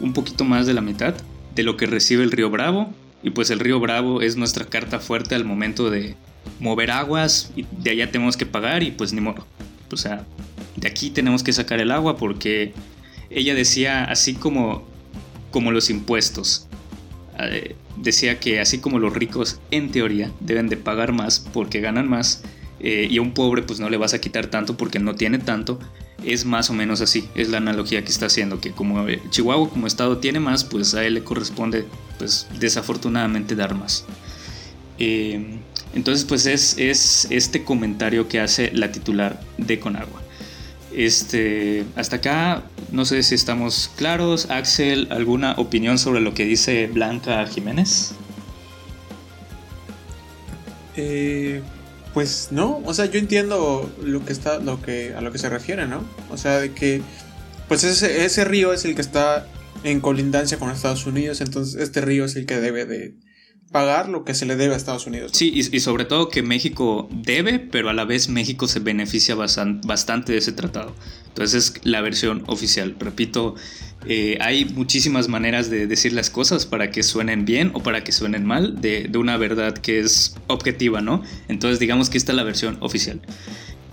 un 0.00 0.12
poquito 0.12 0.44
más 0.44 0.66
de 0.66 0.74
la 0.74 0.80
mitad, 0.80 1.14
de 1.54 1.62
lo 1.62 1.76
que 1.76 1.86
recibe 1.86 2.24
el 2.24 2.32
río 2.32 2.50
Bravo. 2.50 2.92
Y 3.22 3.30
pues 3.30 3.50
el 3.50 3.60
río 3.60 3.80
Bravo 3.80 4.22
es 4.22 4.36
nuestra 4.36 4.64
carta 4.64 5.00
fuerte 5.00 5.34
al 5.34 5.44
momento 5.44 5.90
de 5.90 6.16
mover 6.60 6.90
aguas 6.90 7.50
y 7.56 7.66
de 7.70 7.90
allá 7.90 8.10
tenemos 8.10 8.36
que 8.36 8.46
pagar 8.46 8.82
y 8.82 8.90
pues 8.90 9.12
ni 9.12 9.20
modo. 9.20 9.46
O 9.92 9.96
sea, 9.96 10.24
de 10.76 10.88
aquí 10.88 11.10
tenemos 11.10 11.42
que 11.42 11.52
sacar 11.52 11.80
el 11.80 11.90
agua 11.90 12.16
porque 12.16 12.72
ella 13.30 13.54
decía 13.54 14.04
así 14.04 14.34
como, 14.34 14.84
como 15.50 15.72
los 15.72 15.90
impuestos. 15.90 16.66
Eh, 17.38 17.76
decía 17.96 18.40
que 18.40 18.60
así 18.60 18.78
como 18.78 18.98
los 18.98 19.12
ricos 19.12 19.60
en 19.70 19.90
teoría 19.90 20.30
deben 20.40 20.68
de 20.68 20.76
pagar 20.76 21.12
más 21.12 21.40
porque 21.52 21.80
ganan 21.80 22.08
más 22.08 22.42
eh, 22.80 23.08
y 23.10 23.18
a 23.18 23.22
un 23.22 23.32
pobre 23.32 23.62
pues 23.62 23.80
no 23.80 23.88
le 23.88 23.96
vas 23.96 24.14
a 24.14 24.20
quitar 24.20 24.46
tanto 24.46 24.76
porque 24.76 24.98
no 24.98 25.14
tiene 25.14 25.38
tanto, 25.38 25.78
es 26.24 26.44
más 26.44 26.70
o 26.70 26.74
menos 26.74 27.00
así, 27.00 27.28
es 27.34 27.48
la 27.48 27.58
analogía 27.58 28.04
que 28.04 28.10
está 28.10 28.26
haciendo, 28.26 28.60
que 28.60 28.72
como 28.72 29.06
Chihuahua 29.30 29.70
como 29.70 29.86
estado 29.86 30.18
tiene 30.18 30.40
más, 30.40 30.64
pues 30.64 30.94
a 30.94 31.04
él 31.04 31.14
le 31.14 31.24
corresponde 31.24 31.86
pues 32.18 32.46
desafortunadamente 32.58 33.54
dar 33.54 33.74
más. 33.74 34.04
Eh, 34.98 35.58
entonces 35.94 36.24
pues 36.24 36.46
es, 36.46 36.76
es 36.78 37.26
este 37.30 37.64
comentario 37.64 38.28
que 38.28 38.40
hace 38.40 38.70
la 38.72 38.92
titular 38.92 39.40
de 39.56 39.78
Conagua. 39.78 40.22
Este, 40.96 41.84
hasta 41.94 42.16
acá, 42.16 42.62
no 42.90 43.04
sé 43.04 43.22
si 43.22 43.34
estamos 43.34 43.90
claros. 43.96 44.48
Axel, 44.48 45.08
¿alguna 45.10 45.52
opinión 45.58 45.98
sobre 45.98 46.20
lo 46.22 46.32
que 46.32 46.46
dice 46.46 46.86
Blanca 46.86 47.46
Jiménez? 47.46 48.12
Eh, 50.96 51.60
pues 52.14 52.48
no, 52.50 52.78
o 52.86 52.94
sea, 52.94 53.04
yo 53.04 53.18
entiendo 53.18 53.92
lo 54.02 54.24
que 54.24 54.32
está, 54.32 54.58
lo 54.58 54.80
que, 54.80 55.12
a 55.14 55.20
lo 55.20 55.32
que 55.32 55.38
se 55.38 55.50
refiere, 55.50 55.86
¿no? 55.86 56.02
O 56.30 56.38
sea, 56.38 56.60
de 56.60 56.72
que, 56.72 57.02
pues 57.68 57.84
ese, 57.84 58.24
ese 58.24 58.46
río 58.46 58.72
es 58.72 58.86
el 58.86 58.94
que 58.94 59.02
está 59.02 59.46
en 59.84 60.00
colindancia 60.00 60.58
con 60.58 60.70
Estados 60.70 61.04
Unidos, 61.04 61.42
entonces 61.42 61.78
este 61.78 62.00
río 62.00 62.24
es 62.24 62.36
el 62.36 62.46
que 62.46 62.58
debe 62.58 62.86
de, 62.86 63.14
pagar 63.72 64.08
lo 64.08 64.24
que 64.24 64.34
se 64.34 64.46
le 64.46 64.56
debe 64.56 64.74
a 64.74 64.76
Estados 64.76 65.06
Unidos. 65.06 65.32
Sí, 65.34 65.52
y, 65.54 65.80
sobre 65.80 66.04
todo 66.04 66.28
que 66.28 66.42
México 66.42 67.08
debe, 67.10 67.58
pero 67.58 67.90
a 67.90 67.92
la 67.92 68.04
vez 68.04 68.28
México 68.28 68.68
se 68.68 68.80
beneficia 68.80 69.34
bastante 69.34 70.32
de 70.32 70.38
ese 70.38 70.52
tratado. 70.52 70.94
Entonces 71.28 71.74
es 71.76 71.84
la 71.84 72.00
versión 72.00 72.44
oficial. 72.46 72.96
Repito, 72.98 73.54
eh, 74.06 74.38
hay 74.40 74.64
muchísimas 74.66 75.28
maneras 75.28 75.68
de 75.68 75.86
decir 75.86 76.12
las 76.12 76.30
cosas 76.30 76.64
para 76.64 76.90
que 76.90 77.02
suenen 77.02 77.44
bien 77.44 77.72
o 77.74 77.82
para 77.82 78.04
que 78.04 78.12
suenen 78.12 78.44
mal, 78.44 78.80
de, 78.80 79.10
una 79.16 79.36
verdad 79.36 79.76
que 79.76 79.98
es 79.98 80.36
objetiva, 80.46 81.00
¿no? 81.00 81.22
Entonces 81.48 81.78
digamos 81.78 82.08
que 82.08 82.18
esta 82.18 82.32
es 82.32 82.36
la 82.36 82.44
versión 82.44 82.78
oficial. 82.80 83.20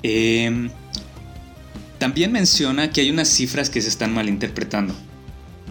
Em, 0.03 0.69
también 1.97 2.31
menciona 2.31 2.91
que 2.91 3.01
hay 3.01 3.09
unas 3.09 3.27
cifras 3.27 3.69
que 3.69 3.81
se 3.81 3.89
están 3.89 4.13
malinterpretando. 4.13 4.93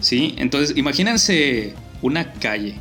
¿Sí? 0.01 0.35
Entonces 0.37 0.75
imagínense 0.75 1.73
una 2.01 2.33
calle 2.33 2.75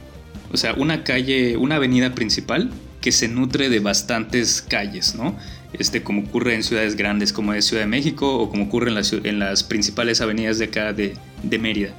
o 0.53 0.57
sea, 0.57 0.75
una 0.75 1.03
calle, 1.03 1.57
una 1.57 1.77
avenida 1.77 2.15
principal 2.15 2.71
que 3.01 3.13
se 3.13 3.29
nutre 3.29 3.69
de 3.69 3.81
bastantes 3.81 4.63
calles, 4.63 5.15
¿no? 5.15 5.37
Este, 5.73 6.03
como 6.03 6.23
ocurre 6.23 6.55
en 6.55 6.63
ciudades 6.63 6.97
grandes 6.97 7.33
como 7.33 7.53
de 7.53 7.63
Ciudad 7.63 7.83
de 7.83 7.89
México 7.89 8.39
o 8.39 8.51
como 8.51 8.65
ocurre 8.65 8.89
en 8.89 8.95
las, 8.95 9.13
en 9.13 9.39
las 9.39 9.63
principales 9.65 10.21
avenidas 10.21 10.59
de 10.59 10.67
acá 10.67 10.93
de, 10.93 11.17
Mérida. 11.59 11.95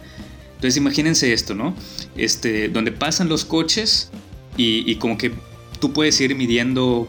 Entonces 0.55 0.77
imagínense 0.77 1.33
esto, 1.33 1.55
¿no? 1.55 1.75
Este, 2.15 2.69
donde 2.69 2.91
pasan 2.91 3.27
los 3.27 3.43
coches 3.43 4.11
y, 4.55 4.95
como 4.95 5.17
que 5.17 5.31
tú 5.81 5.91
puedes 5.91 6.21
ir 6.21 6.35
midiendo 6.35 7.07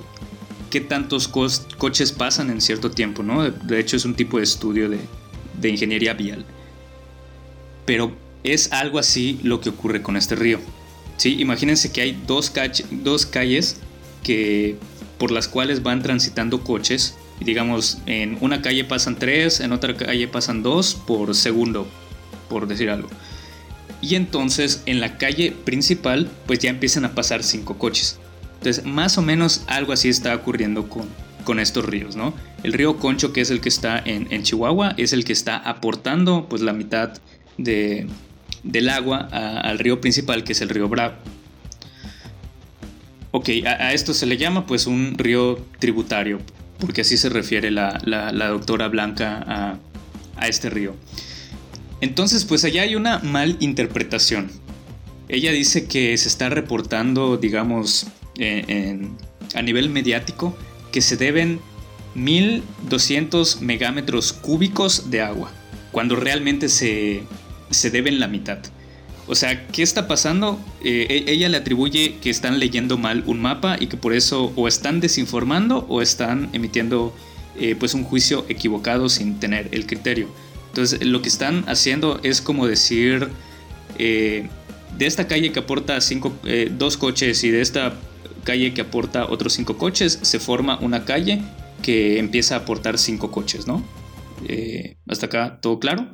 qué 0.71 0.81
tantos 0.81 1.29
coches 1.29 2.11
pasan 2.11 2.51
en 2.51 2.61
cierto 2.61 2.91
tiempo, 2.91 3.23
¿no? 3.23 3.49
De, 3.49 3.79
hecho 3.79 3.97
es 3.97 4.05
un 4.07 4.15
tipo 4.15 4.39
de 4.39 4.45
estudio 4.45 4.89
de, 4.89 4.99
de 5.61 5.69
ingeniería 5.69 6.15
vial. 6.15 6.45
Pero 7.85 8.17
es 8.43 8.73
algo 8.73 8.99
así 8.99 9.39
lo 9.43 9.61
que 9.61 9.69
ocurre 9.69 10.03
con 10.03 10.17
este 10.17 10.35
río. 10.35 10.59
Sí, 11.17 11.37
imagínense 11.39 11.93
que 11.93 12.01
hay 12.01 12.21
dos, 12.27 12.51
calles 12.51 13.77
que, 14.23 14.77
por 15.19 15.31
las 15.31 15.49
cuales 15.49 15.83
van 15.83 16.03
transitando 16.03 16.63
coches. 16.63 17.15
Digamos, 17.41 17.99
en 18.07 18.39
una 18.41 18.63
calle 18.63 18.85
pasan 18.85 19.17
tres, 19.19 19.61
en 19.61 19.73
otra 19.73 19.97
calle 19.97 20.29
pasan 20.29 20.63
dos 20.63 20.95
por 20.95 21.35
segundo, 21.35 21.87
por 22.49 22.67
decir 22.67 22.91
algo. 22.91 23.09
Y 24.01 24.17
entonces 24.17 24.83
en 24.87 25.01
la 25.01 25.19
calle 25.19 25.53
principal, 25.53 26.31
pues 26.47 26.59
ya 26.59 26.71
empiezan 26.71 27.05
a 27.05 27.15
pasar 27.15 27.43
cinco 27.43 27.79
coches. 27.79 28.19
Entonces, 28.59 28.85
más 28.85 29.19
o 29.19 29.23
menos 29.23 29.63
algo 29.67 29.93
así 29.93 30.09
está 30.09 30.35
ocurriendo 30.35 30.89
con, 30.89 31.07
con 31.45 31.61
estos 31.61 31.85
ríos, 31.85 32.17
¿no? 32.17 32.35
El 32.63 32.73
río 32.73 32.99
Concho, 32.99 33.33
que 33.33 33.41
es 33.41 33.51
el 33.51 33.61
que 33.61 33.69
está 33.69 33.99
en, 33.99 34.27
en 34.31 34.43
Chihuahua, 34.43 34.95
es 34.97 35.13
el 35.13 35.25
que 35.25 35.33
está 35.33 35.57
aportando 35.57 36.47
pues 36.49 36.63
la 36.63 36.73
mitad 36.73 37.13
de, 37.59 38.07
del 38.65 38.89
agua 38.89 39.29
al 39.31 39.79
río 39.79 40.01
principal 40.01 40.43
que 40.43 40.53
es 40.53 40.61
el 40.61 40.69
río 40.69 40.89
Bravo. 40.89 41.15
Ok, 43.31 43.49
a, 43.67 43.93
esto 43.93 44.15
se 44.15 44.27
le 44.27 44.37
llama 44.37 44.67
pues 44.67 44.87
un 44.87 45.17
río 45.19 45.59
tributario, 45.79 46.41
porque 46.79 47.03
así 47.03 47.17
se 47.17 47.29
refiere 47.29 47.71
la, 47.71 47.99
doctora 48.49 48.89
Blanca 48.89 49.79
a, 50.37 50.49
este 50.49 50.71
río. 50.71 50.95
Entonces 52.01 52.45
pues 52.45 52.65
allá 52.65 52.83
hay 52.83 52.97
una 52.97 53.19
mal 53.21 53.57
interpretación. 53.61 54.51
Ella 55.29 55.53
dice 55.53 55.87
que 55.87 56.17
se 56.19 56.29
está 56.29 56.49
reportando, 56.49 57.37
digamos, 57.37 58.07
eh, 58.39 59.09
a 59.55 59.63
nivel 59.63 59.89
mediático, 59.89 60.57
que 60.93 61.01
se 61.01 61.17
deben 61.17 61.61
1200 62.15 63.61
megámetros 63.63 64.33
cúbicos 64.33 65.11
de 65.11 65.23
agua, 65.23 65.51
cuando 65.93 66.17
realmente 66.17 66.69
se, 66.69 67.25
se 67.75 67.91
deben 67.91 68.21
la 68.21 68.29
mitad. 68.29 68.59
O 69.27 69.35
sea, 69.35 69.67
¿qué 69.69 69.83
está 69.83 70.07
pasando? 70.07 70.61
Eh, 70.83 71.07
e-, 71.09 71.33
ella 71.33 71.49
le 71.49 71.57
atribuye 71.57 72.17
que 72.21 72.31
están 72.31 72.59
leyendo 72.59 72.99
mal 72.99 73.23
un 73.27 73.41
mapa 73.41 73.77
y 73.81 73.87
que 73.87 73.97
por 73.97 74.13
eso 74.13 74.53
o 74.57 74.69
están 74.69 75.01
desinformando 75.01 75.87
o 75.89 76.03
están 76.03 76.51
emitiendo 76.53 77.15
eh, 77.59 77.75
pues 77.79 77.95
un 77.95 78.05
juicio 78.05 78.45
equivocado 78.49 79.09
sin 79.09 79.41
tener 79.41 79.69
el 79.73 79.87
criterio. 79.87 80.29
Entonces 80.69 81.05
lo 81.07 81.23
que 81.23 81.29
están 81.29 81.65
haciendo 81.69 82.21
es 82.23 82.43
como 82.43 82.67
decir, 82.67 83.29
eh, 83.99 84.49
de 84.99 85.07
esta 85.07 85.27
calle 85.27 85.53
que 85.53 85.61
aporta 85.61 86.01
cinco, 86.01 86.37
dos 86.73 86.97
coches 86.97 87.43
y 87.45 87.51
de 87.51 87.61
esta 87.61 87.95
calle 88.43 88.75
que 88.75 88.83
aporta 88.83 89.27
otros 89.27 89.55
cinco 89.55 89.79
coches, 89.79 90.19
se 90.23 90.39
forma 90.39 90.79
una 90.81 91.05
calle 91.05 91.43
que 91.83 92.19
empieza 92.19 92.57
a 92.57 92.59
aportar 92.59 92.99
cinco 92.99 93.31
coches, 93.31 93.67
¿no? 93.67 93.85
hasta 95.09 95.27
acá, 95.27 95.59
¿todo 95.63 95.79
claro? 95.79 96.09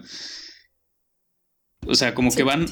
O 1.86 1.94
sea, 1.94 2.14
como 2.14 2.30
que 2.30 2.42
van. 2.42 2.66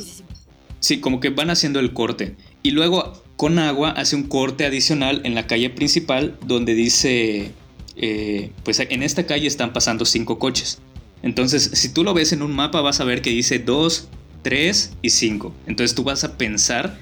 Sí, 0.81 1.01
como 1.01 1.21
que 1.21 1.31
van 1.31 1.51
haciendo 1.51 1.81
el 1.81 1.93
corte. 1.93 2.37
Y 2.63 2.71
luego 2.71 3.23
con 3.37 3.59
agua 3.59 3.91
hace 3.91 4.17
un 4.17 4.25
corte 4.25 4.65
adicional 4.65 5.21
en 5.25 5.35
la 5.35 5.47
calle 5.47 5.71
principal 5.71 6.37
donde 6.47 6.75
dice. 6.75 7.53
Eh, 7.97 8.53
pues 8.63 8.79
en 8.79 9.03
esta 9.03 9.27
calle 9.27 9.47
están 9.47 9.73
pasando 9.73 10.05
cinco 10.05 10.39
coches. 10.39 10.79
Entonces, 11.23 11.71
si 11.75 11.89
tú 11.89 12.05
lo 12.05 12.15
ves 12.15 12.33
en 12.33 12.43
un 12.43 12.55
mapa, 12.55 12.81
vas 12.81 13.01
a 13.01 13.05
ver 13.05 13.23
que 13.23 13.31
dice 13.31 13.59
2, 13.59 14.09
3 14.43 14.93
y 15.03 15.11
5. 15.11 15.53
Entonces 15.67 15.95
tú 15.95 16.05
vas 16.05 16.25
a 16.25 16.37
pensar 16.37 16.97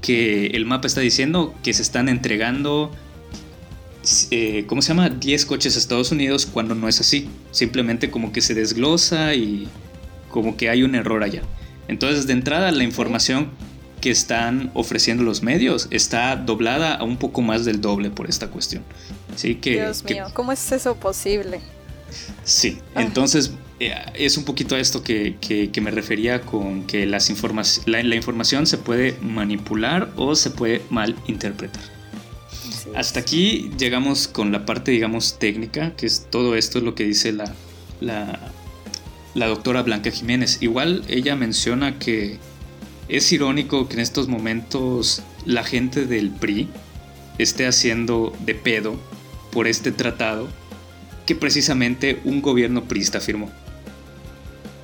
que 0.00 0.46
el 0.48 0.64
mapa 0.64 0.86
está 0.86 1.00
diciendo 1.00 1.54
que 1.62 1.74
se 1.74 1.82
están 1.82 2.08
entregando, 2.08 2.90
eh, 4.30 4.64
¿cómo 4.66 4.80
se 4.80 4.88
llama? 4.88 5.10
10 5.10 5.44
coches 5.46 5.76
a 5.76 5.78
Estados 5.78 6.12
Unidos 6.12 6.46
cuando 6.46 6.74
no 6.74 6.88
es 6.88 7.00
así. 7.00 7.28
Simplemente 7.50 8.10
como 8.10 8.32
que 8.32 8.40
se 8.40 8.54
desglosa 8.54 9.34
y 9.34 9.68
como 10.30 10.56
que 10.56 10.70
hay 10.70 10.82
un 10.82 10.94
error 10.94 11.22
allá. 11.22 11.42
Entonces, 11.88 12.26
de 12.26 12.34
entrada, 12.34 12.70
la 12.70 12.84
información 12.84 13.50
que 14.00 14.10
están 14.10 14.70
ofreciendo 14.74 15.22
los 15.24 15.42
medios 15.42 15.88
está 15.90 16.36
doblada 16.36 16.94
a 16.94 17.04
un 17.04 17.16
poco 17.16 17.42
más 17.42 17.64
del 17.64 17.80
doble 17.80 18.10
por 18.10 18.28
esta 18.28 18.48
cuestión. 18.48 18.82
¿Sí? 19.36 19.56
Que, 19.56 19.72
Dios 19.72 20.04
mío, 20.04 20.26
¿cómo 20.34 20.52
es 20.52 20.72
eso 20.72 20.94
posible? 20.96 21.60
Sí, 22.44 22.78
ah. 22.94 23.02
entonces 23.02 23.52
eh, 23.80 23.94
es 24.14 24.36
un 24.36 24.44
poquito 24.44 24.74
a 24.74 24.80
esto 24.80 25.02
que, 25.02 25.70
me 25.80 25.90
refería 25.90 26.40
con 26.40 26.86
que 26.86 27.06
las 27.06 27.30
la, 27.86 28.02
la, 28.02 28.16
información 28.16 28.66
se 28.66 28.78
puede 28.78 29.16
manipular 29.20 30.10
o 30.16 30.34
se 30.34 30.50
puede 30.50 30.82
mal 30.90 31.14
interpretar. 31.26 31.82
Hasta 32.94 33.20
aquí 33.20 33.70
llegamos 33.78 34.28
con 34.28 34.50
la 34.50 34.64
parte, 34.64 34.90
digamos, 34.90 35.38
técnica, 35.38 35.94
que 35.94 36.06
es 36.06 36.26
todo 36.30 36.56
esto 36.56 36.78
es 36.78 36.84
lo 36.84 36.94
que 36.94 37.04
dice 37.04 37.32
la, 37.32 37.52
la, 38.00 38.52
la 39.38 39.46
doctora 39.46 39.82
Blanca 39.82 40.10
Jiménez. 40.10 40.58
Igual 40.60 41.04
ella 41.08 41.36
menciona 41.36 41.98
que 41.98 42.38
es 43.08 43.32
irónico 43.32 43.88
que 43.88 43.94
en 43.94 44.00
estos 44.00 44.28
momentos 44.28 45.22
la 45.46 45.64
gente 45.64 46.06
del 46.06 46.30
PRI 46.30 46.68
esté 47.38 47.66
haciendo 47.66 48.36
de 48.44 48.54
pedo 48.54 48.96
por 49.52 49.66
este 49.66 49.92
tratado 49.92 50.48
que 51.24 51.34
precisamente 51.34 52.20
un 52.24 52.42
gobierno 52.42 52.84
prista 52.84 53.20
firmó. 53.20 53.50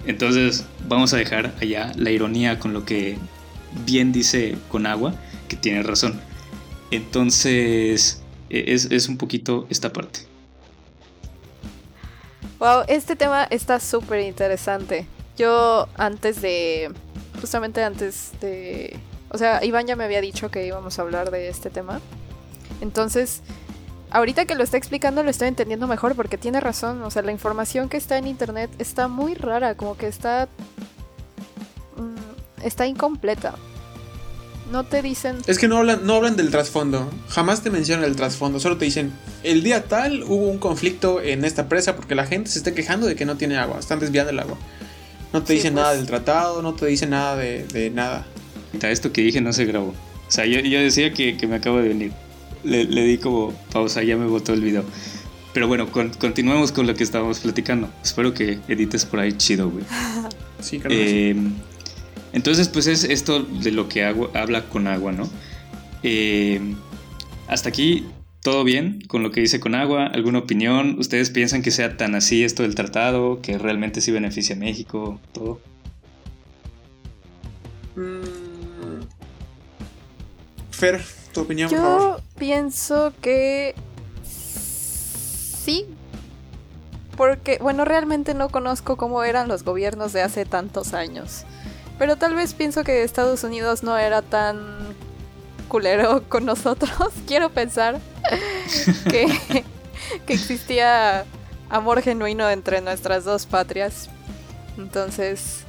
Entonces 0.06 0.64
vamos 0.86 1.12
a 1.14 1.16
dejar 1.16 1.54
allá 1.60 1.92
la 1.96 2.10
ironía 2.10 2.58
con 2.58 2.72
lo 2.72 2.84
que 2.84 3.18
bien 3.84 4.12
dice 4.12 4.56
Conagua, 4.68 5.14
que 5.48 5.56
tiene 5.56 5.82
razón. 5.82 6.20
Entonces 6.90 8.22
e, 8.50 8.72
es, 8.72 8.86
es 8.90 9.08
un 9.08 9.16
poquito 9.16 9.66
esta 9.68 9.92
parte. 9.92 10.20
Wow, 12.64 12.84
este 12.88 13.14
tema 13.14 13.44
está 13.44 13.78
súper 13.78 14.20
interesante. 14.20 15.06
Yo 15.36 15.86
antes 15.98 16.40
de, 16.40 16.90
justamente 17.38 17.84
antes 17.84 18.32
de, 18.40 18.98
o 19.28 19.36
sea, 19.36 19.62
Iván 19.62 19.86
ya 19.86 19.96
me 19.96 20.04
había 20.04 20.22
dicho 20.22 20.50
que 20.50 20.66
íbamos 20.66 20.98
a 20.98 21.02
hablar 21.02 21.30
de 21.30 21.50
este 21.50 21.68
tema. 21.68 22.00
Entonces, 22.80 23.42
ahorita 24.10 24.46
que 24.46 24.54
lo 24.54 24.64
está 24.64 24.78
explicando 24.78 25.22
lo 25.22 25.28
estoy 25.28 25.48
entendiendo 25.48 25.86
mejor 25.86 26.16
porque 26.16 26.38
tiene 26.38 26.58
razón. 26.58 27.02
O 27.02 27.10
sea, 27.10 27.20
la 27.20 27.32
información 27.32 27.90
que 27.90 27.98
está 27.98 28.16
en 28.16 28.26
internet 28.26 28.70
está 28.78 29.08
muy 29.08 29.34
rara, 29.34 29.74
como 29.74 29.98
que 29.98 30.06
está, 30.06 30.48
mm, 31.98 32.64
está 32.64 32.86
incompleta. 32.86 33.56
No 34.70 34.84
te 34.84 35.02
dicen. 35.02 35.36
Es 35.46 35.58
que 35.58 35.68
no 35.68 35.78
hablan, 35.78 36.06
no 36.06 36.14
hablan 36.14 36.36
del 36.36 36.50
trasfondo. 36.50 37.10
Jamás 37.28 37.62
te 37.62 37.70
mencionan 37.70 38.04
el 38.04 38.16
trasfondo. 38.16 38.60
Solo 38.60 38.78
te 38.78 38.86
dicen, 38.86 39.12
el 39.42 39.62
día 39.62 39.84
tal 39.84 40.22
hubo 40.24 40.48
un 40.48 40.58
conflicto 40.58 41.20
en 41.20 41.44
esta 41.44 41.68
presa 41.68 41.96
porque 41.96 42.14
la 42.14 42.26
gente 42.26 42.50
se 42.50 42.58
está 42.58 42.74
quejando 42.74 43.06
de 43.06 43.14
que 43.14 43.26
no 43.26 43.36
tiene 43.36 43.56
agua. 43.56 43.78
Están 43.78 44.00
desviando 44.00 44.30
el 44.30 44.38
agua. 44.38 44.56
No 45.32 45.42
te 45.42 45.52
dicen 45.52 45.74
nada 45.74 45.88
pues. 45.88 45.98
del 45.98 46.06
tratado, 46.06 46.62
no 46.62 46.74
te 46.74 46.86
dicen 46.86 47.10
nada 47.10 47.36
de, 47.36 47.66
de, 47.66 47.90
nada. 47.90 48.26
Esto 48.82 49.12
que 49.12 49.20
dije 49.20 49.40
no 49.40 49.52
se 49.52 49.64
grabó. 49.64 49.88
O 49.88 50.30
sea, 50.30 50.46
yo, 50.46 50.60
decía 50.60 51.12
que, 51.12 51.36
me 51.46 51.56
acabo 51.56 51.78
de 51.78 51.88
venir. 51.88 52.12
Le, 52.62 52.86
di 52.86 53.18
como 53.18 53.52
pausa, 53.72 54.02
ya 54.02 54.16
me 54.16 54.26
botó 54.26 54.54
el 54.54 54.62
video. 54.62 54.84
Pero 55.52 55.68
bueno, 55.68 55.88
continuemos 55.92 56.72
con 56.72 56.86
lo 56.86 56.94
que 56.94 57.04
estábamos 57.04 57.40
platicando. 57.40 57.90
Espero 58.02 58.32
que 58.32 58.58
edites 58.68 59.04
por 59.04 59.20
ahí 59.20 59.32
chido, 59.32 59.70
güey. 59.70 59.84
sí, 60.60 60.78
claro. 60.78 60.94
Eh, 60.96 61.36
entonces, 62.34 62.68
pues 62.68 62.88
es 62.88 63.04
esto 63.04 63.44
de 63.44 63.70
lo 63.70 63.88
que 63.88 64.04
habla 64.04 64.68
con 64.68 64.88
agua, 64.88 65.12
¿no? 65.12 65.30
Eh, 66.02 66.60
hasta 67.46 67.68
aquí, 67.68 68.08
todo 68.42 68.64
bien 68.64 69.00
con 69.06 69.22
lo 69.22 69.30
que 69.30 69.40
dice 69.40 69.60
con 69.60 69.76
agua. 69.76 70.06
¿Alguna 70.08 70.40
opinión? 70.40 70.96
¿Ustedes 70.98 71.30
piensan 71.30 71.62
que 71.62 71.70
sea 71.70 71.96
tan 71.96 72.16
así 72.16 72.42
esto 72.42 72.64
del 72.64 72.74
tratado? 72.74 73.40
¿Que 73.40 73.56
realmente 73.56 74.00
sí 74.00 74.10
beneficia 74.10 74.56
a 74.56 74.58
México? 74.58 75.20
¿Todo? 75.32 75.60
Mm. 77.94 79.04
Fer, 80.72 81.02
tu 81.32 81.42
opinión, 81.42 81.70
Yo 81.70 81.76
por 81.78 81.86
favor. 81.86 82.22
pienso 82.36 83.12
que 83.22 83.76
sí. 84.24 85.86
Porque, 87.16 87.58
bueno, 87.62 87.84
realmente 87.84 88.34
no 88.34 88.48
conozco 88.48 88.96
cómo 88.96 89.22
eran 89.22 89.46
los 89.46 89.62
gobiernos 89.62 90.12
de 90.12 90.22
hace 90.22 90.44
tantos 90.44 90.94
años. 90.94 91.44
Pero 91.98 92.16
tal 92.16 92.34
vez 92.34 92.54
pienso 92.54 92.82
que 92.84 93.02
Estados 93.02 93.44
Unidos 93.44 93.82
no 93.82 93.96
era 93.96 94.22
tan 94.22 94.94
culero 95.68 96.22
con 96.28 96.44
nosotros. 96.44 97.12
Quiero 97.26 97.50
pensar 97.50 98.00
que, 99.10 99.64
que 100.26 100.32
existía 100.32 101.24
amor 101.70 102.02
genuino 102.02 102.48
entre 102.50 102.80
nuestras 102.80 103.24
dos 103.24 103.46
patrias. 103.46 104.08
Entonces, 104.76 105.64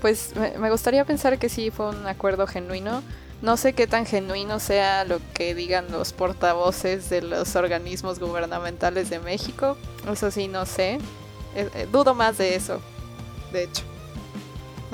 pues 0.00 0.32
me 0.58 0.70
gustaría 0.70 1.04
pensar 1.04 1.38
que 1.38 1.48
sí 1.48 1.70
fue 1.70 1.88
un 1.88 2.06
acuerdo 2.06 2.46
genuino. 2.46 3.02
No 3.42 3.56
sé 3.56 3.74
qué 3.74 3.86
tan 3.86 4.06
genuino 4.06 4.58
sea 4.58 5.04
lo 5.04 5.20
que 5.34 5.54
digan 5.54 5.90
los 5.90 6.12
portavoces 6.12 7.10
de 7.10 7.22
los 7.22 7.56
organismos 7.56 8.18
gubernamentales 8.18 9.10
de 9.10 9.18
México. 9.18 9.76
Eso 10.10 10.30
sí, 10.30 10.48
no 10.48 10.66
sé. 10.66 10.98
Eh, 11.54 11.68
eh, 11.74 11.88
dudo 11.90 12.14
más 12.14 12.38
de 12.38 12.54
eso, 12.54 12.80
de 13.52 13.64
hecho. 13.64 13.82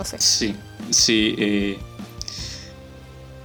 No 0.00 0.06
sé. 0.06 0.16
Sí, 0.18 0.56
sí. 0.88 1.34
Eh, 1.36 1.78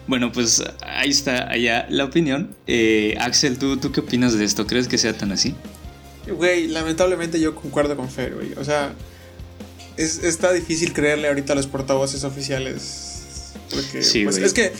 bueno, 0.07 0.31
pues 0.31 0.63
ahí 0.81 1.09
está 1.09 1.51
allá 1.51 1.85
la 1.89 2.05
opinión. 2.05 2.55
Eh, 2.65 3.17
Axel, 3.19 3.57
¿tú, 3.57 3.75
¿tú 3.75 3.91
qué 3.91 3.99
opinas 3.99 4.37
de 4.37 4.45
esto? 4.45 4.65
¿Crees 4.65 4.87
que 4.87 4.97
sea 4.97 5.17
tan 5.17 5.33
así? 5.33 5.53
Güey, 6.25 6.69
lamentablemente 6.69 7.41
yo 7.41 7.55
concuerdo 7.55 7.97
con 7.97 8.09
Fer, 8.09 8.35
güey. 8.35 8.53
O 8.53 8.63
sea, 8.63 8.93
es, 9.97 10.23
está 10.23 10.53
difícil 10.53 10.93
creerle 10.93 11.27
ahorita 11.27 11.51
a 11.51 11.57
los 11.57 11.67
portavoces 11.67 12.23
oficiales. 12.23 13.51
Porque, 13.69 14.01
sí, 14.01 14.23
pues, 14.23 14.37
es 14.37 14.53
que 14.53 14.71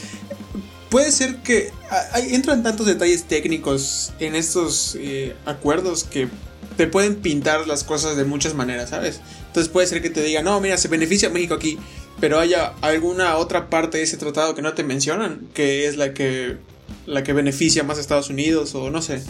puede 0.89 1.11
ser 1.11 1.35
que 1.39 1.71
hay, 2.13 2.35
entran 2.35 2.63
tantos 2.63 2.87
detalles 2.87 3.25
técnicos 3.25 4.13
en 4.19 4.35
estos 4.35 4.95
eh, 4.97 5.35
acuerdos 5.45 6.05
que 6.05 6.29
te 6.77 6.87
pueden 6.87 7.17
pintar 7.17 7.67
las 7.67 7.83
cosas 7.83 8.15
de 8.15 8.23
muchas 8.23 8.53
maneras, 8.53 8.91
¿sabes? 8.91 9.19
Entonces 9.55 9.71
puede 9.71 9.87
ser 9.87 10.01
que 10.01 10.09
te 10.09 10.21
diga, 10.21 10.43
no, 10.43 10.59
mira, 10.59 10.75
se 10.77 10.89
beneficia 10.89 11.29
a 11.29 11.31
México 11.31 11.53
aquí, 11.53 11.77
pero 12.19 12.39
haya 12.39 12.73
alguna 12.81 13.37
otra 13.37 13.69
parte 13.69 13.99
de 13.99 14.03
ese 14.03 14.17
tratado 14.17 14.53
que 14.53 14.61
no 14.61 14.73
te 14.73 14.83
mencionan, 14.83 15.47
que 15.53 15.87
es 15.87 15.95
la 15.95 16.13
que, 16.13 16.57
la 17.05 17.23
que 17.23 17.31
beneficia 17.31 17.81
más 17.85 17.97
a 17.97 18.01
Estados 18.01 18.29
Unidos 18.29 18.75
o 18.75 18.89
no 18.89 19.01
sé. 19.01 19.23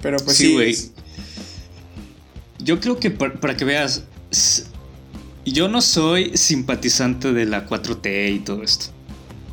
Pero 0.00 0.16
pues 0.24 0.38
sí. 0.38 0.54
güey. 0.54 0.74
Yo 2.58 2.80
creo 2.80 2.98
que 2.98 3.10
para, 3.10 3.54
que 3.54 3.66
veas, 3.66 4.04
yo 5.44 5.68
no 5.68 5.82
soy 5.82 6.34
simpatizante 6.34 7.34
de 7.34 7.44
la 7.44 7.66
4T 7.66 8.34
y 8.34 8.38
todo 8.38 8.62
esto. 8.62 8.86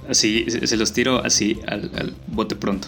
Así, 0.07 0.45
se 0.47 0.77
los 0.77 0.93
tiro 0.93 1.21
así 1.21 1.59
al, 1.67 1.91
al 1.97 2.15
bote 2.27 2.55
pronto. 2.55 2.87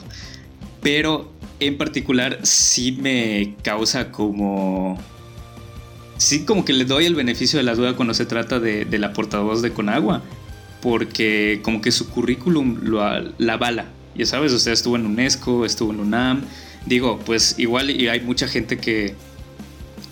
Pero 0.82 1.30
en 1.60 1.78
particular 1.78 2.40
sí 2.44 2.94
me 2.94 3.58
causa 3.62 4.10
como 4.10 4.98
sí 6.22 6.46
como 6.46 6.64
que 6.64 6.74
le 6.74 6.86
doy 6.86 7.06
el 7.06 7.16
beneficio 7.16 7.58
de 7.58 7.64
la 7.64 7.74
duda 7.74 7.96
cuando 7.96 8.14
se 8.14 8.26
trata 8.26 8.60
de, 8.60 8.86
la 9.00 9.12
portavoz 9.12 9.64
de 9.64 9.72
Conagua, 9.74 10.22
porque 10.80 11.62
como 11.64 11.82
que 11.82 11.92
su 11.92 12.10
currículum 12.10 12.80
lo, 12.84 13.02
la 13.40 13.54
avala. 13.54 13.86
Ya 14.16 14.26
sabes, 14.28 14.54
usted 14.54 14.72
estuvo 14.72 14.96
en 14.98 15.08
UNESCO, 15.08 15.66
estuvo 15.66 15.92
en 15.92 16.00
UNAM. 16.00 16.44
Digo, 16.86 17.20
pues 17.26 17.56
igual 17.58 17.90
y 17.90 18.08
hay 18.08 18.22
mucha 18.22 18.48
gente 18.48 18.78
que, 18.78 19.16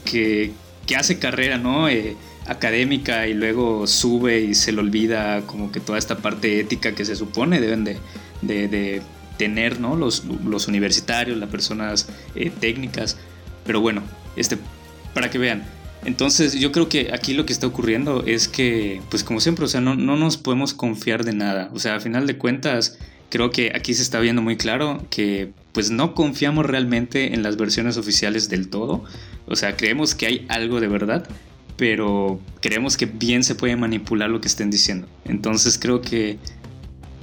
que, 0.04 0.52
hace 0.98 1.20
carrera, 1.20 1.60
¿no? 1.60 1.88
Eh, 1.88 2.16
académica 2.48 3.28
y 3.28 3.36
luego 3.36 3.86
sube 3.86 4.42
y 4.42 4.56
se 4.56 4.72
le 4.72 4.80
olvida 4.80 5.42
como 5.46 5.72
que 5.72 5.80
toda 5.80 6.00
esta 6.00 6.18
parte 6.18 6.60
ética 6.60 6.96
que 6.96 7.06
se 7.06 7.16
supone 7.16 7.62
deben 7.62 7.84
de, 7.84 8.00
de, 8.42 9.04
tener, 9.38 9.80
¿no? 9.80 9.96
Los, 9.96 10.24
los, 10.26 10.68
universitarios, 10.68 11.38
las 11.38 11.50
personas 11.50 12.10
eh, 12.34 12.52
técnicas. 12.60 13.18
Pero 13.64 13.80
bueno, 13.80 14.02
este, 14.36 14.58
para 15.14 15.30
que 15.30 15.38
vean, 15.38 15.64
entonces 16.06 16.54
yo 16.54 16.72
creo 16.72 16.88
que 16.88 17.12
aquí 17.14 17.34
lo 17.34 17.46
que 17.46 17.54
está 17.54 17.68
ocurriendo 17.68 18.24
es 18.26 18.48
que, 18.48 19.02
pues 19.10 19.24
como 19.24 19.40
siempre, 19.40 19.66
o 19.66 19.68
sea, 19.68 19.82
no, 19.82 19.96
no 19.96 20.16
nos 20.16 20.38
podemos 20.38 20.74
confiar 20.74 21.26
de 21.26 21.34
nada. 21.34 21.70
O 21.74 21.80
sea, 21.80 21.96
a 21.96 22.00
final 22.00 22.26
de 22.26 22.38
cuentas, 22.38 22.98
creo 23.30 23.52
que 23.52 23.72
aquí 23.76 23.94
se 23.94 24.02
está 24.02 24.20
viendo 24.20 24.42
muy 24.42 24.58
claro 24.58 25.04
que 25.10 25.52
pues 25.72 25.92
no 25.92 26.16
confiamos 26.16 26.66
realmente 26.66 27.34
en 27.34 27.44
las 27.44 27.58
versiones 27.58 27.98
oficiales 27.98 28.50
del 28.50 28.70
todo. 28.70 29.04
O 29.46 29.56
sea, 29.56 29.76
creemos 29.76 30.16
que 30.16 30.26
hay 30.26 30.46
algo 30.50 30.80
de 30.80 30.88
verdad, 30.88 31.28
pero 31.78 32.40
creemos 32.62 32.98
que 32.98 33.06
bien 33.06 33.44
se 33.44 33.56
puede 33.56 33.76
manipular 33.76 34.30
lo 34.30 34.42
que 34.42 34.48
estén 34.48 34.72
diciendo. 34.72 35.08
Entonces 35.26 35.78
creo 35.78 36.02
que 36.02 36.40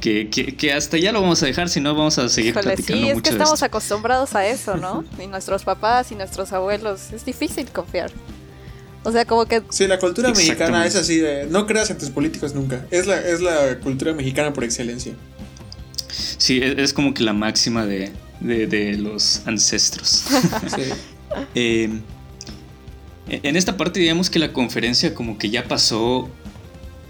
que, 0.01 0.29
que, 0.31 0.73
hasta 0.73 0.99
ya 0.99 1.11
lo 1.11 1.21
vamos 1.21 1.43
a 1.43 1.47
dejar, 1.47 1.69
si 1.69 1.81
no 1.81 1.93
vamos 1.95 2.19
a 2.19 2.29
seguir 2.29 2.51
Híjole, 2.51 2.75
platicando 2.75 3.03
sí, 3.03 3.11
es 3.11 3.23
que 3.23 3.31
estamos 3.31 3.63
acostumbrados 3.65 4.37
a 4.37 4.47
eso, 4.47 4.77
¿no? 4.77 5.05
y 5.23 5.27
nuestros 5.27 5.65
papás 5.65 6.13
y 6.13 6.15
nuestros 6.15 6.53
abuelos, 6.53 7.13
es 7.13 7.25
difícil 7.25 7.67
confiar. 7.71 8.13
O 9.07 9.13
sea, 9.13 9.25
como 9.25 9.47
que... 9.47 9.63
Sí, 9.71 9.87
la 9.87 10.01
cultura 10.01 10.31
mexicana 10.31 10.85
es 10.85 10.97
así 10.97 11.19
de... 11.19 11.47
No 11.47 11.65
creas 11.69 11.89
en 11.91 11.97
tus 11.97 12.11
políticos 12.11 12.57
nunca. 12.57 12.85
Es 12.91 13.07
la, 13.07 13.17
es 13.21 13.41
la 13.41 13.79
cultura 13.79 14.13
mexicana 14.13 14.53
por 14.53 14.65
excelencia. 14.65 15.15
Sí, 16.39 16.61
es, 16.61 16.93
como 16.93 17.15
que 17.15 17.23
la 17.23 17.33
máxima 17.33 17.87
de, 17.87 18.11
los 18.99 19.43
ancestros. 19.47 20.25
Eh, 21.55 21.91
en 23.29 23.57
esta 23.57 23.77
parte 23.77 24.01
digamos 24.01 24.31
que 24.31 24.39
la 24.39 24.53
conferencia 24.53 25.13
como 25.13 25.37
que 25.37 25.51
ya 25.51 25.65
pasó, 25.65 26.31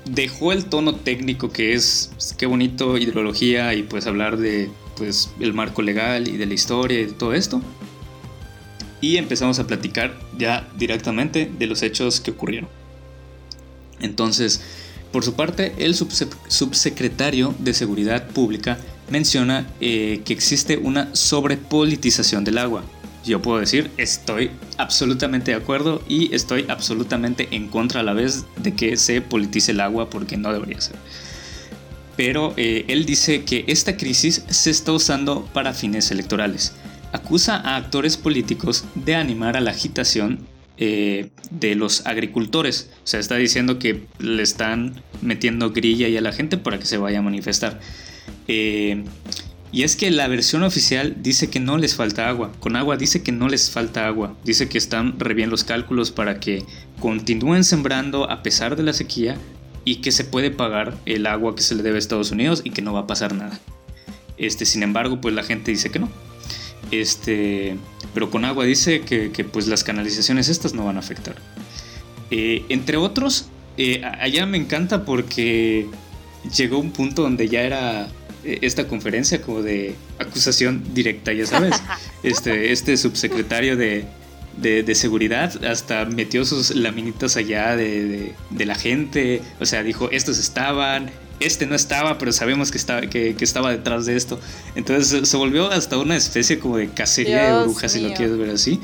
dejó 0.04 0.50
el 0.52 0.64
tono 0.64 0.96
técnico 0.96 1.52
que 1.52 1.74
es, 1.74 2.10
pues, 2.14 2.34
qué 2.36 2.46
bonito, 2.46 2.98
hidrología 2.98 3.74
y 3.74 3.84
pues 3.84 4.06
hablar 4.06 4.36
de 4.36 4.68
pues 4.96 5.30
el 5.38 5.52
marco 5.52 5.82
legal 5.82 6.26
y 6.26 6.38
de 6.38 6.46
la 6.46 6.54
historia 6.54 6.98
y 6.98 7.04
de 7.04 7.12
todo 7.12 7.34
esto 7.34 7.62
y 9.00 9.16
empezamos 9.16 9.58
a 9.58 9.66
platicar 9.66 10.18
ya 10.38 10.68
directamente 10.76 11.50
de 11.58 11.66
los 11.66 11.82
hechos 11.82 12.20
que 12.20 12.30
ocurrieron. 12.30 12.68
Entonces, 14.00 14.60
por 15.12 15.24
su 15.24 15.34
parte, 15.34 15.72
el 15.78 15.94
subsecretario 15.94 17.54
de 17.58 17.72
Seguridad 17.72 18.28
Pública 18.28 18.78
menciona 19.10 19.66
eh, 19.80 20.20
que 20.24 20.32
existe 20.32 20.76
una 20.76 21.14
sobrepolitización 21.14 22.44
del 22.44 22.58
agua. 22.58 22.84
Yo 23.24 23.42
puedo 23.42 23.58
decir, 23.58 23.90
estoy 23.96 24.50
absolutamente 24.78 25.52
de 25.52 25.56
acuerdo 25.56 26.02
y 26.08 26.34
estoy 26.34 26.66
absolutamente 26.68 27.48
en 27.50 27.68
contra 27.68 28.00
a 28.00 28.04
la 28.04 28.12
vez 28.12 28.44
de 28.62 28.74
que 28.74 28.96
se 28.96 29.20
politice 29.20 29.72
el 29.72 29.80
agua 29.80 30.10
porque 30.10 30.36
no 30.36 30.52
debería 30.52 30.80
ser. 30.80 30.96
pero 32.16 32.54
eh, 32.56 32.84
él 32.88 33.04
dice 33.04 33.44
que 33.44 33.64
esta 33.68 33.96
crisis 33.96 34.42
se 34.48 34.70
está 34.70 34.92
usando 34.92 35.44
para 35.52 35.74
fines 35.74 36.10
electorales. 36.10 36.72
Acusa 37.16 37.56
a 37.56 37.76
actores 37.76 38.18
políticos 38.18 38.84
de 38.94 39.14
animar 39.14 39.56
a 39.56 39.62
la 39.62 39.70
agitación 39.70 40.46
eh, 40.76 41.30
de 41.50 41.74
los 41.74 42.04
agricultores. 42.04 42.90
O 42.98 43.06
sea, 43.06 43.20
está 43.20 43.36
diciendo 43.36 43.78
que 43.78 44.06
le 44.18 44.42
están 44.42 45.00
metiendo 45.22 45.70
grilla 45.70 46.08
y 46.08 46.16
a 46.18 46.20
la 46.20 46.32
gente 46.32 46.58
para 46.58 46.78
que 46.78 46.84
se 46.84 46.98
vaya 46.98 47.20
a 47.20 47.22
manifestar. 47.22 47.80
Eh, 48.48 49.02
y 49.72 49.84
es 49.84 49.96
que 49.96 50.10
la 50.10 50.28
versión 50.28 50.62
oficial 50.62 51.16
dice 51.22 51.48
que 51.48 51.58
no 51.58 51.78
les 51.78 51.94
falta 51.94 52.28
agua. 52.28 52.52
Con 52.60 52.76
agua 52.76 52.98
dice 52.98 53.22
que 53.22 53.32
no 53.32 53.48
les 53.48 53.70
falta 53.70 54.06
agua. 54.06 54.36
Dice 54.44 54.68
que 54.68 54.76
están 54.76 55.18
re 55.18 55.32
bien 55.32 55.48
los 55.48 55.64
cálculos 55.64 56.10
para 56.10 56.38
que 56.38 56.64
continúen 57.00 57.64
sembrando 57.64 58.30
a 58.30 58.42
pesar 58.42 58.76
de 58.76 58.82
la 58.82 58.92
sequía 58.92 59.38
y 59.86 60.02
que 60.02 60.12
se 60.12 60.24
puede 60.24 60.50
pagar 60.50 60.98
el 61.06 61.26
agua 61.26 61.56
que 61.56 61.62
se 61.62 61.74
le 61.74 61.82
debe 61.82 61.96
a 61.96 61.98
Estados 61.98 62.30
Unidos 62.30 62.60
y 62.62 62.72
que 62.72 62.82
no 62.82 62.92
va 62.92 63.00
a 63.00 63.06
pasar 63.06 63.34
nada. 63.34 63.58
Este, 64.36 64.66
sin 64.66 64.82
embargo, 64.82 65.22
pues 65.22 65.34
la 65.34 65.44
gente 65.44 65.70
dice 65.70 65.90
que 65.90 65.98
no. 65.98 66.10
Este, 66.90 67.76
pero 68.14 68.30
con 68.30 68.44
agua 68.44 68.64
dice 68.64 69.00
que, 69.02 69.44
pues 69.44 69.66
las 69.66 69.84
canalizaciones 69.84 70.48
estas 70.48 70.74
no 70.74 70.84
van 70.84 70.96
a 70.96 71.00
afectar. 71.00 71.36
Eh, 72.30 72.64
entre 72.68 72.96
otros, 72.96 73.46
eh, 73.76 74.02
allá 74.04 74.46
me 74.46 74.56
encanta 74.56 75.04
porque 75.04 75.86
llegó 76.56 76.78
un 76.78 76.92
punto 76.92 77.22
donde 77.22 77.48
ya 77.48 77.62
era 77.62 78.08
eh, 78.44 78.58
esta 78.62 78.86
conferencia 78.88 79.42
como 79.42 79.62
de 79.62 79.94
acusación 80.18 80.82
directa, 80.94 81.32
ya 81.32 81.46
sabes. 81.46 81.74
Este, 82.22 82.72
este 82.72 82.96
subsecretario 82.96 83.76
de, 83.76 84.04
de, 84.56 84.94
seguridad 84.96 85.64
hasta 85.64 86.04
metió 86.06 86.44
sus 86.44 86.74
laminitas 86.74 87.36
allá 87.36 87.76
de, 87.76 88.32
de, 88.50 88.66
la 88.66 88.74
gente. 88.74 89.42
O 89.60 89.66
sea, 89.66 89.84
dijo, 89.84 90.10
estos 90.10 90.38
estaban, 90.38 91.10
este 91.40 91.66
no 91.66 91.74
estaba, 91.74 92.18
pero 92.18 92.32
sabemos 92.32 92.70
que 92.70 92.78
estaba, 92.78 93.02
que, 93.02 93.36
estaba 93.40 93.70
detrás 93.70 94.06
de 94.06 94.16
esto. 94.16 94.40
Entonces 94.74 95.28
se 95.28 95.36
volvió 95.36 95.70
hasta 95.70 95.98
una 95.98 96.16
especie 96.16 96.58
como 96.58 96.78
de 96.78 96.88
cacería 96.88 97.58
de 97.58 97.64
brujas, 97.64 97.92
si 97.92 98.00
lo 98.00 98.14
quieres 98.14 98.36
ver 98.36 98.50
así. 98.50 98.80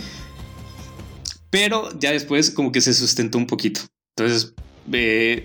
Pero 1.51 1.91
ya 1.99 2.13
después 2.13 2.51
como 2.51 2.73
que 2.73 2.81
se 2.81 2.95
sustentó 2.95 3.39
un 3.39 3.47
poquito. 3.47 3.83
Entonces, 4.17 4.55
eh, 4.93 5.45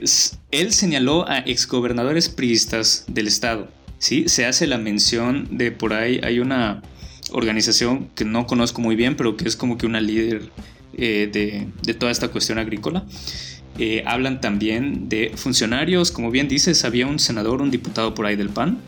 él 0.52 0.74
señaló 0.74 1.28
a 1.28 1.40
exgobernadores 1.40 2.30
priistas 2.30 3.06
del 3.08 3.28
estado 3.28 3.68
¿sí? 4.00 4.26
Se 4.28 4.46
hace 4.46 4.68
la 4.68 4.78
mención 4.78 5.58
de 5.58 5.72
por 5.72 5.94
ahí, 5.94 6.20
hay 6.24 6.40
una 6.40 6.82
organización 7.32 8.10
que 8.16 8.26
no 8.26 8.48
conozco 8.48 8.82
muy 8.82 8.96
bien, 8.96 9.16
pero 9.16 9.36
que 9.36 9.48
es 9.48 9.56
como 9.56 9.78
que 9.78 9.86
una 9.86 10.02
líder 10.02 10.50
eh, 10.94 11.70
de, 11.84 11.94
toda 11.94 12.12
esta 12.12 12.30
cuestión 12.30 12.58
agrícola. 12.58 13.06
Eh, 13.78 14.04
hablan 14.06 14.42
también 14.42 15.10
de 15.10 15.32
funcionarios, 15.36 16.12
como 16.12 16.32
bien 16.32 16.48
dices, 16.48 16.84
había 16.84 17.08
un 17.08 17.20
senador, 17.20 17.62
un 17.62 17.72
diputado 17.72 18.14
por 18.14 18.26
ahí 18.26 18.36
del 18.36 18.50
PAN, 18.50 18.80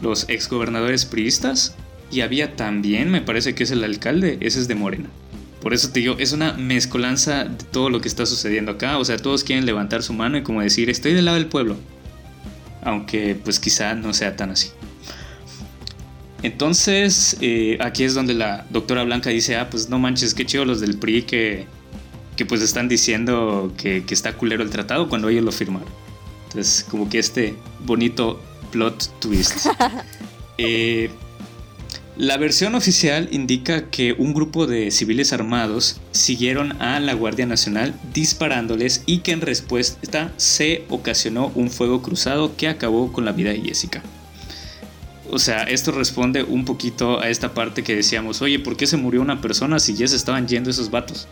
los 0.00 0.28
exgobernadores 0.28 1.04
priistas, 1.04 1.74
y 2.10 2.20
había 2.20 2.56
también, 2.56 3.10
me 3.10 3.20
parece 3.20 3.54
que 3.54 3.64
es 3.64 3.70
el 3.70 3.84
alcalde, 3.84 4.38
ese 4.40 4.60
es 4.60 4.68
de 4.68 4.74
Morena. 4.74 5.08
Por 5.60 5.74
eso 5.74 5.90
te 5.90 6.00
digo, 6.00 6.16
es 6.18 6.32
una 6.32 6.54
mezcolanza 6.54 7.44
de 7.44 7.64
todo 7.70 7.88
lo 7.88 8.00
que 8.00 8.08
está 8.08 8.26
sucediendo 8.26 8.72
acá. 8.72 8.98
O 8.98 9.04
sea, 9.04 9.16
todos 9.16 9.44
quieren 9.44 9.64
levantar 9.64 10.02
su 10.02 10.12
mano 10.12 10.36
y 10.36 10.42
como 10.42 10.60
decir, 10.60 10.90
estoy 10.90 11.14
del 11.14 11.24
lado 11.24 11.36
del 11.36 11.46
pueblo 11.46 11.76
aunque 12.82 13.36
pues 13.42 13.58
quizá 13.58 13.94
no 13.94 14.12
sea 14.12 14.36
tan 14.36 14.50
así. 14.50 14.70
Entonces, 16.42 17.36
eh, 17.40 17.78
aquí 17.80 18.02
es 18.02 18.14
donde 18.14 18.34
la 18.34 18.66
doctora 18.70 19.04
Blanca 19.04 19.30
dice, 19.30 19.56
ah, 19.56 19.70
pues 19.70 19.88
no 19.88 19.98
manches, 20.00 20.34
qué 20.34 20.44
chido 20.44 20.64
los 20.64 20.80
del 20.80 20.98
PRI 20.98 21.22
que, 21.22 21.66
que 22.36 22.46
pues 22.46 22.62
están 22.62 22.88
diciendo 22.88 23.72
que, 23.76 24.04
que, 24.04 24.14
está 24.14 24.34
culero 24.34 24.62
el 24.62 24.70
tratado 24.70 25.08
cuando 25.08 25.28
ellos 25.28 25.44
lo 25.44 25.52
firmaron. 25.52 25.88
Entonces, 26.48 26.84
como 26.88 27.08
que 27.08 27.18
este 27.18 27.56
bonito 27.84 28.40
plot 28.70 29.20
twist. 29.20 29.66
eh, 30.58 31.10
la 32.16 32.36
versión 32.36 32.74
oficial 32.74 33.28
indica 33.32 33.88
que 33.88 34.12
un 34.12 34.34
grupo 34.34 34.66
de 34.66 34.90
civiles 34.90 35.32
armados 35.32 35.98
siguieron 36.10 36.80
a 36.82 37.00
la 37.00 37.14
Guardia 37.14 37.46
Nacional 37.46 37.94
disparándoles 38.12 39.02
y 39.06 39.18
que 39.18 39.32
en 39.32 39.40
respuesta 39.40 40.30
se 40.36 40.84
ocasionó 40.90 41.50
un 41.54 41.70
fuego 41.70 42.02
cruzado 42.02 42.54
que 42.54 42.68
acabó 42.68 43.12
con 43.12 43.24
la 43.24 43.32
vida 43.32 43.50
de 43.50 43.62
Jessica. 43.62 44.02
O 45.30 45.38
sea, 45.38 45.62
esto 45.62 45.92
responde 45.92 46.42
un 46.42 46.66
poquito 46.66 47.18
a 47.18 47.30
esta 47.30 47.54
parte 47.54 47.82
que 47.82 47.96
decíamos, 47.96 48.42
oye, 48.42 48.58
¿por 48.58 48.76
qué 48.76 48.86
se 48.86 48.98
murió 48.98 49.22
una 49.22 49.40
persona 49.40 49.78
si 49.78 49.94
ya 49.94 50.06
se 50.06 50.16
estaban 50.16 50.46
yendo 50.46 50.68
esos 50.68 50.90
vatos? 50.90 51.26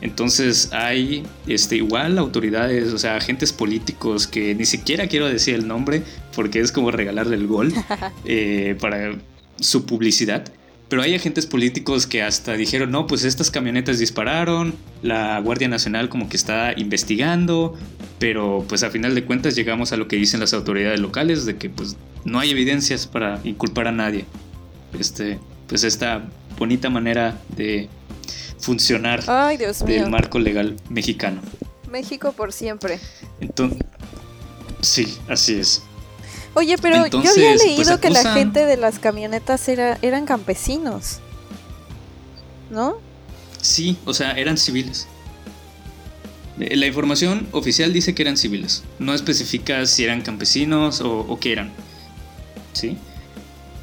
Entonces 0.00 0.72
hay 0.72 1.24
este, 1.46 1.76
igual 1.76 2.18
autoridades, 2.18 2.92
o 2.92 2.98
sea, 2.98 3.16
agentes 3.16 3.52
políticos 3.52 4.26
que 4.26 4.54
ni 4.54 4.66
siquiera 4.66 5.06
quiero 5.06 5.26
decir 5.26 5.54
el 5.54 5.66
nombre 5.66 6.02
porque 6.34 6.60
es 6.60 6.70
como 6.70 6.90
regalarle 6.90 7.36
el 7.36 7.46
gol 7.46 7.72
eh, 8.24 8.76
para 8.80 9.16
su 9.58 9.86
publicidad. 9.86 10.44
Pero 10.88 11.02
hay 11.02 11.16
agentes 11.16 11.46
políticos 11.46 12.06
que 12.06 12.22
hasta 12.22 12.52
dijeron, 12.52 12.92
no, 12.92 13.08
pues 13.08 13.24
estas 13.24 13.50
camionetas 13.50 13.98
dispararon, 13.98 14.74
la 15.02 15.40
Guardia 15.40 15.66
Nacional 15.66 16.08
como 16.08 16.28
que 16.28 16.36
está 16.36 16.74
investigando, 16.76 17.74
pero 18.20 18.64
pues 18.68 18.84
a 18.84 18.90
final 18.90 19.16
de 19.16 19.24
cuentas 19.24 19.56
llegamos 19.56 19.92
a 19.92 19.96
lo 19.96 20.06
que 20.06 20.14
dicen 20.14 20.38
las 20.38 20.54
autoridades 20.54 21.00
locales 21.00 21.44
de 21.44 21.56
que 21.56 21.70
pues 21.70 21.96
no 22.24 22.38
hay 22.38 22.50
evidencias 22.50 23.08
para 23.08 23.40
inculpar 23.42 23.88
a 23.88 23.92
nadie. 23.92 24.26
Este, 24.96 25.40
pues 25.66 25.82
esta 25.82 26.28
bonita 26.56 26.88
manera 26.88 27.40
de 27.56 27.88
funcionar 28.66 29.22
del 29.86 30.10
marco 30.10 30.40
legal 30.40 30.74
mexicano. 30.88 31.40
México 31.88 32.32
por 32.32 32.52
siempre. 32.52 32.98
Entonces, 33.40 33.78
sí, 34.80 35.16
así 35.28 35.54
es. 35.54 35.82
Oye, 36.54 36.76
pero 36.76 37.06
yo 37.06 37.18
había 37.18 37.30
pues, 37.30 37.64
leído 37.64 38.00
que 38.00 38.10
la 38.10 38.34
gente 38.34 38.66
de 38.66 38.76
las 38.76 38.98
camionetas 38.98 39.68
era, 39.68 39.98
eran 40.02 40.26
campesinos. 40.26 41.20
¿No? 42.70 42.98
Sí, 43.62 43.96
o 44.04 44.12
sea, 44.12 44.32
eran 44.32 44.56
civiles. 44.56 45.06
Eh, 46.58 46.74
la 46.74 46.86
información 46.86 47.46
oficial 47.52 47.92
dice 47.92 48.16
que 48.16 48.22
eran 48.22 48.36
civiles. 48.36 48.82
No 48.98 49.14
especifica 49.14 49.86
si 49.86 50.02
eran 50.02 50.22
campesinos 50.22 51.00
o, 51.00 51.20
o 51.20 51.38
qué 51.38 51.52
eran. 51.52 51.70
¿Sí? 52.72 52.98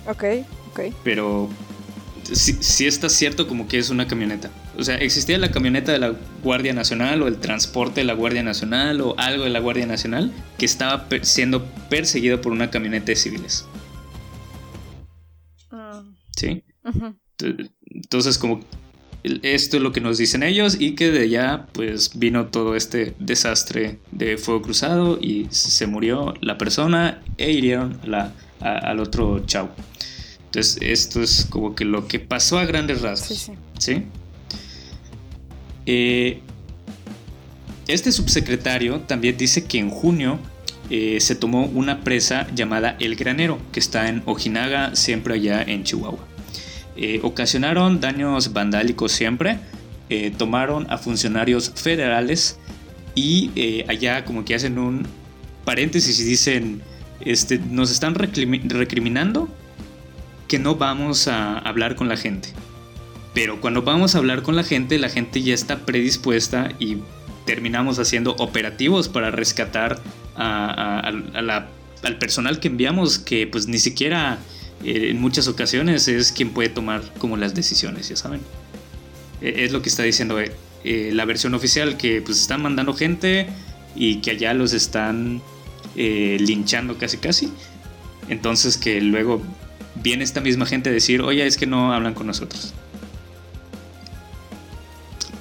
Ok, 0.08 0.24
ok. 0.72 0.94
Pero 1.06 1.50
si 2.34 2.86
está 2.86 3.08
cierto 3.08 3.48
como 3.48 3.68
que 3.70 3.78
es 3.78 3.90
una 3.90 4.08
camioneta. 4.08 4.50
O 4.78 4.84
sea, 4.84 4.96
existía 4.96 5.38
la 5.38 5.52
camioneta 5.52 5.92
de 5.92 6.00
la 6.00 6.16
Guardia 6.44 6.74
Nacional 6.74 7.22
o 7.22 7.28
el 7.28 7.38
transporte 7.38 8.02
de 8.02 8.06
la 8.06 8.14
Guardia 8.14 8.44
Nacional 8.44 9.02
o 9.02 9.16
algo 9.18 9.44
de 9.44 9.52
la 9.52 9.60
Guardia 9.60 9.86
Nacional 9.86 10.32
que 10.58 10.66
estaba 10.66 11.08
siendo 11.22 11.66
perseguido 11.90 12.42
por 12.42 12.52
una 12.52 12.72
camioneta 12.72 13.08
de 13.08 13.16
civiles. 13.16 13.66
Ah. 15.72 16.04
¿Sí? 16.36 16.64
Entonces, 17.86 18.38
como 18.38 18.62
esto 19.24 19.78
es 19.78 19.84
lo 19.84 19.92
que 19.92 20.02
nos 20.02 20.18
dicen 20.18 20.44
ellos 20.44 20.78
y 20.80 20.96
que 20.96 21.12
de 21.12 21.22
allá 21.22 21.68
pues 21.72 22.18
vino 22.18 22.48
todo 22.48 22.76
este 22.76 23.16
desastre 23.20 24.00
de 24.12 24.38
fuego 24.38 24.62
cruzado 24.62 25.18
y 25.22 25.48
se 25.50 25.88
murió 25.88 26.34
la 26.42 26.58
persona 26.58 27.24
e 27.38 27.52
hirieron 27.52 28.00
la, 28.04 28.34
al 28.60 29.00
otro 29.00 29.46
chavo. 29.46 29.70
Entonces, 30.46 30.78
esto 30.82 31.22
es 31.22 31.48
como 31.50 31.74
que 31.74 31.86
lo 31.86 32.08
que 32.08 32.20
pasó 32.20 32.60
a 32.60 32.66
grandes 32.66 33.02
rasgos. 33.02 33.52
Sí, 33.80 34.04
eh, 35.86 36.40
este 37.88 38.12
subsecretario 38.12 39.02
también 39.02 39.38
dice 39.38 39.66
que 39.66 39.80
en 39.80 39.90
junio 39.90 40.40
eh, 40.90 41.20
se 41.20 41.36
tomó 41.36 41.66
una 41.66 42.02
presa 42.02 42.48
llamada 42.54 42.96
El 43.00 43.16
Granero, 43.16 43.60
que 43.72 43.80
está 43.80 44.10
en 44.10 44.24
Ojinaga, 44.26 44.96
siempre 44.96 45.36
allá 45.36 45.62
en 45.62 45.84
Chihuahua. 45.84 46.26
Eh, 46.96 47.20
ocasionaron 47.24 48.00
daños 48.00 48.54
vandálicos 48.54 49.12
siempre, 49.12 49.60
tomaron 50.38 50.86
a 50.92 51.00
funcionarios 51.00 51.72
federales 51.74 52.60
y 53.16 53.50
allá 53.88 54.24
como 54.26 54.46
que 54.46 54.54
hacen 54.54 54.78
un 54.78 55.08
paréntesis 55.66 56.20
y 56.20 56.24
dicen, 56.24 56.84
este, 57.22 57.58
nos 57.58 57.90
están 57.90 58.14
recriminando 58.14 59.50
que 60.48 60.60
no 60.60 60.76
vamos 60.76 61.28
a 61.28 61.58
hablar 61.58 61.96
con 61.96 62.10
la 62.10 62.16
gente. 62.18 62.50
Pero 63.34 63.60
cuando 63.60 63.82
vamos 63.82 64.16
a 64.16 64.20
hablar 64.20 64.44
con 64.44 64.56
la 64.56 64.64
gente, 64.64 65.00
la 65.00 65.10
gente 65.10 65.42
ya 65.42 65.54
está 65.54 65.86
predispuesta 65.86 66.72
y 66.80 66.98
terminamos 67.46 68.00
haciendo 68.00 68.36
operativos 68.38 69.10
para 69.10 69.32
rescatar 69.32 70.00
al 70.36 72.18
personal 72.20 72.60
que 72.60 72.68
enviamos, 72.68 73.20
que 73.20 73.48
pues 73.48 73.68
ni 73.68 73.80
siquiera 73.80 74.40
eh, 74.84 75.10
en 75.10 75.22
muchas 75.22 75.48
ocasiones 75.48 76.08
es 76.08 76.32
quien 76.32 76.50
puede 76.50 76.70
tomar 76.70 77.02
como 77.18 77.38
las 77.38 77.56
decisiones, 77.56 78.10
ya 78.10 78.16
saben. 78.16 78.42
E, 79.42 79.66
es 79.66 79.72
lo 79.72 79.82
que 79.82 79.90
está 79.90 80.04
diciendo 80.04 80.40
eh, 80.40 80.52
eh, 80.84 81.12
la 81.14 81.26
versión 81.26 81.54
oficial, 81.54 81.98
que 81.98 82.22
pues 82.22 82.40
están 82.40 82.62
mandando 82.62 82.94
gente 82.94 83.48
y 83.96 84.18
que 84.18 84.32
allá 84.32 84.54
los 84.54 84.74
están 84.74 85.42
linchando 85.96 86.98
casi 86.98 87.18
casi. 87.18 87.52
Entonces 88.28 88.78
que 88.78 89.00
luego 89.00 89.44
viene 89.96 90.24
esta 90.24 90.42
misma 90.42 90.66
gente 90.66 90.90
a 90.90 90.94
decir, 90.94 91.22
oye, 91.22 91.46
es 91.46 91.56
que 91.58 91.68
no 91.68 91.94
hablan 91.94 92.16
con 92.16 92.26
nosotros. 92.26 92.74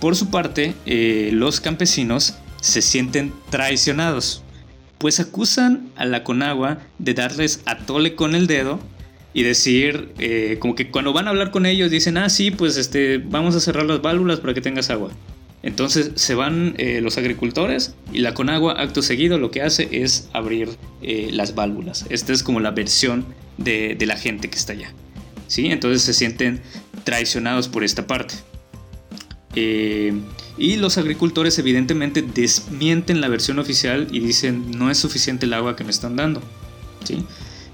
Por 0.03 0.16
su 0.16 0.30
parte, 0.30 0.74
eh, 0.84 1.30
los 1.32 1.61
campesinos 1.61 2.34
se 2.61 2.82
sienten 2.82 3.32
traicionados 3.50 4.42
pues 4.98 5.20
acusan 5.20 5.90
a 5.94 6.05
la 6.07 6.24
Conagua 6.24 6.80
de 6.98 7.14
darles 7.14 7.61
a 7.66 7.78
tole 7.78 8.16
con 8.16 8.34
el 8.34 8.48
dedo 8.48 8.80
y 9.32 9.44
decir, 9.44 10.11
eh, 10.18 10.57
como 10.59 10.74
que 10.74 10.90
cuando 10.90 11.12
van 11.12 11.28
a 11.28 11.30
hablar 11.30 11.53
con 11.53 11.66
ellos 11.66 11.88
dicen, 11.88 12.16
ah, 12.16 12.28
sí, 12.30 12.50
pues 12.50 12.78
este, 12.78 13.18
vamos 13.18 13.55
a 13.55 13.61
cerrar 13.61 13.86
las 13.86 14.03
válvulas 14.03 14.40
para 14.40 14.55
que 14.55 14.61
tengas 14.61 14.90
agua. 14.90 15.12
Entonces 15.62 16.11
se 16.16 16.34
van 16.34 16.74
eh, 16.78 17.00
los 17.00 17.16
agricultores 17.16 17.94
y 18.12 18.18
la 18.18 18.34
Conagua, 18.34 18.80
acto 18.82 19.03
seguido, 19.03 19.38
lo 19.38 19.53
que 19.53 19.62
hace 19.62 19.88
es 19.92 20.28
abrir 20.32 20.70
las 21.30 21.55
válvulas. 21.55 22.07
Esta 22.11 22.32
es 22.32 22.42
como 22.42 22.59
la 22.59 22.72
versión 22.72 23.24
de, 23.57 23.96
la 24.05 24.16
gente 24.16 24.50
que 24.50 24.59
está 24.59 24.72
allá. 24.72 24.92
¿sí? 25.46 25.66
Entonces 25.66 26.03
se 26.03 26.12
sienten 26.12 26.61
traicionados 27.05 27.68
por 27.68 27.84
esta 27.84 28.09
parte. 28.09 28.34
Y 29.55 30.76
los 30.76 30.98
agricultores 30.98 31.59
evidentemente 31.59 32.22
desmienten 32.22 33.20
la 33.20 33.28
versión 33.28 33.59
oficial 33.59 34.09
y 34.11 34.20
dicen 34.20 34.70
no 34.78 34.90
es 34.90 34.98
suficiente 34.98 35.46
el 35.46 35.55
agua 35.55 35.76
que 35.76 35.84
me 35.84 35.90
están 35.90 36.16
dando. 36.16 36.42
¿sí? 37.05 37.24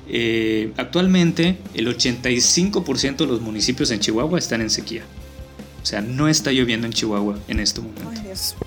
Eh, 0.09 0.73
actualmente 0.77 1.59
el 1.75 1.87
85% 1.87 3.17
de 3.17 3.27
los 3.27 3.41
municipios 3.41 3.91
en 3.91 4.01
Chihuahua 4.01 4.39
están 4.39 4.61
en 4.61 4.71
sequía. 4.71 5.03
O 5.83 5.87
sea, 5.87 6.01
no 6.01 6.29
está 6.29 6.51
lloviendo 6.51 6.87
en 6.87 6.93
Chihuahua 6.93 7.39
en 7.49 7.61
este 7.61 7.81
momento. 7.81 8.11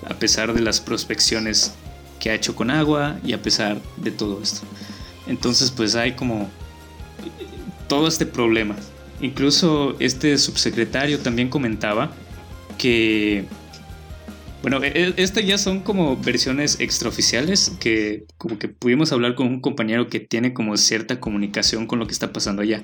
a 0.07 0.13
pesar 0.15 0.53
de 0.53 0.61
las 0.61 0.79
prospecciones 0.79 1.73
que 2.19 2.29
ha 2.29 2.35
hecho 2.35 2.55
con 2.55 2.69
agua 2.69 3.19
y 3.25 3.33
a 3.33 3.41
pesar 3.41 3.81
de 3.97 4.11
todo 4.11 4.41
esto. 4.41 4.61
Entonces, 5.27 5.71
pues 5.71 5.95
hay 5.95 6.13
como 6.13 6.49
todo 7.87 8.07
este 8.07 8.25
problema. 8.25 8.75
Incluso 9.19 9.95
este 9.99 10.37
subsecretario 10.37 11.19
también 11.19 11.49
comentaba 11.49 12.11
que 12.81 13.45
bueno, 14.61 14.83
e, 14.83 14.87
e, 14.87 15.13
estas 15.17 15.45
ya 15.45 15.57
son 15.57 15.81
como 15.81 16.17
versiones 16.17 16.79
extraoficiales 16.79 17.71
que 17.79 18.25
como 18.37 18.57
que 18.57 18.67
pudimos 18.67 19.11
hablar 19.11 19.35
con 19.35 19.47
un 19.47 19.61
compañero 19.61 20.07
que 20.07 20.19
tiene 20.19 20.53
como 20.53 20.75
cierta 20.77 21.19
comunicación 21.19 21.85
con 21.85 21.99
lo 21.99 22.07
que 22.07 22.13
está 22.13 22.33
pasando 22.33 22.63
allá. 22.63 22.83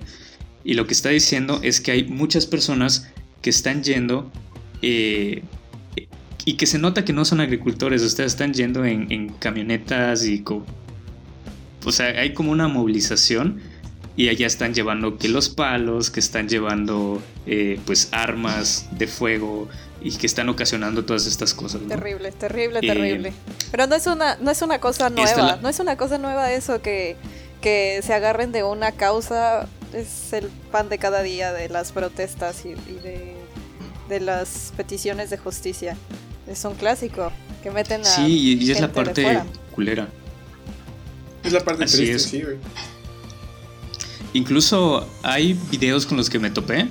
Y 0.64 0.74
lo 0.74 0.86
que 0.86 0.94
está 0.94 1.10
diciendo 1.10 1.60
es 1.64 1.82
que 1.82 1.92
hay 1.92 2.04
muchas 2.06 2.46
personas 2.46 3.12
que 3.42 3.50
están 3.50 3.84
yendo 3.84 4.32
eh, 4.82 5.44
y 6.46 6.54
que 6.54 6.66
se 6.66 6.78
nota 6.78 7.04
que 7.06 7.14
no 7.14 7.26
son 7.26 7.42
agricultores, 7.42 8.04
ustedes 8.04 8.34
están 8.34 8.54
yendo 8.54 8.86
en, 8.86 9.30
camionetas 9.40 10.26
y... 10.26 10.44
o 10.48 11.92
sea, 11.92 12.08
hay 12.08 12.34
como 12.34 12.52
una 12.52 12.68
movilización 12.68 13.60
y 14.16 14.30
allá 14.30 14.48
están 14.48 14.74
llevando 14.74 15.18
que 15.18 15.30
los 15.30 15.48
palos, 15.50 16.10
que 16.10 16.20
están 16.20 16.50
llevando 16.50 17.22
eh, 17.46 17.80
pues 17.86 18.10
armas 18.12 18.90
de 18.98 19.08
fuego, 19.08 19.70
y 20.02 20.16
que 20.16 20.28
están 20.28 20.50
ocasionando 20.50 21.04
todas 21.06 21.26
estas 21.26 21.54
cosas. 21.54 21.82
Terrible, 21.88 22.32
terrible, 22.32 22.80
eh, 22.80 22.88
terrible. 22.88 23.34
Pero 23.72 23.88
no 23.88 23.96
es 23.96 24.08
una, 24.08 24.36
no 24.38 24.52
es 24.52 24.62
una 24.62 24.80
cosa 24.80 25.10
nueva, 25.10 25.60
no 25.62 25.70
es 25.70 25.80
una 25.80 25.98
cosa 25.98 26.18
nueva 26.18 26.52
eso 26.52 26.82
que, 26.82 27.16
que 27.62 28.02
se 28.04 28.14
agarren 28.14 28.52
de 28.52 28.64
una 28.64 28.92
causa, 28.92 29.68
es 29.94 30.34
el 30.34 30.48
pan 30.72 30.90
de 30.90 30.98
cada 30.98 31.22
día 31.24 31.52
de 31.54 31.70
las 31.70 31.92
protestas 31.92 32.66
y, 32.66 32.74
de, 33.02 33.36
de, 34.10 34.20
las 34.20 34.74
peticiones 34.78 35.30
de 35.30 35.38
justicia. 35.38 35.98
Es 36.48 36.64
un 36.64 36.76
clásico 36.76 37.32
que 37.64 37.72
meten 37.72 38.02
a... 38.02 38.06
Sí, 38.06 38.58
y 38.60 38.72
es 38.72 38.80
la 38.80 38.92
parte 38.92 39.42
culera. 39.74 40.08
Es 41.44 41.54
la 41.54 41.64
parte 41.64 41.86
triste, 41.86 42.20
sí, 42.20 42.42
güey. 42.42 42.58
Incluso 44.34 45.08
hay 45.24 45.54
videos 45.72 46.06
con 46.06 46.18
los 46.18 46.30
que 46.30 46.40
me 46.40 46.50
topé 46.50 46.90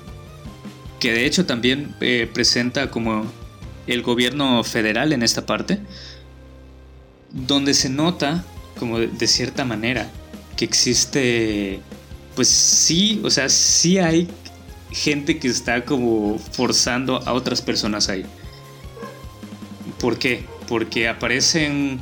que 1.00 1.12
de 1.12 1.26
hecho 1.26 1.46
también 1.46 1.94
eh, 2.00 2.28
presenta 2.32 2.90
como 2.90 3.26
el 3.86 4.02
gobierno 4.02 4.62
federal 4.64 5.12
en 5.12 5.22
esta 5.22 5.46
parte, 5.46 5.80
donde 7.30 7.74
se 7.74 7.88
nota 7.88 8.44
como 8.78 8.98
de, 8.98 9.26
cierta 9.26 9.64
manera 9.64 10.10
que 10.56 10.64
existe, 10.64 11.80
pues 12.34 12.48
sí, 12.48 13.20
o 13.24 13.30
sea, 13.30 13.48
sí 13.48 13.98
hay 13.98 14.28
gente 14.90 15.38
que 15.38 15.48
está 15.48 15.84
como 15.84 16.38
forzando 16.38 17.16
a 17.26 17.32
otras 17.32 17.62
personas 17.62 18.08
ahí. 18.08 18.24
¿Por 20.00 20.18
qué? 20.18 20.44
Porque 20.68 21.08
aparecen 21.08 22.00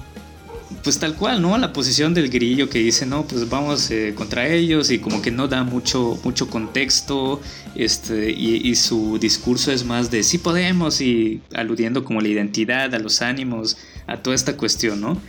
pues 0.82 0.98
tal 0.98 1.14
cual, 1.14 1.40
¿no? 1.40 1.56
La 1.58 1.72
posición 1.72 2.14
del 2.14 2.28
grillo 2.28 2.68
que 2.68 2.78
dice, 2.78 3.06
no, 3.06 3.24
pues 3.26 3.48
vamos 3.48 3.90
eh, 3.90 4.14
contra 4.14 4.46
ellos 4.46 4.90
y 4.90 4.98
como 4.98 5.22
que 5.22 5.30
no 5.30 5.48
da 5.48 5.62
mucho, 5.62 6.18
mucho 6.24 6.48
contexto 6.48 7.40
este, 7.74 8.30
y, 8.30 8.74
su 8.74 9.18
discurso 9.18 9.72
es 9.72 9.84
más 9.84 10.10
de 10.10 10.22
sí 10.22 10.38
podemos 10.38 11.00
y 11.00 11.40
aludiendo 11.54 12.04
como 12.04 12.20
la 12.20 12.28
identidad, 12.28 12.94
a 12.94 12.98
los 12.98 13.22
ánimos, 13.22 13.76
a 14.06 14.18
toda 14.18 14.36
esta 14.36 14.56
cuestión, 14.56 15.00
¿no? 15.00 15.20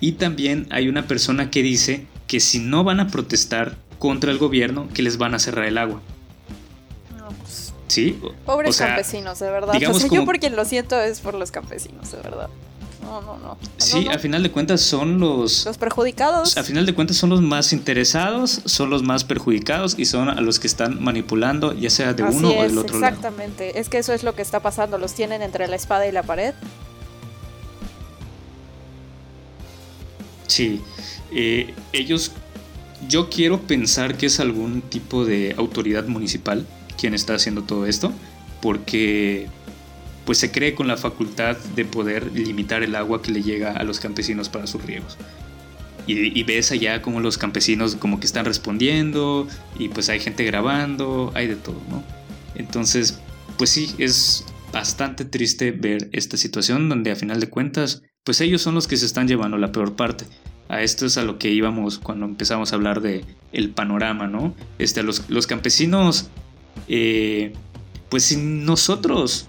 Y 0.00 0.12
también 0.12 0.66
hay 0.70 0.88
una 0.88 1.06
persona 1.06 1.50
que 1.50 1.62
dice 1.62 2.06
que 2.26 2.40
si 2.40 2.58
no 2.58 2.84
van 2.84 3.00
a 3.00 3.08
protestar 3.08 3.76
contra 3.98 4.30
el 4.30 4.38
gobierno, 4.38 4.88
que 4.92 5.02
les 5.02 5.18
van 5.18 5.34
a 5.34 5.38
cerrar 5.38 5.64
el 5.66 5.78
agua. 5.78 6.00
Pues, 7.42 7.72
¿Sí? 7.88 8.20
Pobres 8.44 8.76
campesinos, 8.76 9.38
de 9.38 9.50
verdad. 9.50 9.74
yo 9.78 10.24
por 10.24 10.38
quien 10.38 10.54
lo 10.54 10.64
siento 10.64 11.00
es 11.00 11.20
por 11.20 11.34
los 11.34 11.50
campesinos, 11.50 12.12
de 12.12 12.18
verdad. 12.18 12.48
No, 13.08 13.22
no, 13.22 13.38
no. 13.38 13.58
Sí, 13.78 14.06
a 14.08 14.18
final 14.18 14.42
de 14.42 14.50
cuentas 14.50 14.80
son 14.82 15.18
los... 15.18 15.64
Los 15.64 15.78
perjudicados. 15.78 16.56
A 16.56 16.62
final 16.62 16.84
de 16.84 16.94
cuentas 16.94 17.16
son 17.16 17.30
los 17.30 17.40
más 17.40 17.72
interesados, 17.72 18.60
son 18.66 18.90
los 18.90 19.02
más 19.02 19.24
perjudicados 19.24 19.98
y 19.98 20.04
son 20.04 20.28
a 20.28 20.40
los 20.40 20.58
que 20.58 20.66
están 20.66 21.02
manipulando, 21.02 21.72
ya 21.72 21.90
sea 21.90 22.12
de 22.12 22.22
uno 22.22 22.50
o 22.50 22.62
del 22.62 22.76
otro 22.76 23.00
lado. 23.00 23.14
Exactamente, 23.14 23.80
es 23.80 23.88
que 23.88 23.98
eso 23.98 24.12
es 24.12 24.22
lo 24.22 24.34
que 24.34 24.42
está 24.42 24.60
pasando, 24.60 24.98
los 24.98 25.14
tienen 25.14 25.42
entre 25.42 25.68
la 25.68 25.76
espada 25.76 26.06
y 26.06 26.12
la 26.12 26.22
pared. 26.22 26.54
Sí, 30.46 30.82
eh, 31.32 31.74
ellos, 31.92 32.32
yo 33.08 33.30
quiero 33.30 33.60
pensar 33.62 34.16
que 34.16 34.26
es 34.26 34.40
algún 34.40 34.82
tipo 34.82 35.24
de 35.24 35.54
autoridad 35.56 36.06
municipal 36.06 36.66
quien 36.98 37.14
está 37.14 37.34
haciendo 37.34 37.62
todo 37.62 37.86
esto, 37.86 38.12
porque 38.60 39.48
pues 40.28 40.36
se 40.36 40.50
cree 40.50 40.74
con 40.74 40.86
la 40.86 40.98
facultad 40.98 41.56
de 41.74 41.86
poder 41.86 42.30
limitar 42.34 42.82
el 42.82 42.94
agua 42.96 43.22
que 43.22 43.32
le 43.32 43.42
llega 43.42 43.72
a 43.72 43.82
los 43.82 43.98
campesinos 43.98 44.50
para 44.50 44.66
sus 44.66 44.84
riegos. 44.84 45.16
Y, 46.06 46.42
ves 46.42 46.70
allá 46.70 47.00
como 47.00 47.20
los 47.20 47.38
campesinos 47.38 47.96
como 47.96 48.20
que 48.20 48.26
están 48.26 48.44
respondiendo 48.44 49.48
y 49.78 49.88
pues 49.88 50.10
hay 50.10 50.20
gente 50.20 50.44
grabando, 50.44 51.32
hay 51.34 51.46
de 51.46 51.56
todo, 51.56 51.80
¿no? 51.88 52.04
Entonces, 52.56 53.18
pues 53.56 53.70
sí, 53.70 53.94
es 53.96 54.44
bastante 54.70 55.24
triste 55.24 55.70
ver 55.70 56.10
esta 56.12 56.36
situación 56.36 56.90
donde 56.90 57.10
a 57.10 57.16
final 57.16 57.40
de 57.40 57.48
cuentas, 57.48 58.02
pues 58.22 58.42
ellos 58.42 58.60
son 58.60 58.74
los 58.74 58.86
que 58.86 58.98
se 58.98 59.06
están 59.06 59.28
llevando 59.28 59.56
la 59.56 59.72
peor 59.72 59.96
parte. 59.96 60.26
A 60.68 60.82
esto 60.82 61.06
es 61.06 61.16
a 61.16 61.22
lo 61.22 61.38
que 61.38 61.48
íbamos 61.48 61.98
cuando 61.98 62.26
empezamos 62.26 62.70
a 62.70 62.76
hablar 62.76 63.00
de 63.00 63.24
el 63.52 63.70
panorama, 63.70 64.26
¿no? 64.26 64.54
Este, 64.78 65.02
los, 65.02 65.30
los 65.30 65.46
campesinos, 65.46 66.28
eh, 66.86 67.54
pues 68.10 68.24
si 68.24 68.36
nosotros 68.36 69.48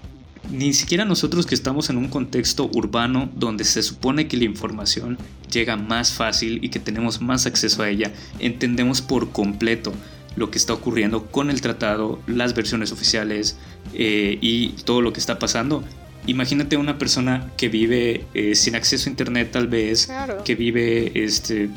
ni 0.50 0.72
siquiera 0.72 1.04
nosotros 1.04 1.46
que 1.46 1.54
estamos 1.54 1.90
en 1.90 1.96
un 1.96 2.08
contexto 2.08 2.68
urbano 2.72 3.30
donde 3.34 3.64
se 3.64 3.82
supone 3.82 4.28
que 4.28 4.36
la 4.36 4.44
información 4.44 5.18
llega 5.50 5.76
más 5.76 6.12
fácil 6.12 6.62
y 6.62 6.68
que 6.70 6.80
tenemos 6.80 7.20
más 7.20 7.46
acceso 7.46 7.82
a 7.82 7.88
ella, 7.88 8.12
entendemos 8.38 9.00
por 9.00 9.30
completo 9.30 9.92
lo 10.36 10.50
que 10.50 10.58
está 10.58 10.72
ocurriendo 10.72 11.26
con 11.26 11.50
el 11.50 11.60
tratado, 11.60 12.20
las 12.26 12.54
versiones 12.54 12.92
oficiales 12.92 13.56
eh, 13.94 14.38
y 14.40 14.70
todo 14.84 15.00
lo 15.02 15.12
que 15.12 15.20
está 15.20 15.38
pasando. 15.38 15.82
Imagínate 16.26 16.76
una 16.76 16.98
persona 16.98 17.50
que 17.56 17.68
vive 17.68 18.26
eh, 18.34 18.54
sin 18.54 18.74
acceso 18.74 19.08
a 19.08 19.10
internet 19.10 19.50
tal 19.52 19.68
vez, 19.68 20.08
que 20.44 20.54
vive 20.54 21.12
este, 21.14 21.70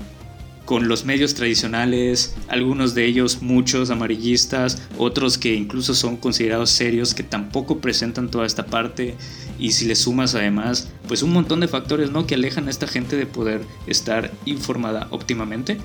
con 0.73 0.87
los 0.87 1.05
medios 1.05 1.35
tradicionales, 1.35 2.33
algunos 2.47 2.95
de 2.95 3.05
ellos 3.05 3.43
muchos 3.43 3.91
amarillistas, 3.91 4.81
otros 4.97 5.37
que 5.37 5.53
incluso 5.53 5.93
son 5.93 6.17
considerados 6.17 6.71
serios, 6.71 7.13
que 7.13 7.21
tampoco 7.21 7.77
presentan 7.77 8.31
toda 8.31 8.47
esta 8.47 8.65
parte, 8.65 9.13
y 9.59 9.73
si 9.73 9.85
le 9.85 9.93
sumas 9.93 10.33
además, 10.33 10.89
pues 11.07 11.21
un 11.21 11.31
montón 11.31 11.59
de 11.59 11.67
factores 11.67 12.09
¿no? 12.09 12.25
que 12.25 12.33
alejan 12.33 12.65
a 12.65 12.71
esta 12.71 12.87
gente 12.87 13.15
de 13.15 13.27
poder 13.27 13.61
estar 13.85 14.31
informada 14.45 15.07
óptimamente. 15.11 15.77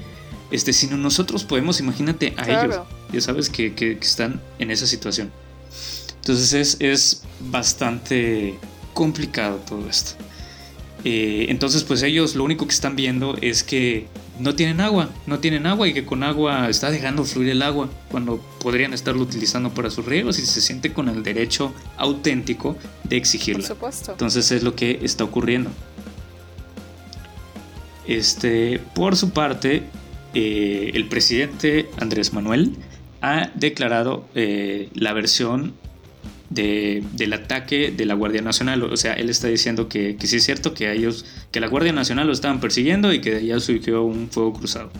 Este, 0.50 0.72
sino 0.72 0.96
nosotros 0.96 1.44
podemos, 1.44 1.80
imagínate 1.80 2.32
a 2.38 2.48
ellos, 2.48 2.80
ya 3.12 3.20
sabes 3.20 3.50
que, 3.50 3.74
que, 3.74 3.92
están 3.92 4.40
en 4.58 4.70
esa 4.70 4.86
situación. 4.86 5.30
Entonces 6.16 6.54
es, 6.54 6.76
es 6.80 7.24
bastante 7.40 8.58
complicado 8.94 9.60
todo 9.68 9.86
esto. 9.86 10.12
Eh, 11.04 11.44
entonces 11.50 11.84
pues 11.84 12.02
ellos 12.02 12.34
lo 12.34 12.42
único 12.42 12.66
que 12.66 12.72
están 12.72 12.96
viendo 12.96 13.36
es 13.42 13.62
que 13.62 14.06
no 14.38 14.54
tienen 14.54 14.80
agua, 14.80 15.10
no 15.26 15.38
tienen 15.38 15.66
agua 15.66 15.88
y 15.88 15.94
que 15.94 16.04
con 16.04 16.22
agua 16.22 16.68
está 16.68 16.90
dejando 16.90 17.24
fluir 17.24 17.50
el 17.50 17.62
agua 17.62 17.88
cuando 18.10 18.38
podrían 18.60 18.92
estarlo 18.92 19.22
utilizando 19.22 19.70
para 19.70 19.90
sus 19.90 20.04
riegos 20.04 20.38
y 20.38 20.46
se 20.46 20.60
siente 20.60 20.92
con 20.92 21.08
el 21.08 21.22
derecho 21.22 21.74
auténtico 21.96 22.76
de 23.04 23.16
exigirlo. 23.16 23.62
Por 23.62 23.68
supuesto. 23.68 24.12
Entonces 24.12 24.50
es 24.52 24.62
lo 24.62 24.74
que 24.74 25.00
está 25.02 25.24
ocurriendo. 25.24 25.70
Este, 28.06 28.80
por 28.94 29.16
su 29.16 29.30
parte, 29.30 29.82
eh, 30.34 30.92
el 30.94 31.08
presidente 31.08 31.90
Andrés 31.98 32.32
Manuel 32.32 32.76
ha 33.20 33.50
declarado 33.54 34.24
eh, 34.34 34.88
la 34.94 35.12
versión 35.12 35.74
del 36.50 37.32
ataque 37.32 37.90
de 37.90 38.06
la 38.06 38.14
Guardia 38.14 38.42
Nacional. 38.42 38.82
O 38.82 38.96
sea, 38.96 39.14
él 39.14 39.28
está 39.28 39.48
diciendo 39.48 39.88
que, 39.88 40.16
que, 40.16 40.26
sí 40.26 40.36
es 40.36 40.44
cierto 40.44 40.74
que 40.74 40.90
ellos, 40.92 41.24
que 41.50 41.60
la 41.60 41.68
Guardia 41.68 41.92
Nacional 41.92 42.26
lo 42.26 42.32
estaban 42.32 42.60
persiguiendo 42.60 43.12
y 43.12 43.20
que 43.20 43.44
ya 43.44 43.60
surgió 43.60 44.02
un 44.02 44.30
fuego 44.30 44.52
cruzado. 44.52 44.90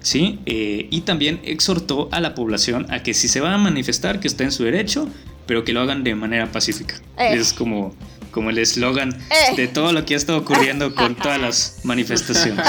¿Sí? 0.00 0.38
Eh, 0.46 0.86
y 0.90 1.02
también 1.02 1.40
exhortó 1.44 2.08
a 2.12 2.20
la 2.20 2.34
población 2.34 2.86
a 2.90 3.02
que 3.02 3.14
si 3.14 3.28
se 3.28 3.40
van 3.40 3.52
a 3.52 3.58
manifestar, 3.58 4.20
que 4.20 4.28
está 4.28 4.44
en 4.44 4.52
su 4.52 4.64
derecho, 4.64 5.08
pero 5.46 5.64
que 5.64 5.72
lo 5.72 5.80
hagan 5.80 6.04
de 6.04 6.14
manera 6.14 6.50
pacífica. 6.50 6.94
Eh. 7.18 7.34
Es 7.34 7.52
como, 7.52 7.94
como 8.30 8.50
el 8.50 8.58
eslogan 8.58 9.12
eh. 9.12 9.56
de 9.56 9.68
todo 9.68 9.92
lo 9.92 10.04
que 10.04 10.14
ha 10.14 10.16
estado 10.16 10.38
ocurriendo 10.38 10.94
con 10.94 11.14
todas 11.16 11.40
las 11.40 11.80
manifestaciones. 11.84 12.64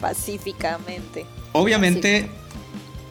Pacíficamente. 0.00 1.26
Obviamente, 1.52 2.28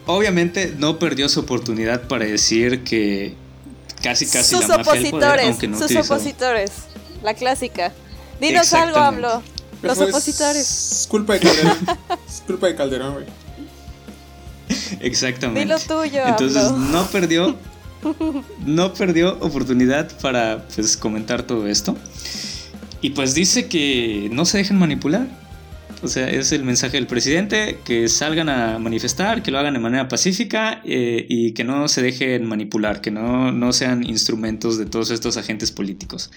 obviamente 0.06 0.74
no 0.78 0.98
perdió 0.98 1.28
su 1.28 1.40
oportunidad 1.40 2.02
para 2.08 2.24
decir 2.24 2.84
que 2.84 3.34
casi 4.02 4.26
casi 4.26 4.56
sus 4.56 4.68
opositores, 4.68 5.56
sus 5.78 5.96
opositores, 5.96 6.72
la 7.22 7.34
clásica. 7.34 7.92
Dinos 8.40 8.72
algo, 8.72 8.98
hablo. 8.98 9.42
Los 9.82 9.98
opositores. 9.98 11.00
Es 11.00 11.06
culpa 11.08 11.34
de 11.34 11.40
Calderón. 11.40 11.78
es 12.28 12.42
culpa 12.46 12.66
de 12.68 12.74
Calderón, 12.74 13.14
güey. 13.14 13.26
Exactamente. 15.00 15.60
Dilo 15.60 15.78
tuyo. 15.78 16.26
Entonces 16.26 16.72
no 16.72 17.06
perdió. 17.08 17.56
No 18.66 18.92
perdió 18.92 19.38
oportunidad 19.40 20.10
para 20.20 20.68
pues, 20.74 20.94
comentar 20.94 21.42
todo 21.44 21.66
esto. 21.66 21.96
Y 23.00 23.10
pues 23.10 23.32
dice 23.32 23.66
que 23.66 24.28
no 24.30 24.44
se 24.44 24.58
dejen 24.58 24.78
manipular 24.78 25.26
o 26.04 26.08
sea, 26.08 26.28
es 26.28 26.52
el 26.52 26.64
mensaje 26.64 26.98
del 26.98 27.06
presidente, 27.06 27.78
que 27.84 28.08
salgan 28.08 28.48
a 28.48 28.78
manifestar, 28.78 29.42
que 29.42 29.50
lo 29.50 29.58
hagan 29.58 29.74
de 29.74 29.80
manera 29.80 30.06
pacífica 30.06 30.82
eh, 30.84 31.24
y 31.28 31.52
que 31.52 31.64
no 31.64 31.88
se 31.88 32.02
dejen 32.02 32.46
manipular, 32.46 33.00
que 33.00 33.10
no, 33.10 33.50
no 33.52 33.72
sean 33.72 34.04
instrumentos 34.04 34.76
de 34.76 34.86
todos 34.86 35.10
estos 35.10 35.36
agentes 35.36 35.72
políticos, 35.72 36.30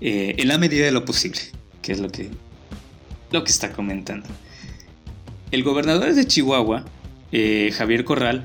eh, 0.00 0.34
en 0.36 0.48
la 0.48 0.58
medida 0.58 0.84
de 0.84 0.92
lo 0.92 1.04
posible, 1.04 1.40
que 1.80 1.92
es 1.92 1.98
lo 1.98 2.10
que, 2.10 2.28
lo 3.32 3.42
que 3.42 3.50
está 3.50 3.72
comentando. 3.72 4.28
El 5.50 5.62
gobernador 5.62 6.12
de 6.12 6.26
Chihuahua, 6.26 6.84
eh, 7.32 7.70
Javier 7.74 8.04
Corral, 8.04 8.44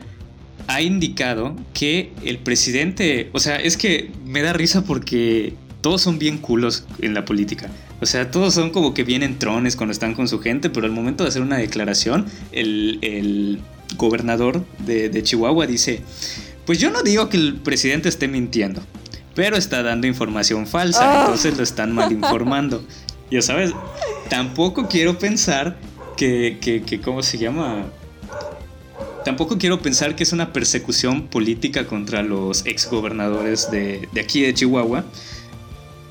ha 0.67 0.81
indicado 0.81 1.55
que 1.73 2.13
el 2.23 2.37
presidente, 2.37 3.29
o 3.33 3.39
sea, 3.39 3.57
es 3.57 3.75
que 3.75 4.11
me 4.25 4.41
da 4.41 4.53
risa 4.53 4.83
porque 4.83 5.55
todos 5.81 6.01
son 6.01 6.19
bien 6.19 6.37
culos 6.37 6.85
en 6.99 7.13
la 7.13 7.25
política. 7.25 7.69
O 7.99 8.05
sea, 8.05 8.31
todos 8.31 8.53
son 8.53 8.69
como 8.69 8.93
que 8.93 9.03
vienen 9.03 9.37
trones 9.37 9.75
cuando 9.75 9.91
están 9.91 10.13
con 10.13 10.27
su 10.27 10.39
gente, 10.39 10.69
pero 10.69 10.85
al 10.85 10.91
momento 10.91 11.23
de 11.23 11.29
hacer 11.29 11.41
una 11.41 11.57
declaración, 11.57 12.25
el, 12.51 13.59
gobernador 13.97 14.63
de, 14.79 15.21
Chihuahua 15.21 15.67
dice, 15.67 16.01
pues 16.65 16.79
yo 16.79 16.89
no 16.91 17.03
digo 17.03 17.29
que 17.29 17.37
el 17.37 17.55
presidente 17.55 18.07
esté 18.07 18.27
mintiendo, 18.27 18.81
pero 19.35 19.57
está 19.57 19.83
dando 19.83 20.07
información 20.07 20.65
falsa, 20.65 21.01
ah. 21.03 21.21
entonces 21.25 21.57
lo 21.57 21.63
están 21.63 21.93
mal 21.93 22.11
informando. 22.11 22.83
Ya 23.29 23.41
sabes, 23.41 23.71
tampoco 24.29 24.87
quiero 24.87 25.17
pensar 25.19 25.77
que, 26.15 26.57
que, 26.61 27.01
¿cómo 27.01 27.21
se 27.21 27.37
llama? 27.37 27.85
Tampoco 29.25 29.57
quiero 29.57 29.81
pensar 29.81 30.15
que 30.15 30.23
es 30.23 30.31
una 30.33 30.51
persecución 30.53 31.27
política 31.27 31.85
contra 31.85 32.23
los 32.23 32.65
exgobernadores 32.65 33.69
de, 33.71 34.07
de 34.11 34.21
aquí 34.21 34.41
de 34.41 34.53
Chihuahua, 34.53 35.05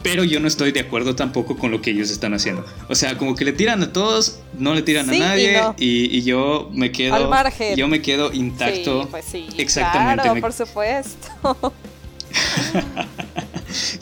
pero 0.03 0.25
yo 0.25 0.41
no 0.41 0.49
estoy 0.49 0.73
de 0.73 0.81
acuerdo 0.81 1.15
tampoco 1.15 1.57
con 1.57 1.71
lo 1.71 1.83
que 1.83 1.91
ellos 1.91 2.11
están 2.11 2.33
haciendo. 2.33 2.65
O 2.89 2.95
sea, 2.95 3.19
como 3.19 3.35
que 3.35 3.45
le 3.45 3.53
tiran 3.53 3.83
a 3.83 3.93
todos, 3.93 4.41
no 4.59 4.75
le 4.75 4.83
tiran 4.83 5.11
a 5.11 5.13
nadie 5.13 5.61
y, 5.79 6.23
yo 6.23 6.71
me 6.73 6.91
quedo 6.91 7.15
Al 7.15 7.29
margen. 7.29 7.77
yo 7.77 7.87
me 7.89 8.01
quedo 8.01 8.33
intacto. 8.33 9.03
Sí, 9.03 9.09
pues 9.11 9.25
sí, 9.27 9.49
Exactamente. 9.59 10.23
Claro, 10.23 10.41
por 10.41 10.53
supuesto. 10.53 11.29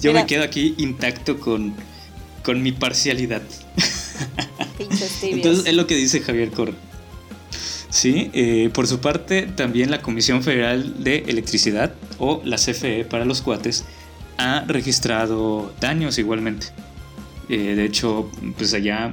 yo 0.01 0.13
me 0.13 0.27
quedo 0.27 0.45
aquí 0.45 0.75
intacto 0.79 1.41
con, 1.41 1.75
con 2.45 2.63
mi 2.63 2.73
parcialidad. 2.73 3.43
Entonces 5.23 5.67
es 5.67 5.75
lo 5.75 5.87
que 5.87 5.97
dice 5.97 6.21
Javier 6.21 6.51
Cor. 6.51 6.75
Sí, 7.91 8.31
eh, 8.35 8.71
por 8.73 8.87
su 8.87 9.01
parte 9.01 9.43
también 9.43 9.91
la 9.91 10.03
Comisión 10.03 10.43
Federal 10.43 11.03
de 11.03 11.25
Electricidad 11.27 11.95
o 12.19 12.43
la 12.45 12.57
CFE 12.57 13.05
para 13.05 13.25
los 13.25 13.41
cuates 13.41 13.85
ha 14.39 14.65
registrado 14.67 15.75
daños 15.81 16.19
igualmente. 16.19 16.69
Eh, 17.49 17.75
de 17.75 17.85
hecho, 17.85 18.31
pues 18.57 18.73
allá 18.75 19.13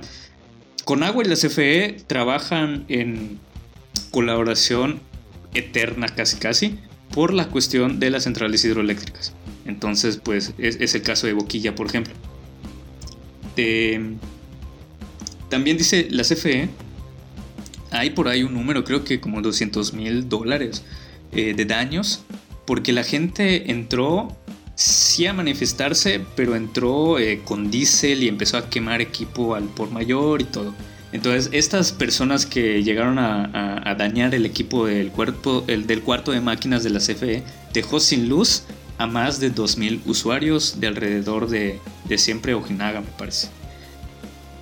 con 0.83 1.03
Agua 1.03 1.23
y 1.25 1.27
la 1.27 1.35
CFE 1.35 1.97
trabajan 2.07 2.85
en 2.87 3.39
colaboración 4.11 4.99
eterna 5.53 6.07
casi 6.07 6.37
casi 6.37 6.79
por 7.11 7.33
la 7.33 7.47
cuestión 7.47 7.99
de 7.99 8.09
las 8.09 8.23
centrales 8.23 8.63
hidroeléctricas. 8.63 9.33
Entonces, 9.65 10.17
pues 10.17 10.53
es, 10.57 10.95
el 10.95 11.01
caso 11.01 11.27
de 11.27 11.33
Boquilla, 11.33 11.73
por 11.75 11.87
ejemplo. 11.87 12.13
también 15.49 15.77
dice 15.77 16.07
la 16.11 16.23
CFE, 16.23 16.69
hay 17.91 18.09
por 18.11 18.27
ahí 18.27 18.43
un 18.43 18.53
número, 18.53 18.83
creo 18.83 19.03
que 19.03 19.19
como 19.19 19.41
200 19.41 19.93
mil 19.93 20.29
dólares 20.29 20.83
eh, 21.31 21.53
de 21.55 21.65
daños, 21.65 22.23
porque 22.65 22.93
la 22.93 23.03
gente 23.03 23.71
entró 23.71 24.35
sí 24.75 25.25
a 25.25 25.33
manifestarse, 25.33 26.23
pero 26.35 26.55
entró 26.55 27.17
eh, 27.17 27.41
con 27.43 27.71
diésel 27.71 28.23
y 28.23 28.27
empezó 28.27 28.57
a 28.57 28.69
quemar 28.69 29.01
equipo 29.01 29.55
al 29.55 29.63
por 29.63 29.89
mayor 29.89 30.41
y 30.41 30.45
todo. 30.45 30.73
Entonces, 31.11 31.49
estas 31.53 31.93
personas 31.93 32.45
que 32.45 32.83
llegaron 32.83 33.17
a, 33.19 33.95
dañar 33.97 34.35
el 34.35 34.45
equipo 34.45 34.85
del, 34.85 35.11
cuerpo, 35.11 35.63
el, 35.67 35.87
del 35.87 36.01
cuarto 36.01 36.31
de 36.31 36.41
máquinas 36.41 36.83
de 36.83 36.89
la 36.89 36.99
CFE 36.99 37.41
dejó 37.73 38.01
sin 38.01 38.27
luz 38.27 38.63
a 38.97 39.07
más 39.07 39.39
de 39.39 39.53
2.000 39.53 40.01
usuarios 40.05 40.79
de 40.81 40.87
alrededor 40.87 41.47
de, 41.47 41.79
de 42.03 42.17
siempre 42.17 42.53
Ojinaga, 42.53 42.99
me 42.99 43.07
parece. 43.17 43.47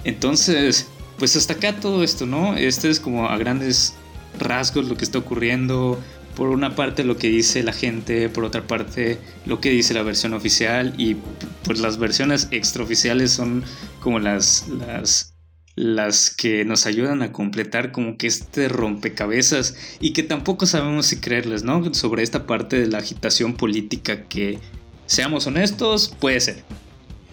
Entonces, 0.03 0.87
pues 1.17 1.35
hasta 1.35 1.53
acá 1.53 1.79
todo 1.79 2.03
esto, 2.03 2.27
¿no? 2.27 2.55
Este 2.55 2.89
es 2.89 2.99
como 2.99 3.27
a 3.27 3.37
grandes 3.37 3.95
rasgos 4.39 4.87
lo 4.87 4.95
que 4.95 5.05
está 5.05 5.17
ocurriendo 5.17 5.99
por 6.35 6.49
una 6.49 6.75
parte 6.75 7.03
lo 7.03 7.17
que 7.17 7.27
dice 7.29 7.63
la 7.63 7.73
gente, 7.73 8.29
por 8.29 8.43
otra 8.43 8.65
parte 8.65 9.19
lo 9.45 9.61
que 9.61 9.69
dice 9.69 9.93
la 9.93 10.03
versión 10.03 10.33
oficial 10.33 10.93
y 10.97 11.17
pues 11.63 11.79
las 11.79 11.97
versiones 11.97 12.47
extraoficiales 12.51 13.31
son 13.31 13.63
como 13.99 14.19
las, 14.19 14.67
las, 14.67 15.35
las 15.75 16.29
que 16.29 16.65
nos 16.65 16.85
ayudan 16.85 17.21
a 17.21 17.31
completar 17.31 17.91
como 17.91 18.17
que 18.17 18.27
este 18.27 18.67
rompecabezas 18.67 19.75
y 19.99 20.13
que 20.13 20.23
tampoco 20.23 20.65
sabemos 20.65 21.07
si 21.07 21.17
creerles, 21.17 21.63
¿no? 21.63 21.93
Sobre 21.93 22.23
esta 22.23 22.45
parte 22.47 22.79
de 22.79 22.87
la 22.87 22.99
agitación 22.99 23.55
política 23.55 24.23
que, 24.23 24.59
seamos 25.05 25.47
honestos, 25.47 26.13
puede 26.19 26.39
ser. 26.39 26.63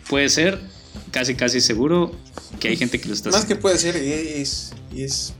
Puede 0.09 0.29
ser, 0.29 0.61
casi 1.11 1.35
casi 1.35 1.61
seguro 1.61 2.13
que 2.59 2.69
hay 2.69 2.77
gente 2.77 3.01
que 3.01 3.09
lo 3.09 3.15
está 3.15 3.31
haciendo. 3.31 3.47
Más 3.47 3.47
que 3.47 3.57
puede 3.57 3.79
ser, 3.79 3.97
es... 3.97 4.73
es... 4.95 5.35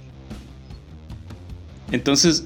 Entonces, 1.93 2.45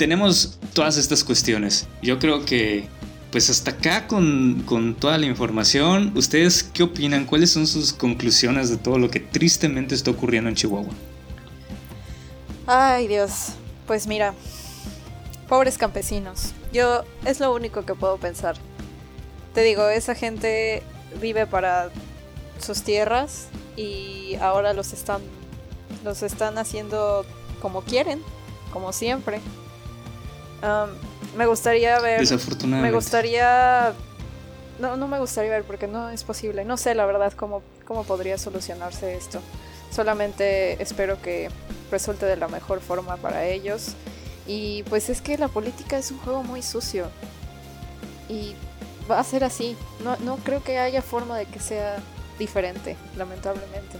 tenemos 0.00 0.58
todas 0.72 0.96
estas 0.96 1.22
cuestiones. 1.22 1.86
Yo 2.00 2.18
creo 2.18 2.46
que, 2.46 2.88
pues 3.30 3.50
hasta 3.50 3.72
acá 3.72 4.06
con, 4.06 4.96
toda 4.98 5.18
la 5.18 5.26
información, 5.26 6.12
¿ustedes 6.16 6.62
qué 6.62 6.84
opinan? 6.84 7.26
¿Cuáles 7.26 7.50
son 7.50 7.66
sus 7.66 7.92
conclusiones 7.92 8.70
de 8.70 8.78
todo 8.78 8.96
lo 8.96 9.10
que 9.10 9.20
tristemente 9.20 9.94
está 9.94 10.10
ocurriendo 10.10 10.48
en 10.48 10.56
Chihuahua? 10.56 10.94
Ay 12.66 13.08
Dios, 13.08 13.48
pues 13.86 14.06
mira, 14.06 14.32
pobres 15.50 15.76
campesinos. 15.76 16.54
Yo 16.72 17.04
es 17.26 17.38
lo 17.38 17.54
único 17.54 17.84
que 17.84 17.94
puedo 17.94 18.16
pensar. 18.16 18.56
Te 19.52 19.62
digo, 19.62 19.86
esa 19.90 20.14
gente 20.14 20.82
vive 21.20 21.46
para 21.46 21.90
sus 22.58 22.84
tierras 22.84 23.48
y 23.76 24.36
ahora 24.40 24.72
los 24.72 24.94
están 24.94 25.20
los 26.04 26.22
están 26.22 26.56
haciendo 26.56 27.26
como 27.60 27.82
quieren, 27.82 28.22
como 28.72 28.94
siempre 28.94 29.42
me 31.36 31.46
gustaría 31.46 31.98
ver. 32.00 32.20
Desafortunadamente. 32.20 32.90
Me 32.90 32.94
gustaría. 32.94 33.94
No, 34.78 34.96
no 34.96 35.08
me 35.08 35.18
gustaría 35.18 35.50
ver 35.50 35.64
porque 35.64 35.86
no 35.86 36.08
es 36.10 36.24
posible. 36.24 36.64
No 36.64 36.76
sé 36.76 36.94
la 36.94 37.04
verdad 37.06 37.32
cómo, 37.34 37.62
cómo 37.84 38.04
podría 38.04 38.38
solucionarse 38.38 39.14
esto. 39.16 39.40
Solamente 39.90 40.82
espero 40.82 41.20
que 41.20 41.50
resulte 41.90 42.26
de 42.26 42.36
la 42.36 42.48
mejor 42.48 42.80
forma 42.80 43.16
para 43.16 43.46
ellos. 43.46 43.94
Y 44.46 44.82
pues 44.84 45.10
es 45.10 45.20
que 45.20 45.36
la 45.38 45.48
política 45.48 45.98
es 45.98 46.10
un 46.10 46.18
juego 46.18 46.42
muy 46.42 46.62
sucio. 46.62 47.08
Y 48.28 48.54
va 49.10 49.18
a 49.18 49.24
ser 49.24 49.44
así. 49.44 49.76
No, 50.02 50.16
no 50.18 50.36
creo 50.36 50.62
que 50.62 50.78
haya 50.78 51.02
forma 51.02 51.36
de 51.36 51.46
que 51.46 51.60
sea 51.60 51.98
diferente, 52.38 52.96
lamentablemente. 53.16 53.98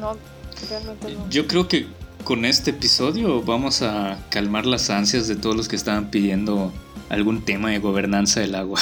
No, 0.00 0.16
realmente 0.70 1.12
no. 1.12 1.28
Yo 1.28 1.46
creo 1.46 1.68
que 1.68 1.86
con 2.24 2.44
este 2.44 2.70
episodio 2.70 3.42
vamos 3.42 3.82
a 3.82 4.18
calmar 4.30 4.66
las 4.66 4.90
ansias 4.90 5.28
de 5.28 5.36
todos 5.36 5.56
los 5.56 5.68
que 5.68 5.76
estaban 5.76 6.10
pidiendo 6.10 6.72
algún 7.08 7.42
tema 7.42 7.70
de 7.70 7.78
gobernanza 7.78 8.40
del 8.40 8.54
agua. 8.54 8.80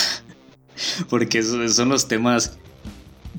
Porque 1.09 1.43
son 1.43 1.89
los 1.89 2.09
temas 2.09 2.59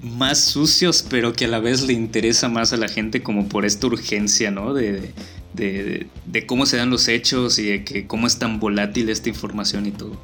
más 0.01 0.39
sucios, 0.39 1.05
pero 1.07 1.33
que 1.33 1.45
a 1.45 1.47
la 1.47 1.59
vez 1.59 1.83
le 1.83 1.93
interesa 1.93 2.49
más 2.49 2.73
a 2.73 2.77
la 2.77 2.87
gente 2.87 3.21
como 3.21 3.47
por 3.47 3.65
esta 3.65 3.87
urgencia, 3.87 4.51
¿no? 4.51 4.73
De, 4.73 5.13
de, 5.53 6.45
cómo 6.47 6.65
se 6.65 6.77
dan 6.77 6.89
los 6.89 7.07
hechos 7.07 7.59
y 7.59 7.65
de 7.65 7.83
que 7.83 8.07
cómo 8.07 8.27
es 8.27 8.39
tan 8.39 8.59
volátil 8.59 9.09
esta 9.09 9.29
información 9.29 9.85
y 9.85 9.91
todo. 9.91 10.17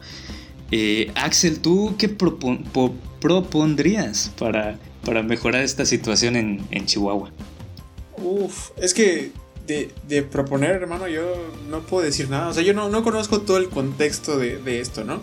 Eh, 0.71 1.11
Axel, 1.15 1.59
¿tú 1.59 1.95
qué 1.97 2.09
propondrías 2.09 4.33
para, 4.37 4.77
para 5.05 5.23
mejorar 5.23 5.63
esta 5.63 5.85
situación 5.85 6.35
en, 6.35 6.85
Chihuahua? 6.85 7.31
Uf, 8.17 8.71
es 8.77 8.93
que 8.93 9.31
de, 9.67 10.23
proponer, 10.23 10.71
hermano, 10.71 11.07
yo 11.07 11.23
no 11.69 11.81
puedo 11.81 12.03
decir 12.03 12.29
nada. 12.29 12.47
O 12.47 12.53
sea, 12.53 12.63
yo 12.63 12.73
no, 12.73 12.89
no 12.89 13.03
conozco 13.03 13.41
todo 13.41 13.57
el 13.57 13.69
contexto 13.69 14.37
de, 14.37 14.79
esto, 14.79 15.03
¿no? 15.03 15.21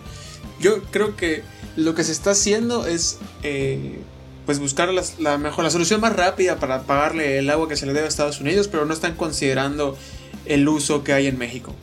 Yo 0.60 0.82
creo 0.84 1.16
que 1.16 1.42
lo 1.76 1.94
que 1.94 2.04
se 2.04 2.12
está 2.12 2.30
haciendo 2.30 2.86
es 2.86 3.18
eh, 3.42 3.98
pues 4.46 4.58
buscar 4.58 4.90
la, 5.18 5.38
mejor, 5.38 5.64
la 5.64 5.70
solución 5.70 6.00
más 6.00 6.14
rápida 6.14 6.56
para 6.56 6.82
pagarle 6.82 7.38
el 7.38 7.50
agua 7.50 7.68
que 7.68 7.76
se 7.76 7.86
le 7.86 7.92
debe 7.92 8.06
a 8.06 8.08
Estados 8.08 8.40
Unidos, 8.40 8.68
pero 8.68 8.84
no 8.84 8.94
están 8.94 9.14
considerando 9.16 9.96
el 10.44 10.68
uso 10.68 11.02
que 11.02 11.12
hay 11.12 11.26
en 11.26 11.38
México. 11.38 11.74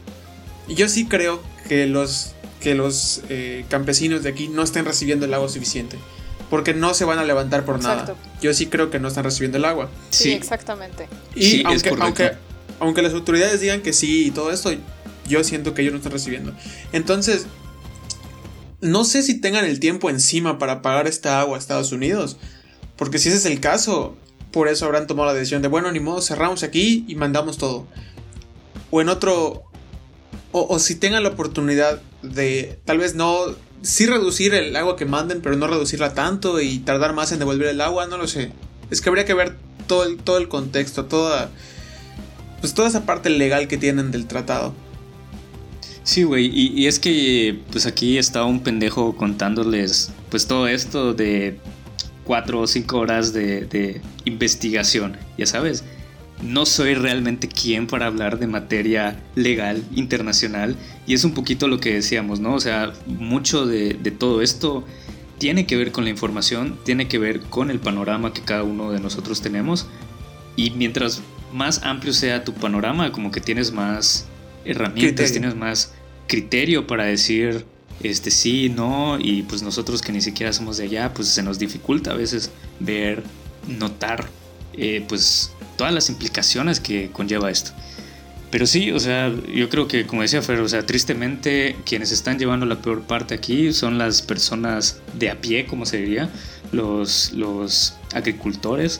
Y 0.68 0.76
yo 0.76 0.88
sí 0.88 1.08
creo 1.08 1.42
que 1.68 1.88
los, 1.88 2.34
que 2.62 2.76
los 2.76 3.22
eh, 3.30 3.66
campesinos 3.70 4.24
de 4.24 4.30
aquí 4.30 4.48
no 4.48 4.64
estén 4.64 4.86
recibiendo 4.86 5.26
el 5.26 5.34
agua 5.34 5.50
suficiente. 5.50 5.98
Porque 6.50 6.74
no 6.74 6.94
se 6.94 7.06
van 7.06 7.18
a 7.18 7.24
levantar 7.24 7.64
por 7.64 7.82
nada. 7.82 8.14
Yo 8.42 8.54
sí 8.54 8.68
creo 8.68 8.90
que 8.90 9.00
no 9.00 9.08
están 9.08 9.24
recibiendo 9.24 9.58
el 9.58 9.64
agua. 9.64 9.90
Sí, 10.10 10.34
exactamente. 10.34 11.08
Y 11.34 11.66
aunque, 11.66 11.90
aunque, 11.98 12.32
aunque 12.82 13.04
las 13.04 13.14
autoridades 13.14 13.62
digan 13.62 13.82
que 13.82 13.94
sí 13.94 14.26
y 14.26 14.32
todo 14.32 14.52
esto, 14.52 14.72
yo 15.30 15.44
siento 15.44 15.76
que 15.76 15.84
ellos 15.84 15.94
no 15.94 15.98
están 15.98 16.12
recibiendo. 16.12 16.52
Entonces, 16.92 17.46
no 18.82 19.04
sé 19.04 19.22
si 19.22 19.40
tengan 19.40 19.66
el 19.66 19.80
tiempo 19.80 20.10
encima 20.10 20.58
para 20.58 20.82
pagar 20.82 21.08
esta 21.08 21.40
agua 21.40 21.58
a 21.58 21.60
Estados 21.60 21.92
Unidos. 21.92 22.38
Porque 22.98 23.20
si 23.20 23.30
ese 23.30 23.38
es 23.38 23.46
el 23.46 23.60
caso, 23.60 24.18
por 24.52 24.68
eso 24.68 24.86
habrán 24.86 25.06
tomado 25.06 25.28
la 25.28 25.36
decisión 25.36 25.62
de, 25.62 25.68
bueno, 25.68 25.92
ni 25.92 26.00
modo, 26.00 26.22
cerramos 26.22 26.64
aquí 26.64 27.06
y 27.08 27.14
mandamos 27.14 27.60
todo. 27.60 27.86
O 28.90 29.00
en 29.00 29.10
otro... 29.10 29.64
O, 30.52 30.80
si 30.80 30.96
tengan 30.96 31.22
la 31.22 31.30
oportunidad 31.30 32.02
de 32.24 32.80
tal 32.84 32.98
vez 32.98 33.14
no... 33.14 33.42
Sí 33.84 34.08
reducir 34.08 34.56
el 34.56 34.76
agua 34.76 34.96
que 34.96 35.06
manden, 35.06 35.42
pero 35.42 35.56
no 35.56 35.68
reducirla 35.68 36.16
tanto 36.16 36.60
y 36.60 36.80
tardar 36.80 37.14
más 37.14 37.32
en 37.32 37.38
devolver 37.38 37.68
el 37.68 37.80
agua, 37.80 38.08
no 38.08 38.18
lo 38.18 38.28
sé. 38.28 38.52
Es 38.90 39.02
que 39.02 39.10
habría 39.10 39.26
que 39.26 39.36
ver 39.36 39.56
todo 39.86 40.04
el, 40.04 40.18
todo 40.18 40.40
el 40.40 40.48
contexto, 40.48 41.06
toda... 41.06 41.52
Pues 42.62 42.74
toda 42.74 42.88
esa 42.88 43.06
parte 43.06 43.30
legal 43.30 43.68
que 43.68 43.78
tienen 43.78 44.12
del 44.12 44.28
tratado. 44.28 44.74
Sí, 46.04 46.24
güey, 46.24 46.48
y, 46.54 46.88
es 46.88 47.00
que 47.00 47.60
pues 47.72 47.86
aquí 47.86 48.18
está 48.18 48.44
un 48.44 48.62
pendejo 48.62 49.16
contándoles 49.16 50.12
pues 50.30 50.48
todo 50.48 50.68
esto 50.68 51.14
de 51.14 51.60
cuatro 52.24 52.62
o 52.62 52.68
cinco 52.68 52.98
horas 52.98 53.34
de, 53.34 54.02
investigación, 54.26 55.18
ya 55.38 55.46
sabes. 55.46 55.84
No 56.42 56.66
soy 56.66 56.96
realmente 56.96 57.48
quien 57.48 57.86
para 57.86 58.08
hablar 58.08 58.40
de 58.40 58.48
materia 58.48 59.22
legal 59.36 59.84
internacional 59.94 60.76
y 61.06 61.14
es 61.14 61.24
un 61.24 61.34
poquito 61.34 61.68
lo 61.68 61.80
que 61.80 61.94
decíamos, 61.94 62.40
¿no? 62.40 62.56
O 62.56 62.60
sea, 62.60 62.94
mucho 63.06 63.68
de 63.68 63.94
todo 64.18 64.42
esto 64.42 64.84
tiene 65.38 65.66
que 65.66 65.76
ver 65.76 65.92
con 65.92 66.04
la 66.04 66.12
información, 66.12 66.78
tiene 66.84 67.08
que 67.08 67.18
ver 67.18 67.42
con 67.42 67.72
el 67.72 67.80
panorama 67.80 68.32
que 68.32 68.42
cada 68.42 68.64
uno 68.64 68.92
de 68.92 69.00
nosotros 69.00 69.42
tenemos 69.42 69.88
y 70.56 70.72
mientras 70.72 71.22
más 71.54 71.84
amplio 71.84 72.14
sea 72.14 72.44
tu 72.44 72.54
panorama, 72.54 73.12
como 73.12 73.32
que 73.32 73.42
tienes 73.42 73.72
más 73.72 74.26
herramientas, 74.66 75.32
tienes 75.32 75.56
más 75.56 75.94
criterio 76.28 76.88
para 76.88 77.06
decir 77.06 77.66
este 78.04 78.32
sí, 78.32 78.70
no, 78.70 79.20
y 79.20 79.44
pues 79.44 79.62
nosotros 79.62 80.02
que 80.02 80.12
ni 80.12 80.22
siquiera 80.22 80.54
somos 80.54 80.78
de 80.78 80.86
allá, 80.86 81.14
pues 81.14 81.28
se 81.28 81.44
nos 81.44 81.60
dificulta 81.60 82.12
a 82.12 82.16
veces 82.16 82.52
ver, 82.80 83.24
notar, 83.68 84.28
eh, 84.74 85.06
pues 85.08 85.52
todas 85.78 85.94
las 85.94 86.10
implicaciones 86.10 86.80
que 86.80 87.12
conlleva 87.12 87.52
esto. 87.52 87.72
Pero 88.50 88.66
sí, 88.66 88.92
o 88.92 89.00
sea, 89.00 89.34
yo 89.54 89.70
creo 89.70 89.88
que, 89.88 90.06
como 90.06 90.24
decía 90.24 90.42
Fer, 90.42 90.60
o 90.60 90.68
sea, 90.68 90.86
tristemente 90.86 91.78
quienes 91.86 92.12
están 92.12 92.38
llevando 92.38 92.66
la 92.66 92.82
peor 92.82 93.02
parte 93.02 93.34
aquí 93.34 93.72
son 93.72 93.98
las 93.98 94.22
personas 94.22 95.00
de 95.18 95.30
a 95.30 95.40
pie, 95.40 95.66
como 95.66 95.86
se 95.86 95.98
diría, 95.98 96.30
los, 96.74 97.32
los 97.32 97.94
agricultores, 98.14 99.00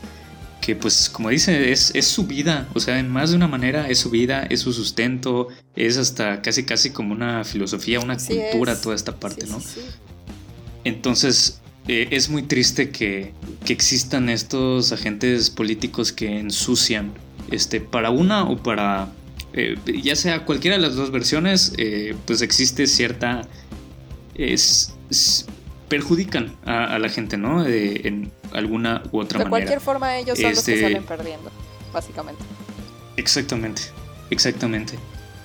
que 0.62 0.76
pues 0.76 1.10
como 1.10 1.30
dice, 1.30 1.72
es, 1.72 1.92
es, 1.96 2.08
su 2.08 2.28
vida, 2.28 2.70
o 2.74 2.80
sea, 2.80 3.00
en 3.00 3.10
más 3.10 3.32
de 3.32 3.36
una 3.36 3.48
manera 3.48 3.90
es 3.90 4.00
su 4.00 4.12
vida, 4.12 4.44
es 4.44 4.62
su 4.62 4.72
sustento, 4.72 5.48
es 5.76 5.98
hasta 5.98 6.42
casi 6.42 6.64
casi 6.64 6.92
como 6.92 7.14
una 7.14 7.44
filosofía, 7.44 8.00
una 8.00 8.18
cultura, 8.18 8.80
toda 8.80 8.96
esta 8.96 9.20
parte, 9.20 9.48
¿no? 9.48 9.60
Entonces, 10.84 11.60
eh, 11.88 12.10
es 12.12 12.30
muy 12.30 12.44
triste 12.44 12.92
que, 12.92 13.34
que, 13.66 13.74
existan 13.74 14.30
estos 14.30 14.92
agentes 14.92 15.50
políticos 15.50 16.12
que 16.12 16.40
ensucian, 16.40 17.12
este, 17.50 17.82
para 17.82 18.12
una 18.12 18.46
o 18.46 18.62
para, 18.62 19.12
eh, 19.54 19.76
ya 20.04 20.16
sea 20.16 20.46
cualquiera 20.46 20.78
de 20.78 20.84
las 20.84 20.96
dos 20.96 21.12
versiones, 21.12 21.74
eh, 21.78 22.16
pues 22.26 22.42
existe 22.42 22.88
cierta... 22.88 23.48
Es, 24.36 24.94
perjudican 25.92 26.56
a, 26.66 26.98
la 27.00 27.10
gente, 27.10 27.36
¿no? 27.36 27.66
en 27.66 28.32
alguna 28.54 29.04
u 29.12 29.20
otra 29.20 29.40
manera. 29.40 29.44
De 29.44 29.50
cualquier 29.50 29.82
forma, 29.82 30.18
ellos 30.18 30.40
son 30.40 30.52
los 30.52 30.64
que 30.64 30.76
este, 30.76 30.86
salen 30.86 31.04
perdiendo, 31.04 31.52
básicamente. 31.92 32.42
Exactamente, 33.18 33.82
exactamente. 34.30 34.94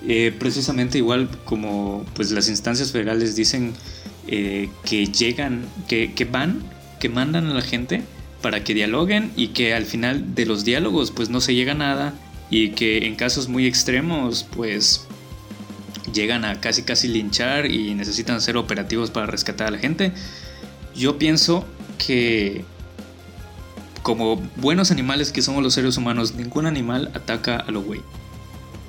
Eh, 0.07 0.33
precisamente 0.39 0.99
igual 0.99 1.29
como 1.45 2.07
pues 2.15 2.31
las 2.31 2.49
instancias 2.49 2.93
federales 2.93 3.35
dicen 3.35 3.75
eh, 4.29 4.69
que 4.85 5.09
llegan, 5.09 5.67
que, 5.89 6.15
que 6.15 6.25
van, 6.25 6.63
que 7.01 7.09
mandan 7.09 7.47
a 7.47 7.55
la 7.55 7.63
gente 7.63 8.03
para 8.41 8.63
que 8.63 8.73
dialoguen 8.73 9.33
y 9.35 9.49
que 9.49 9.75
al 9.75 9.85
final 9.85 10.37
de 10.37 10.47
los 10.47 10.65
diálogos 10.65 11.11
pues 11.11 11.29
no 11.29 11.41
se 11.41 11.57
llega 11.57 11.73
a 11.73 11.75
nada 11.75 12.15
y 12.51 12.69
que 12.69 12.99
en 12.99 13.17
casos 13.17 13.49
muy 13.49 13.67
extremos 13.67 14.47
pues 14.55 15.06
llegan 16.17 16.45
a 16.45 16.61
casi 16.61 16.83
casi 16.83 17.07
linchar 17.07 17.67
y 17.67 17.95
necesitan 17.95 18.41
ser 18.41 18.57
operativos 18.57 19.13
para 19.13 19.27
rescatar 19.27 19.69
a 19.69 19.71
la 19.71 19.79
gente. 19.79 20.13
Yo 20.97 21.19
pienso 21.19 21.65
que 21.99 22.65
como 24.03 24.37
buenos 24.57 24.91
animales 24.91 25.33
que 25.33 25.43
somos 25.43 25.63
los 25.63 25.75
seres 25.75 25.97
humanos, 25.97 26.35
ningún 26.35 26.67
animal 26.67 27.11
ataca 27.15 27.57
a 27.57 27.71
lo 27.71 27.83
güey. 27.83 28.01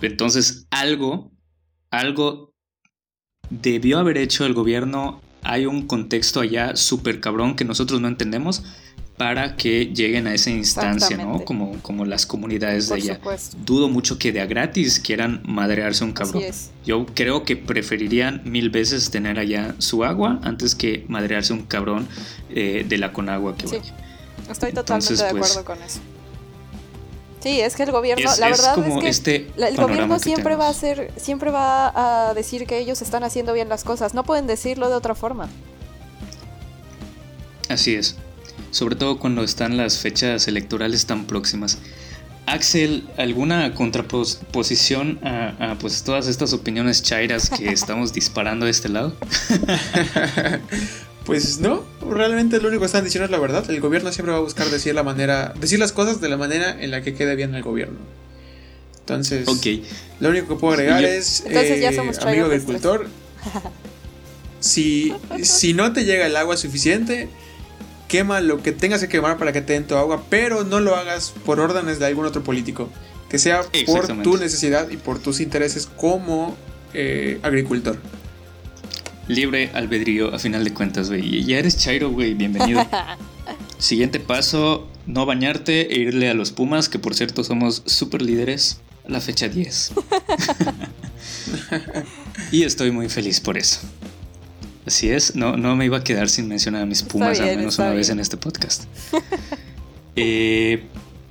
Entonces 0.02 0.68
algo, 0.72 1.32
algo 1.92 2.54
debió 3.50 4.00
haber 4.00 4.18
hecho 4.18 4.46
el 4.46 4.54
gobierno. 4.54 5.22
Hay 5.44 5.66
un 5.66 5.88
contexto 5.88 6.40
allá 6.40 6.76
súper 6.76 7.20
cabrón 7.20 7.56
que 7.56 7.66
nosotros 7.66 8.02
no 8.02 8.08
entendemos 8.08 8.64
para 9.18 9.56
que 9.56 9.88
lleguen 9.88 10.28
a 10.28 10.34
esa 10.36 10.52
instancia, 10.52 11.18
¿no? 11.18 11.44
Como, 11.44 11.82
como 11.82 12.06
las 12.06 12.28
comunidades 12.28 12.88
de 12.88 12.96
allá. 12.96 13.20
Dudo 13.66 13.90
mucho 13.90 14.20
que 14.20 14.32
de 14.32 14.42
a 14.42 14.46
gratis 14.46 15.00
quieran 15.00 15.42
madrearse 15.44 16.04
un 16.04 16.14
cabrón. 16.14 16.44
Yo 16.86 17.08
creo 17.16 17.44
que 17.44 17.58
preferirían 17.58 18.42
mil 18.46 18.70
veces 18.70 19.10
tener 19.10 19.40
allá 19.40 19.74
su 19.80 20.04
agua 20.04 20.40
antes 20.44 20.76
que 20.76 21.04
madrearse 21.08 21.52
un 21.52 21.64
cabrón 21.64 22.08
eh, 22.52 22.86
de 22.88 22.98
la 23.00 23.12
Conagua 23.12 23.58
que 23.58 23.68
sí. 23.68 23.78
Estoy 24.52 24.72
totalmente 24.72 25.16
de 25.16 25.32
pues, 25.32 25.52
acuerdo 25.52 25.66
con 25.66 25.84
eso. 25.84 26.00
Sí, 27.40 27.60
es 27.60 27.76
que 27.76 27.84
el 27.84 27.92
gobierno, 27.92 28.30
la 28.40 28.50
verdad 28.50 28.78
es 28.78 29.04
que 29.04 29.10
este 29.10 29.52
el 29.58 29.78
gobierno 29.78 30.20
siempre 30.20 30.56
va 30.56 30.68
a 30.68 30.70
hacer, 30.70 31.12
siempre 31.18 31.50
va 31.50 32.30
a 32.30 32.34
decir 32.36 32.68
que 32.68 32.78
ellos 32.78 33.02
están 33.02 33.24
haciendo 33.24 33.54
bien 33.54 33.68
las 33.68 33.84
cosas. 33.84 34.14
No 34.14 34.24
pueden 34.24 34.46
decirlo 34.46 34.90
de 34.90 34.96
otra 34.96 35.16
forma. 35.16 35.50
Así 37.68 37.96
es 37.96 38.16
sobre 38.72 38.96
todo 38.96 39.20
cuando 39.20 39.44
están 39.44 39.78
las 39.78 40.00
fechas 40.00 40.48
electorales 40.48 41.06
tan 41.06 41.26
próximas. 41.26 41.80
Axel, 42.48 43.04
¿alguna 43.18 43.74
contraposición 43.74 45.20
a, 45.22 45.76
pues 45.82 46.04
todas 46.04 46.28
estas 46.28 46.54
opiniones 46.54 47.04
chairas 47.04 47.50
que 47.50 47.70
estamos 47.74 48.14
disparando 48.14 48.66
de 48.66 48.72
este 48.72 48.88
lado? 48.88 49.14
pues 51.26 51.60
no, 51.60 51.84
realmente 52.10 52.62
lo 52.62 52.70
único 52.70 52.82
que 52.82 52.86
están 52.86 53.04
diciendo 53.04 53.26
es 53.26 53.32
la 53.32 53.40
verdad. 53.40 53.70
El 53.70 53.82
gobierno 53.82 54.14
siempre 54.14 54.32
va 54.32 54.38
a 54.38 54.42
buscar 54.42 54.70
decir 54.70 54.96
la 54.96 55.04
manera, 55.04 55.54
decir 55.60 55.78
las 55.78 55.92
cosas 55.92 56.22
de 56.22 56.30
la 56.30 56.38
manera 56.38 56.82
en 56.82 56.92
la 56.92 57.02
que 57.02 57.14
quede 57.14 57.36
bien 57.36 57.54
el 57.54 57.64
gobierno. 57.64 58.00
Entonces, 59.02 59.46
lo 60.20 60.30
único 60.30 60.48
que 60.48 60.56
puedo 60.56 60.74
agregar 60.74 61.04
es, 61.04 61.44
eh, 61.46 61.88
amigo 62.22 62.46
agricultor, 62.46 63.08
si, 64.60 65.14
si 65.44 65.74
no 65.74 65.92
te 65.92 66.06
llega 66.06 66.26
el 66.26 66.36
agua 66.36 66.58
suficiente, 66.58 67.30
quema 68.08 68.42
lo 68.42 68.62
que 68.64 68.72
tengas 68.72 69.02
que 69.02 69.10
quemar 69.10 69.38
para 69.38 69.54
que 69.54 69.62
te 69.62 69.74
den 69.74 69.86
tu 69.86 69.96
agua, 69.96 70.24
pero 70.30 70.64
no 70.64 70.80
lo 70.80 70.96
hagas 70.96 71.34
por 71.46 71.60
órdenes 71.60 72.00
de 72.00 72.06
algún 72.06 72.26
otro 72.26 72.44
político. 72.44 72.90
Que 73.30 73.40
sea 73.40 73.62
por 73.86 74.08
tu 74.24 74.38
necesidad 74.38 74.90
y 74.90 74.98
por 74.98 75.20
tus 75.20 75.42
intereses 75.42 75.86
como 75.86 76.56
eh, 76.94 77.40
agricultor. 77.44 77.98
Libre 79.28 79.70
albedrío, 79.74 80.34
a 80.34 80.40
final 80.40 80.64
de 80.64 80.74
cuentas, 80.74 81.10
güey. 81.10 81.44
Ya 81.44 81.60
eres 81.60 81.78
Chairo, 81.78 82.10
güey, 82.10 82.34
bienvenido. 82.34 82.88
Siguiente 83.78 84.22
paso, 84.22 84.88
no 85.06 85.26
bañarte 85.26 85.94
e 85.94 86.00
irle 86.00 86.30
a 86.30 86.34
los 86.34 86.52
Pumas, 86.52 86.88
que 86.88 87.00
por 87.00 87.14
cierto 87.16 87.44
somos 87.44 87.84
super 87.86 88.22
líderes, 88.22 88.80
la 89.06 89.20
fecha 89.20 89.50
10. 89.50 89.92
y 92.52 92.64
estoy 92.64 92.92
muy 92.92 93.10
feliz 93.10 93.42
por 93.42 93.58
eso. 93.58 93.82
Así 94.88 95.10
es, 95.10 95.36
no, 95.36 95.58
no 95.58 95.76
me 95.76 95.84
iba 95.84 95.98
a 95.98 96.04
quedar 96.04 96.30
sin 96.30 96.48
mencionar 96.48 96.84
a 96.84 96.86
mis 96.86 97.04
Pumas 97.04 97.42
al 97.42 97.58
menos 97.58 97.78
una 97.78 97.90
vez 97.90 98.10
en 98.10 98.20
este 98.20 98.38
podcast. 98.38 98.86
Eh, 100.20 100.82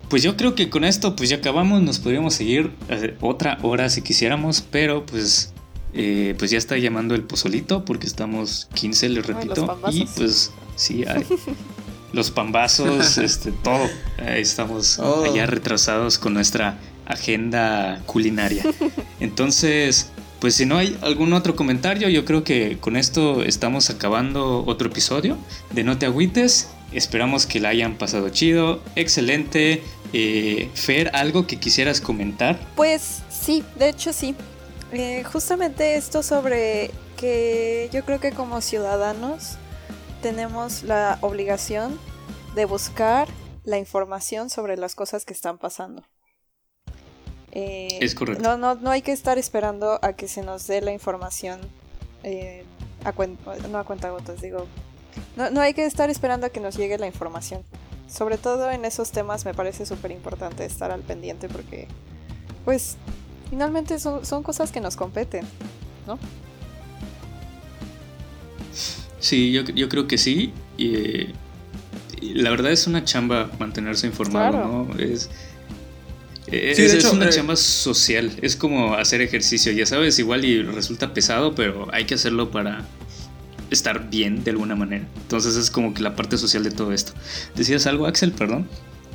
pues 0.08 0.22
yo 0.22 0.36
creo 0.36 0.54
que 0.54 0.70
con 0.70 0.84
esto 0.84 1.16
pues 1.16 1.28
ya 1.28 1.38
acabamos, 1.38 1.82
nos 1.82 1.98
podríamos 1.98 2.34
seguir 2.34 2.70
eh, 2.88 3.16
otra 3.20 3.58
hora 3.62 3.90
si 3.90 4.00
quisiéramos, 4.00 4.60
pero 4.60 5.04
pues 5.04 5.52
eh, 5.92 6.36
pues 6.38 6.52
ya 6.52 6.58
está 6.58 6.78
llamando 6.78 7.16
el 7.16 7.22
pozolito 7.22 7.84
porque 7.84 8.06
estamos 8.06 8.68
15, 8.74 9.08
les 9.08 9.26
repito, 9.26 9.80
y 9.90 10.06
pues 10.06 10.52
sí, 10.76 11.04
los 12.12 12.30
pambazos, 12.30 13.18
este, 13.18 13.50
todo, 13.50 13.90
estamos 14.24 15.00
oh. 15.00 15.24
allá 15.24 15.46
retrasados 15.46 16.16
con 16.18 16.32
nuestra 16.32 16.78
agenda 17.06 18.00
culinaria. 18.06 18.62
Entonces, 19.18 20.12
pues 20.40 20.54
si 20.54 20.66
no 20.66 20.76
hay 20.78 20.98
algún 21.02 21.32
otro 21.32 21.56
comentario, 21.56 22.08
yo 22.08 22.24
creo 22.24 22.44
que 22.44 22.78
con 22.78 22.96
esto 22.96 23.42
estamos 23.42 23.90
acabando 23.90 24.64
otro 24.66 24.88
episodio 24.88 25.38
de 25.72 25.84
No 25.84 25.98
te 25.98 26.06
agüites. 26.06 26.70
Esperamos 26.92 27.46
que 27.46 27.58
la 27.58 27.70
hayan 27.70 27.96
pasado 27.98 28.28
chido, 28.28 28.80
excelente. 28.94 29.82
Eh, 30.12 30.70
Fer, 30.74 31.10
¿algo 31.14 31.46
que 31.46 31.58
quisieras 31.58 32.00
comentar? 32.00 32.58
Pues 32.76 33.22
sí, 33.28 33.64
de 33.76 33.88
hecho 33.88 34.12
sí. 34.12 34.34
Eh, 34.92 35.24
justamente 35.24 35.96
esto 35.96 36.22
sobre 36.22 36.90
que 37.16 37.90
yo 37.92 38.04
creo 38.04 38.20
que 38.20 38.30
como 38.30 38.60
ciudadanos 38.60 39.56
tenemos 40.22 40.84
la 40.84 41.18
obligación 41.22 41.98
de 42.54 42.64
buscar 42.66 43.28
la 43.64 43.78
información 43.78 44.48
sobre 44.48 44.76
las 44.76 44.94
cosas 44.94 45.24
que 45.24 45.34
están 45.34 45.58
pasando. 45.58 46.04
Eh, 47.58 47.88
es 48.02 48.14
correcto. 48.14 48.42
No, 48.42 48.58
no, 48.58 48.74
no 48.74 48.90
hay 48.90 49.00
que 49.00 49.12
estar 49.12 49.38
esperando 49.38 49.98
a 50.02 50.12
que 50.12 50.28
se 50.28 50.42
nos 50.42 50.66
dé 50.66 50.82
la 50.82 50.92
información 50.92 51.58
eh, 52.22 52.64
a 53.02 53.14
no 53.70 53.78
a 53.78 53.84
cuenta 53.84 54.10
gotas, 54.10 54.42
digo. 54.42 54.66
No, 55.36 55.48
no 55.48 55.62
hay 55.62 55.72
que 55.72 55.86
estar 55.86 56.10
esperando 56.10 56.46
a 56.46 56.50
que 56.50 56.60
nos 56.60 56.76
llegue 56.76 56.98
la 56.98 57.06
información. 57.06 57.62
Sobre 58.10 58.36
todo 58.36 58.70
en 58.70 58.84
esos 58.84 59.10
temas 59.10 59.46
me 59.46 59.54
parece 59.54 59.86
súper 59.86 60.10
importante 60.10 60.66
estar 60.66 60.90
al 60.90 61.00
pendiente 61.00 61.48
porque, 61.48 61.88
pues, 62.66 62.98
finalmente 63.48 63.98
son, 64.00 64.26
son 64.26 64.42
cosas 64.42 64.70
que 64.70 64.82
nos 64.82 64.94
competen, 64.94 65.46
¿no? 66.06 66.18
Sí, 69.18 69.50
yo, 69.50 69.62
yo 69.62 69.88
creo 69.88 70.06
que 70.06 70.18
sí. 70.18 70.52
Y, 70.76 71.28
la 72.20 72.50
verdad 72.50 72.70
es 72.70 72.86
una 72.86 73.02
chamba 73.04 73.50
mantenerse 73.58 74.06
informado, 74.06 74.58
¿no? 74.58 74.98
Es, 74.98 75.30
es, 76.46 77.04
una 77.12 77.26
eh, 77.26 77.30
chamba 77.30 77.56
social, 77.56 78.32
es 78.40 78.56
como 78.56 78.94
hacer 78.94 79.20
ejercicio, 79.20 79.72
ya 79.72 79.86
sabes, 79.86 80.18
igual 80.18 80.44
y 80.44 80.62
resulta 80.62 81.12
pesado, 81.12 81.54
pero 81.54 81.88
hay 81.92 82.04
que 82.04 82.14
hacerlo 82.14 82.50
para 82.50 82.86
estar 83.70 84.10
bien 84.10 84.44
de 84.44 84.52
alguna 84.52 84.76
manera. 84.76 85.06
Entonces 85.16 85.56
es 85.56 85.70
como 85.70 85.92
que 85.92 86.02
la 86.02 86.14
parte 86.14 86.38
social 86.38 86.62
de 86.62 86.70
todo 86.70 86.92
esto. 86.92 87.12
¿Decías 87.56 87.86
algo, 87.86 88.06
Axel? 88.06 88.32
Perdón. 88.32 88.68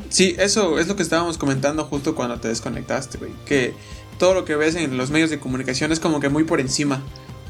Sí, 0.09 0.35
eso 0.39 0.77
es 0.77 0.87
lo 0.87 0.95
que 0.95 1.03
estábamos 1.03 1.37
comentando 1.37 1.85
justo 1.85 2.15
cuando 2.15 2.39
te 2.39 2.49
desconectaste, 2.49 3.17
güey. 3.17 3.31
Que 3.45 3.73
todo 4.19 4.33
lo 4.33 4.43
que 4.43 4.55
ves 4.55 4.75
en 4.75 4.97
los 4.97 5.09
medios 5.09 5.29
de 5.29 5.39
comunicación 5.39 5.91
es 5.91 5.99
como 5.99 6.19
que 6.19 6.29
muy 6.29 6.43
por 6.43 6.59
encima. 6.59 7.01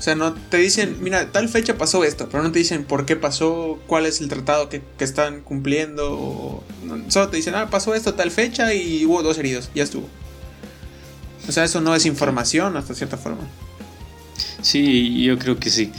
O 0.01 0.03
sea, 0.03 0.15
no 0.15 0.33
te 0.33 0.57
dicen, 0.57 0.97
mira, 1.01 1.31
tal 1.31 1.47
fecha 1.47 1.77
pasó 1.77 2.03
esto, 2.03 2.27
pero 2.27 2.41
no 2.41 2.51
te 2.51 2.57
dicen 2.57 2.85
por 2.85 3.05
qué 3.05 3.15
pasó, 3.15 3.79
cuál 3.85 4.07
es 4.07 4.19
el 4.19 4.29
tratado 4.29 4.67
que, 4.67 4.81
están 4.97 5.41
cumpliendo. 5.41 6.63
solo 7.09 7.29
te 7.29 7.37
dicen, 7.37 7.53
ah, 7.53 7.69
pasó 7.69 7.93
esto 7.93 8.15
tal 8.15 8.31
fecha 8.31 8.73
y 8.73 9.05
hubo 9.05 9.21
dos 9.21 9.37
heridos, 9.37 9.69
ya 9.75 9.83
estuvo. 9.83 10.09
O 11.47 11.51
sea, 11.51 11.65
eso 11.65 11.81
no 11.81 11.93
es 11.93 12.07
información 12.07 12.77
hasta 12.77 12.95
cierta 12.95 13.15
forma. 13.15 13.47
Sí, 14.63 15.21
yo 15.23 15.37
creo 15.37 15.59
que 15.59 15.69
sí. 15.69 15.91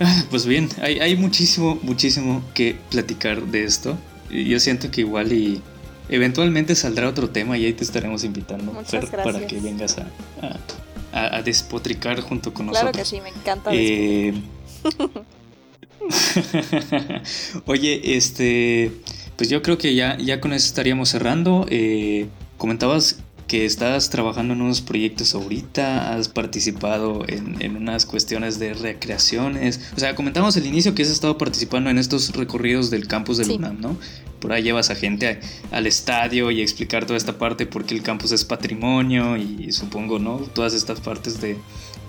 Ah, 0.00 0.24
pues 0.28 0.44
bien, 0.44 0.68
hay, 0.82 0.98
hay 0.98 1.14
muchísimo, 1.14 1.78
muchísimo 1.82 2.42
que 2.52 2.80
platicar 2.90 3.44
de 3.44 3.62
esto. 3.62 3.96
Yo 4.28 4.58
siento 4.58 4.90
que 4.90 5.02
igual 5.02 5.32
y 5.32 5.62
eventualmente 6.08 6.74
saldrá 6.74 7.08
otro 7.08 7.30
tema 7.30 7.56
y 7.58 7.64
ahí 7.64 7.74
te 7.74 7.84
estaremos 7.84 8.24
invitando 8.24 8.72
para 9.22 9.46
que 9.46 9.60
vengas 9.60 9.98
a 9.98 10.08
a, 10.44 10.56
despotricar 11.44 12.20
junto 12.20 12.52
con 12.52 12.66
nosotros. 12.66 12.92
Claro 12.92 13.04
que 13.04 13.08
sí, 13.08 13.20
me 13.20 13.30
encanta. 13.30 13.70
Eh... 13.72 14.34
Oye, 17.66 18.16
este, 18.16 18.92
pues 19.36 19.48
yo 19.48 19.62
creo 19.62 19.78
que 19.78 19.94
ya, 19.94 20.16
ya 20.18 20.40
con 20.40 20.52
eso 20.52 20.66
estaríamos 20.66 21.08
cerrando. 21.08 21.66
Eh, 21.68 22.28
comentabas 22.56 23.20
que 23.48 23.64
estás 23.64 24.10
trabajando 24.10 24.52
en 24.52 24.60
unos 24.60 24.82
proyectos 24.82 25.34
ahorita, 25.34 26.14
has 26.14 26.28
participado 26.28 27.24
en, 27.26 27.56
en, 27.60 27.76
unas 27.76 28.04
cuestiones 28.04 28.58
de 28.58 28.74
recreaciones. 28.74 29.80
O 29.96 30.00
sea, 30.00 30.14
comentamos 30.14 30.56
al 30.58 30.66
inicio 30.66 30.94
que 30.94 31.02
has 31.02 31.08
estado 31.08 31.38
participando 31.38 31.88
en 31.88 31.96
estos 31.96 32.36
recorridos 32.36 32.90
del 32.90 33.08
campus 33.08 33.38
del 33.38 33.50
UNAM, 33.52 33.80
¿no? 33.80 33.96
Por 34.38 34.52
ahí 34.52 34.62
llevas 34.62 34.90
a 34.90 34.94
gente 34.94 35.40
al 35.72 35.86
estadio 35.86 36.50
y 36.50 36.60
explicar 36.60 37.06
toda 37.06 37.16
esta 37.16 37.38
parte 37.38 37.66
porque 37.66 37.94
el 37.94 38.02
campus 38.02 38.32
es 38.32 38.44
patrimonio 38.44 39.36
y, 39.38 39.72
supongo, 39.72 40.18
¿no? 40.18 40.36
Todas 40.36 40.74
estas 40.74 41.00
partes 41.00 41.40
de, 41.40 41.56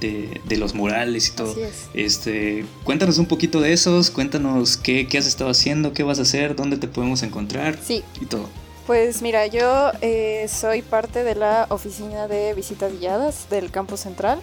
de, 0.01 0.57
los 0.57 0.75
murales 0.75 1.29
y 1.29 1.31
todo. 1.31 1.55
Este, 1.93 2.65
cuéntanos 2.83 3.17
un 3.17 3.27
poquito 3.27 3.61
de 3.61 3.71
esos, 3.71 4.11
cuéntanos 4.11 4.75
qué, 4.75 5.07
qué 5.07 5.17
has 5.17 5.25
estado 5.25 5.49
haciendo, 5.49 5.93
qué 5.93 6.03
vas 6.03 6.19
a 6.19 6.23
hacer, 6.23 6.57
dónde 6.57 6.77
te 6.77 6.89
podemos 6.89 7.23
encontrar 7.23 7.79
sí. 7.81 8.03
y 8.21 8.25
todo. 8.25 8.49
Pues 8.89 9.21
mira, 9.21 9.45
yo 9.45 9.91
eh, 10.01 10.47
soy 10.47 10.81
parte 10.81 11.23
de 11.23 11.35
la 11.35 11.67
oficina 11.69 12.27
de 12.27 12.55
visitas 12.55 12.91
guiadas 12.99 13.47
del 13.47 13.69
campus 13.69 13.99
central. 13.99 14.41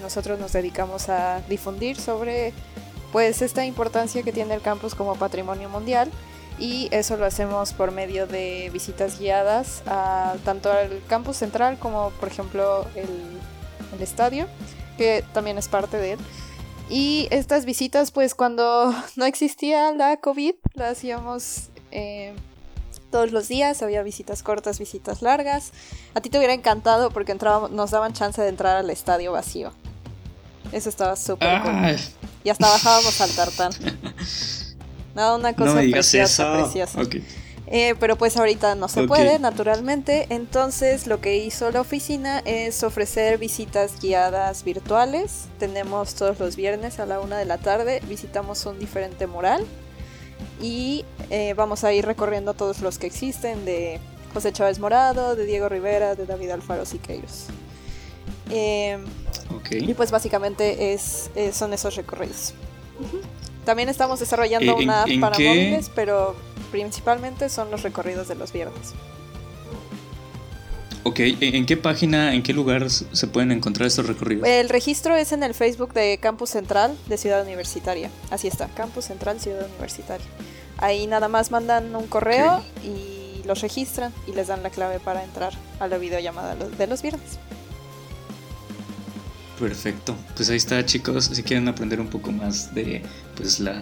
Nosotros 0.00 0.38
nos 0.38 0.52
dedicamos 0.52 1.08
a 1.08 1.40
difundir 1.48 1.96
sobre 1.96 2.52
pues 3.10 3.42
esta 3.42 3.66
importancia 3.66 4.22
que 4.22 4.30
tiene 4.30 4.54
el 4.54 4.60
campus 4.60 4.94
como 4.94 5.16
patrimonio 5.16 5.68
mundial 5.68 6.12
y 6.60 6.90
eso 6.92 7.16
lo 7.16 7.24
hacemos 7.26 7.72
por 7.72 7.90
medio 7.90 8.28
de 8.28 8.70
visitas 8.72 9.18
guiadas 9.18 9.82
a, 9.86 10.36
tanto 10.44 10.70
al 10.70 11.02
campus 11.08 11.38
central 11.38 11.76
como 11.76 12.10
por 12.20 12.28
ejemplo 12.28 12.86
el, 12.94 14.00
estadio, 14.00 14.46
que 14.96 15.24
también 15.32 15.58
es 15.58 15.66
parte 15.66 15.96
de 15.96 16.12
él. 16.12 16.18
Y 16.88 17.26
estas 17.32 17.64
visitas 17.64 18.12
pues 18.12 18.36
cuando 18.36 18.94
no 19.16 19.24
existía 19.24 19.90
la 19.90 20.18
COVID 20.18 20.54
las 20.76 20.98
hacíamos... 20.98 21.70
Eh, 21.90 22.32
todos 23.12 23.30
los 23.30 23.46
días, 23.46 23.80
había 23.82 24.02
visitas 24.02 24.42
cortas, 24.42 24.80
visitas 24.80 25.22
largas. 25.22 25.70
A 26.14 26.20
ti 26.20 26.30
te 26.30 26.38
hubiera 26.38 26.54
encantado 26.54 27.10
porque 27.10 27.30
entrábamos, 27.30 27.70
nos 27.70 27.92
daban 27.92 28.12
chance 28.12 28.42
de 28.42 28.48
entrar 28.48 28.76
al 28.76 28.90
estadio 28.90 29.30
vacío. 29.30 29.72
Eso 30.72 30.88
estaba 30.88 31.14
súper 31.14 31.62
cool. 31.62 31.96
Y 32.42 32.50
hasta 32.50 32.66
bajábamos 32.66 33.20
al 33.20 33.30
tartán. 33.30 33.72
Nada, 35.14 35.36
una 35.36 35.54
cosa 35.54 35.74
preciosa, 35.74 36.54
preciosa. 36.54 37.00
Eh, 37.68 37.94
pero 38.00 38.16
pues 38.16 38.36
ahorita 38.36 38.74
no 38.74 38.88
se 38.88 39.06
puede, 39.06 39.38
naturalmente. 39.38 40.26
Entonces 40.30 41.06
lo 41.06 41.20
que 41.20 41.36
hizo 41.36 41.70
la 41.70 41.80
oficina 41.82 42.40
es 42.44 42.82
ofrecer 42.82 43.38
visitas 43.38 44.00
guiadas 44.00 44.64
virtuales. 44.64 45.46
Tenemos 45.58 46.14
todos 46.14 46.38
los 46.40 46.56
viernes 46.56 46.98
a 46.98 47.06
la 47.06 47.20
una 47.20 47.38
de 47.38 47.44
la 47.44 47.58
tarde. 47.58 48.02
Visitamos 48.08 48.66
un 48.66 48.78
diferente 48.78 49.26
mural 49.26 49.64
y 50.60 51.04
eh, 51.32 51.54
vamos 51.54 51.82
a 51.82 51.94
ir 51.94 52.04
recorriendo 52.04 52.52
todos 52.52 52.80
los 52.80 52.98
que 52.98 53.06
existen 53.06 53.64
de 53.64 53.98
José 54.34 54.52
Chávez 54.52 54.78
Morado, 54.78 55.34
de 55.34 55.46
Diego 55.46 55.66
Rivera, 55.66 56.14
de 56.14 56.26
David 56.26 56.50
Alfaro 56.50 56.84
Siqueiros. 56.84 57.46
Eh, 58.50 58.98
y 59.70 59.94
pues 59.94 60.10
básicamente 60.10 60.92
es, 60.92 61.30
eh, 61.34 61.52
son 61.52 61.72
esos 61.72 61.96
recorridos. 61.96 62.52
También 63.64 63.88
estamos 63.88 64.20
desarrollando 64.20 64.76
una 64.76 65.04
app 65.04 65.08
para 65.20 65.38
móviles, 65.38 65.90
pero 65.94 66.36
principalmente 66.70 67.48
son 67.48 67.70
los 67.70 67.82
recorridos 67.82 68.28
de 68.28 68.34
los 68.34 68.52
viernes. 68.52 68.92
Ok, 71.04 71.18
¿en 71.18 71.64
qué 71.64 71.78
página, 71.78 72.34
en 72.34 72.42
qué 72.42 72.52
lugar 72.52 72.90
se 72.90 73.26
pueden 73.26 73.52
encontrar 73.52 73.86
estos 73.86 74.06
recorridos? 74.06 74.46
El 74.46 74.68
registro 74.68 75.16
es 75.16 75.32
en 75.32 75.42
el 75.42 75.54
Facebook 75.54 75.94
de 75.94 76.18
Campus 76.18 76.50
Central 76.50 76.94
de 77.06 77.16
Ciudad 77.16 77.42
Universitaria. 77.42 78.10
Así 78.30 78.48
está, 78.48 78.68
Campus 78.68 79.06
Central 79.06 79.40
Ciudad 79.40 79.66
Universitaria. 79.66 80.26
Ahí 80.82 81.06
nada 81.06 81.28
más 81.28 81.52
mandan 81.52 81.94
un 81.94 82.08
correo 82.08 82.60
y 82.82 83.40
los 83.46 83.60
registran 83.60 84.12
y 84.26 84.32
les 84.32 84.48
dan 84.48 84.64
la 84.64 84.70
clave 84.70 84.98
para 84.98 85.22
entrar 85.22 85.52
a 85.78 85.86
la 85.86 85.96
videollamada 85.96 86.56
de 86.56 86.86
los 86.88 87.02
viernes. 87.02 87.38
Perfecto, 89.60 90.16
pues 90.34 90.50
ahí 90.50 90.56
está 90.56 90.84
chicos, 90.84 91.26
si 91.26 91.42
quieren 91.44 91.68
aprender 91.68 92.00
un 92.00 92.08
poco 92.08 92.32
más 92.32 92.74
de 92.74 93.00
pues 93.36 93.60
la 93.60 93.80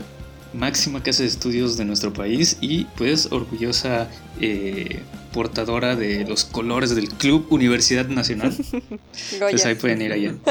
máxima 0.52 1.02
casa 1.02 1.22
de 1.22 1.30
estudios 1.30 1.78
de 1.78 1.86
nuestro 1.86 2.12
país 2.12 2.58
y 2.60 2.84
pues 2.84 3.32
orgullosa 3.32 4.06
eh, 4.38 5.00
portadora 5.32 5.96
de 5.96 6.26
los 6.26 6.44
colores 6.44 6.94
del 6.94 7.08
Club 7.08 7.46
Universidad 7.48 8.08
Nacional. 8.08 8.54
pues 9.38 9.64
ahí 9.64 9.74
pueden 9.74 10.02
ir 10.02 10.12
allá. 10.12 10.34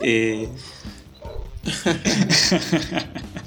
Eh, 0.00 0.48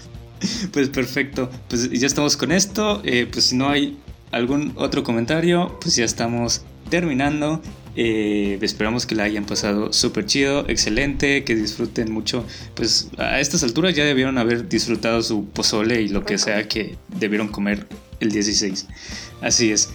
pues 0.71 0.89
perfecto, 0.89 1.49
pues 1.67 1.89
ya 1.89 2.07
estamos 2.07 2.37
con 2.37 2.51
esto. 2.51 3.01
Eh, 3.03 3.27
pues 3.31 3.45
si 3.45 3.55
no 3.55 3.69
hay 3.69 3.97
algún 4.31 4.73
otro 4.75 5.03
comentario, 5.03 5.77
pues 5.81 5.95
ya 5.95 6.05
estamos 6.05 6.63
terminando. 6.89 7.61
Eh, 7.97 8.57
esperamos 8.61 9.05
que 9.05 9.15
la 9.15 9.23
hayan 9.23 9.45
pasado 9.45 9.93
súper 9.93 10.25
chido, 10.25 10.67
excelente, 10.67 11.43
que 11.43 11.55
disfruten 11.55 12.11
mucho. 12.11 12.45
Pues 12.75 13.09
a 13.17 13.39
estas 13.39 13.63
alturas 13.63 13.95
ya 13.95 14.03
debieron 14.03 14.37
haber 14.37 14.67
disfrutado 14.67 15.21
su 15.21 15.45
pozole 15.45 16.01
y 16.01 16.09
lo 16.09 16.25
que 16.25 16.37
sea 16.37 16.67
que 16.67 16.97
debieron 17.07 17.47
comer 17.47 17.87
el 18.19 18.31
16. 18.31 18.87
Así 19.41 19.71
es. 19.71 19.89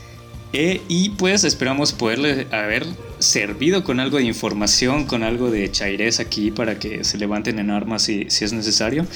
Eh, 0.52 0.82
y 0.88 1.10
pues 1.10 1.44
esperamos 1.44 1.92
poderle 1.92 2.48
haber 2.50 2.84
servido 3.20 3.84
con 3.84 4.00
algo 4.00 4.18
de 4.18 4.24
información, 4.24 5.06
con 5.06 5.22
algo 5.22 5.50
de 5.50 5.70
chairez 5.70 6.18
aquí 6.18 6.50
para 6.50 6.78
que 6.78 7.04
se 7.04 7.18
levanten 7.18 7.58
en 7.58 7.70
armas 7.70 8.02
si, 8.02 8.26
si 8.30 8.44
es 8.44 8.52
necesario. 8.52 9.06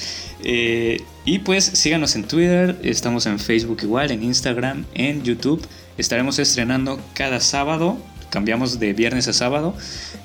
Eh, 0.43 1.01
y 1.25 1.39
pues 1.39 1.65
síganos 1.65 2.15
en 2.15 2.25
Twitter, 2.25 2.77
estamos 2.83 3.25
en 3.25 3.39
Facebook 3.39 3.79
igual, 3.83 4.11
en 4.11 4.23
Instagram, 4.23 4.85
en 4.93 5.23
YouTube. 5.23 5.65
Estaremos 5.97 6.39
estrenando 6.39 7.01
cada 7.13 7.41
sábado, 7.41 7.97
cambiamos 8.29 8.79
de 8.79 8.93
viernes 8.93 9.27
a 9.27 9.33
sábado, 9.33 9.75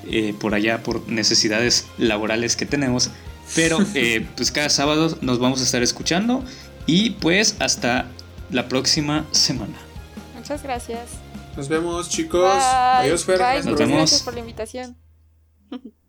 eh, 0.09 0.33
por 0.39 0.53
allá 0.53 0.81
por 0.83 1.07
necesidades 1.09 1.87
laborales 1.97 2.55
que 2.55 2.65
tenemos. 2.65 3.09
Pero 3.53 3.79
pues 4.37 4.51
cada 4.51 4.69
sábado 4.69 5.17
nos 5.21 5.39
vamos 5.39 5.59
a 5.59 5.63
estar 5.65 5.83
escuchando 5.83 6.45
y 6.85 7.11
pues 7.11 7.57
hasta 7.59 8.07
la 8.49 8.69
próxima 8.69 9.25
semana. 9.31 9.90
Muchas 10.41 10.63
gracias. 10.63 11.09
Nos 11.55 11.67
vemos, 11.67 12.09
chicos. 12.09 12.51
Adiós, 12.51 13.23
Fer. 13.23 13.37
Bye. 13.37 13.61
Gracias 13.75 14.23
por 14.23 14.33
la 14.33 14.39
invitación. 14.39 14.97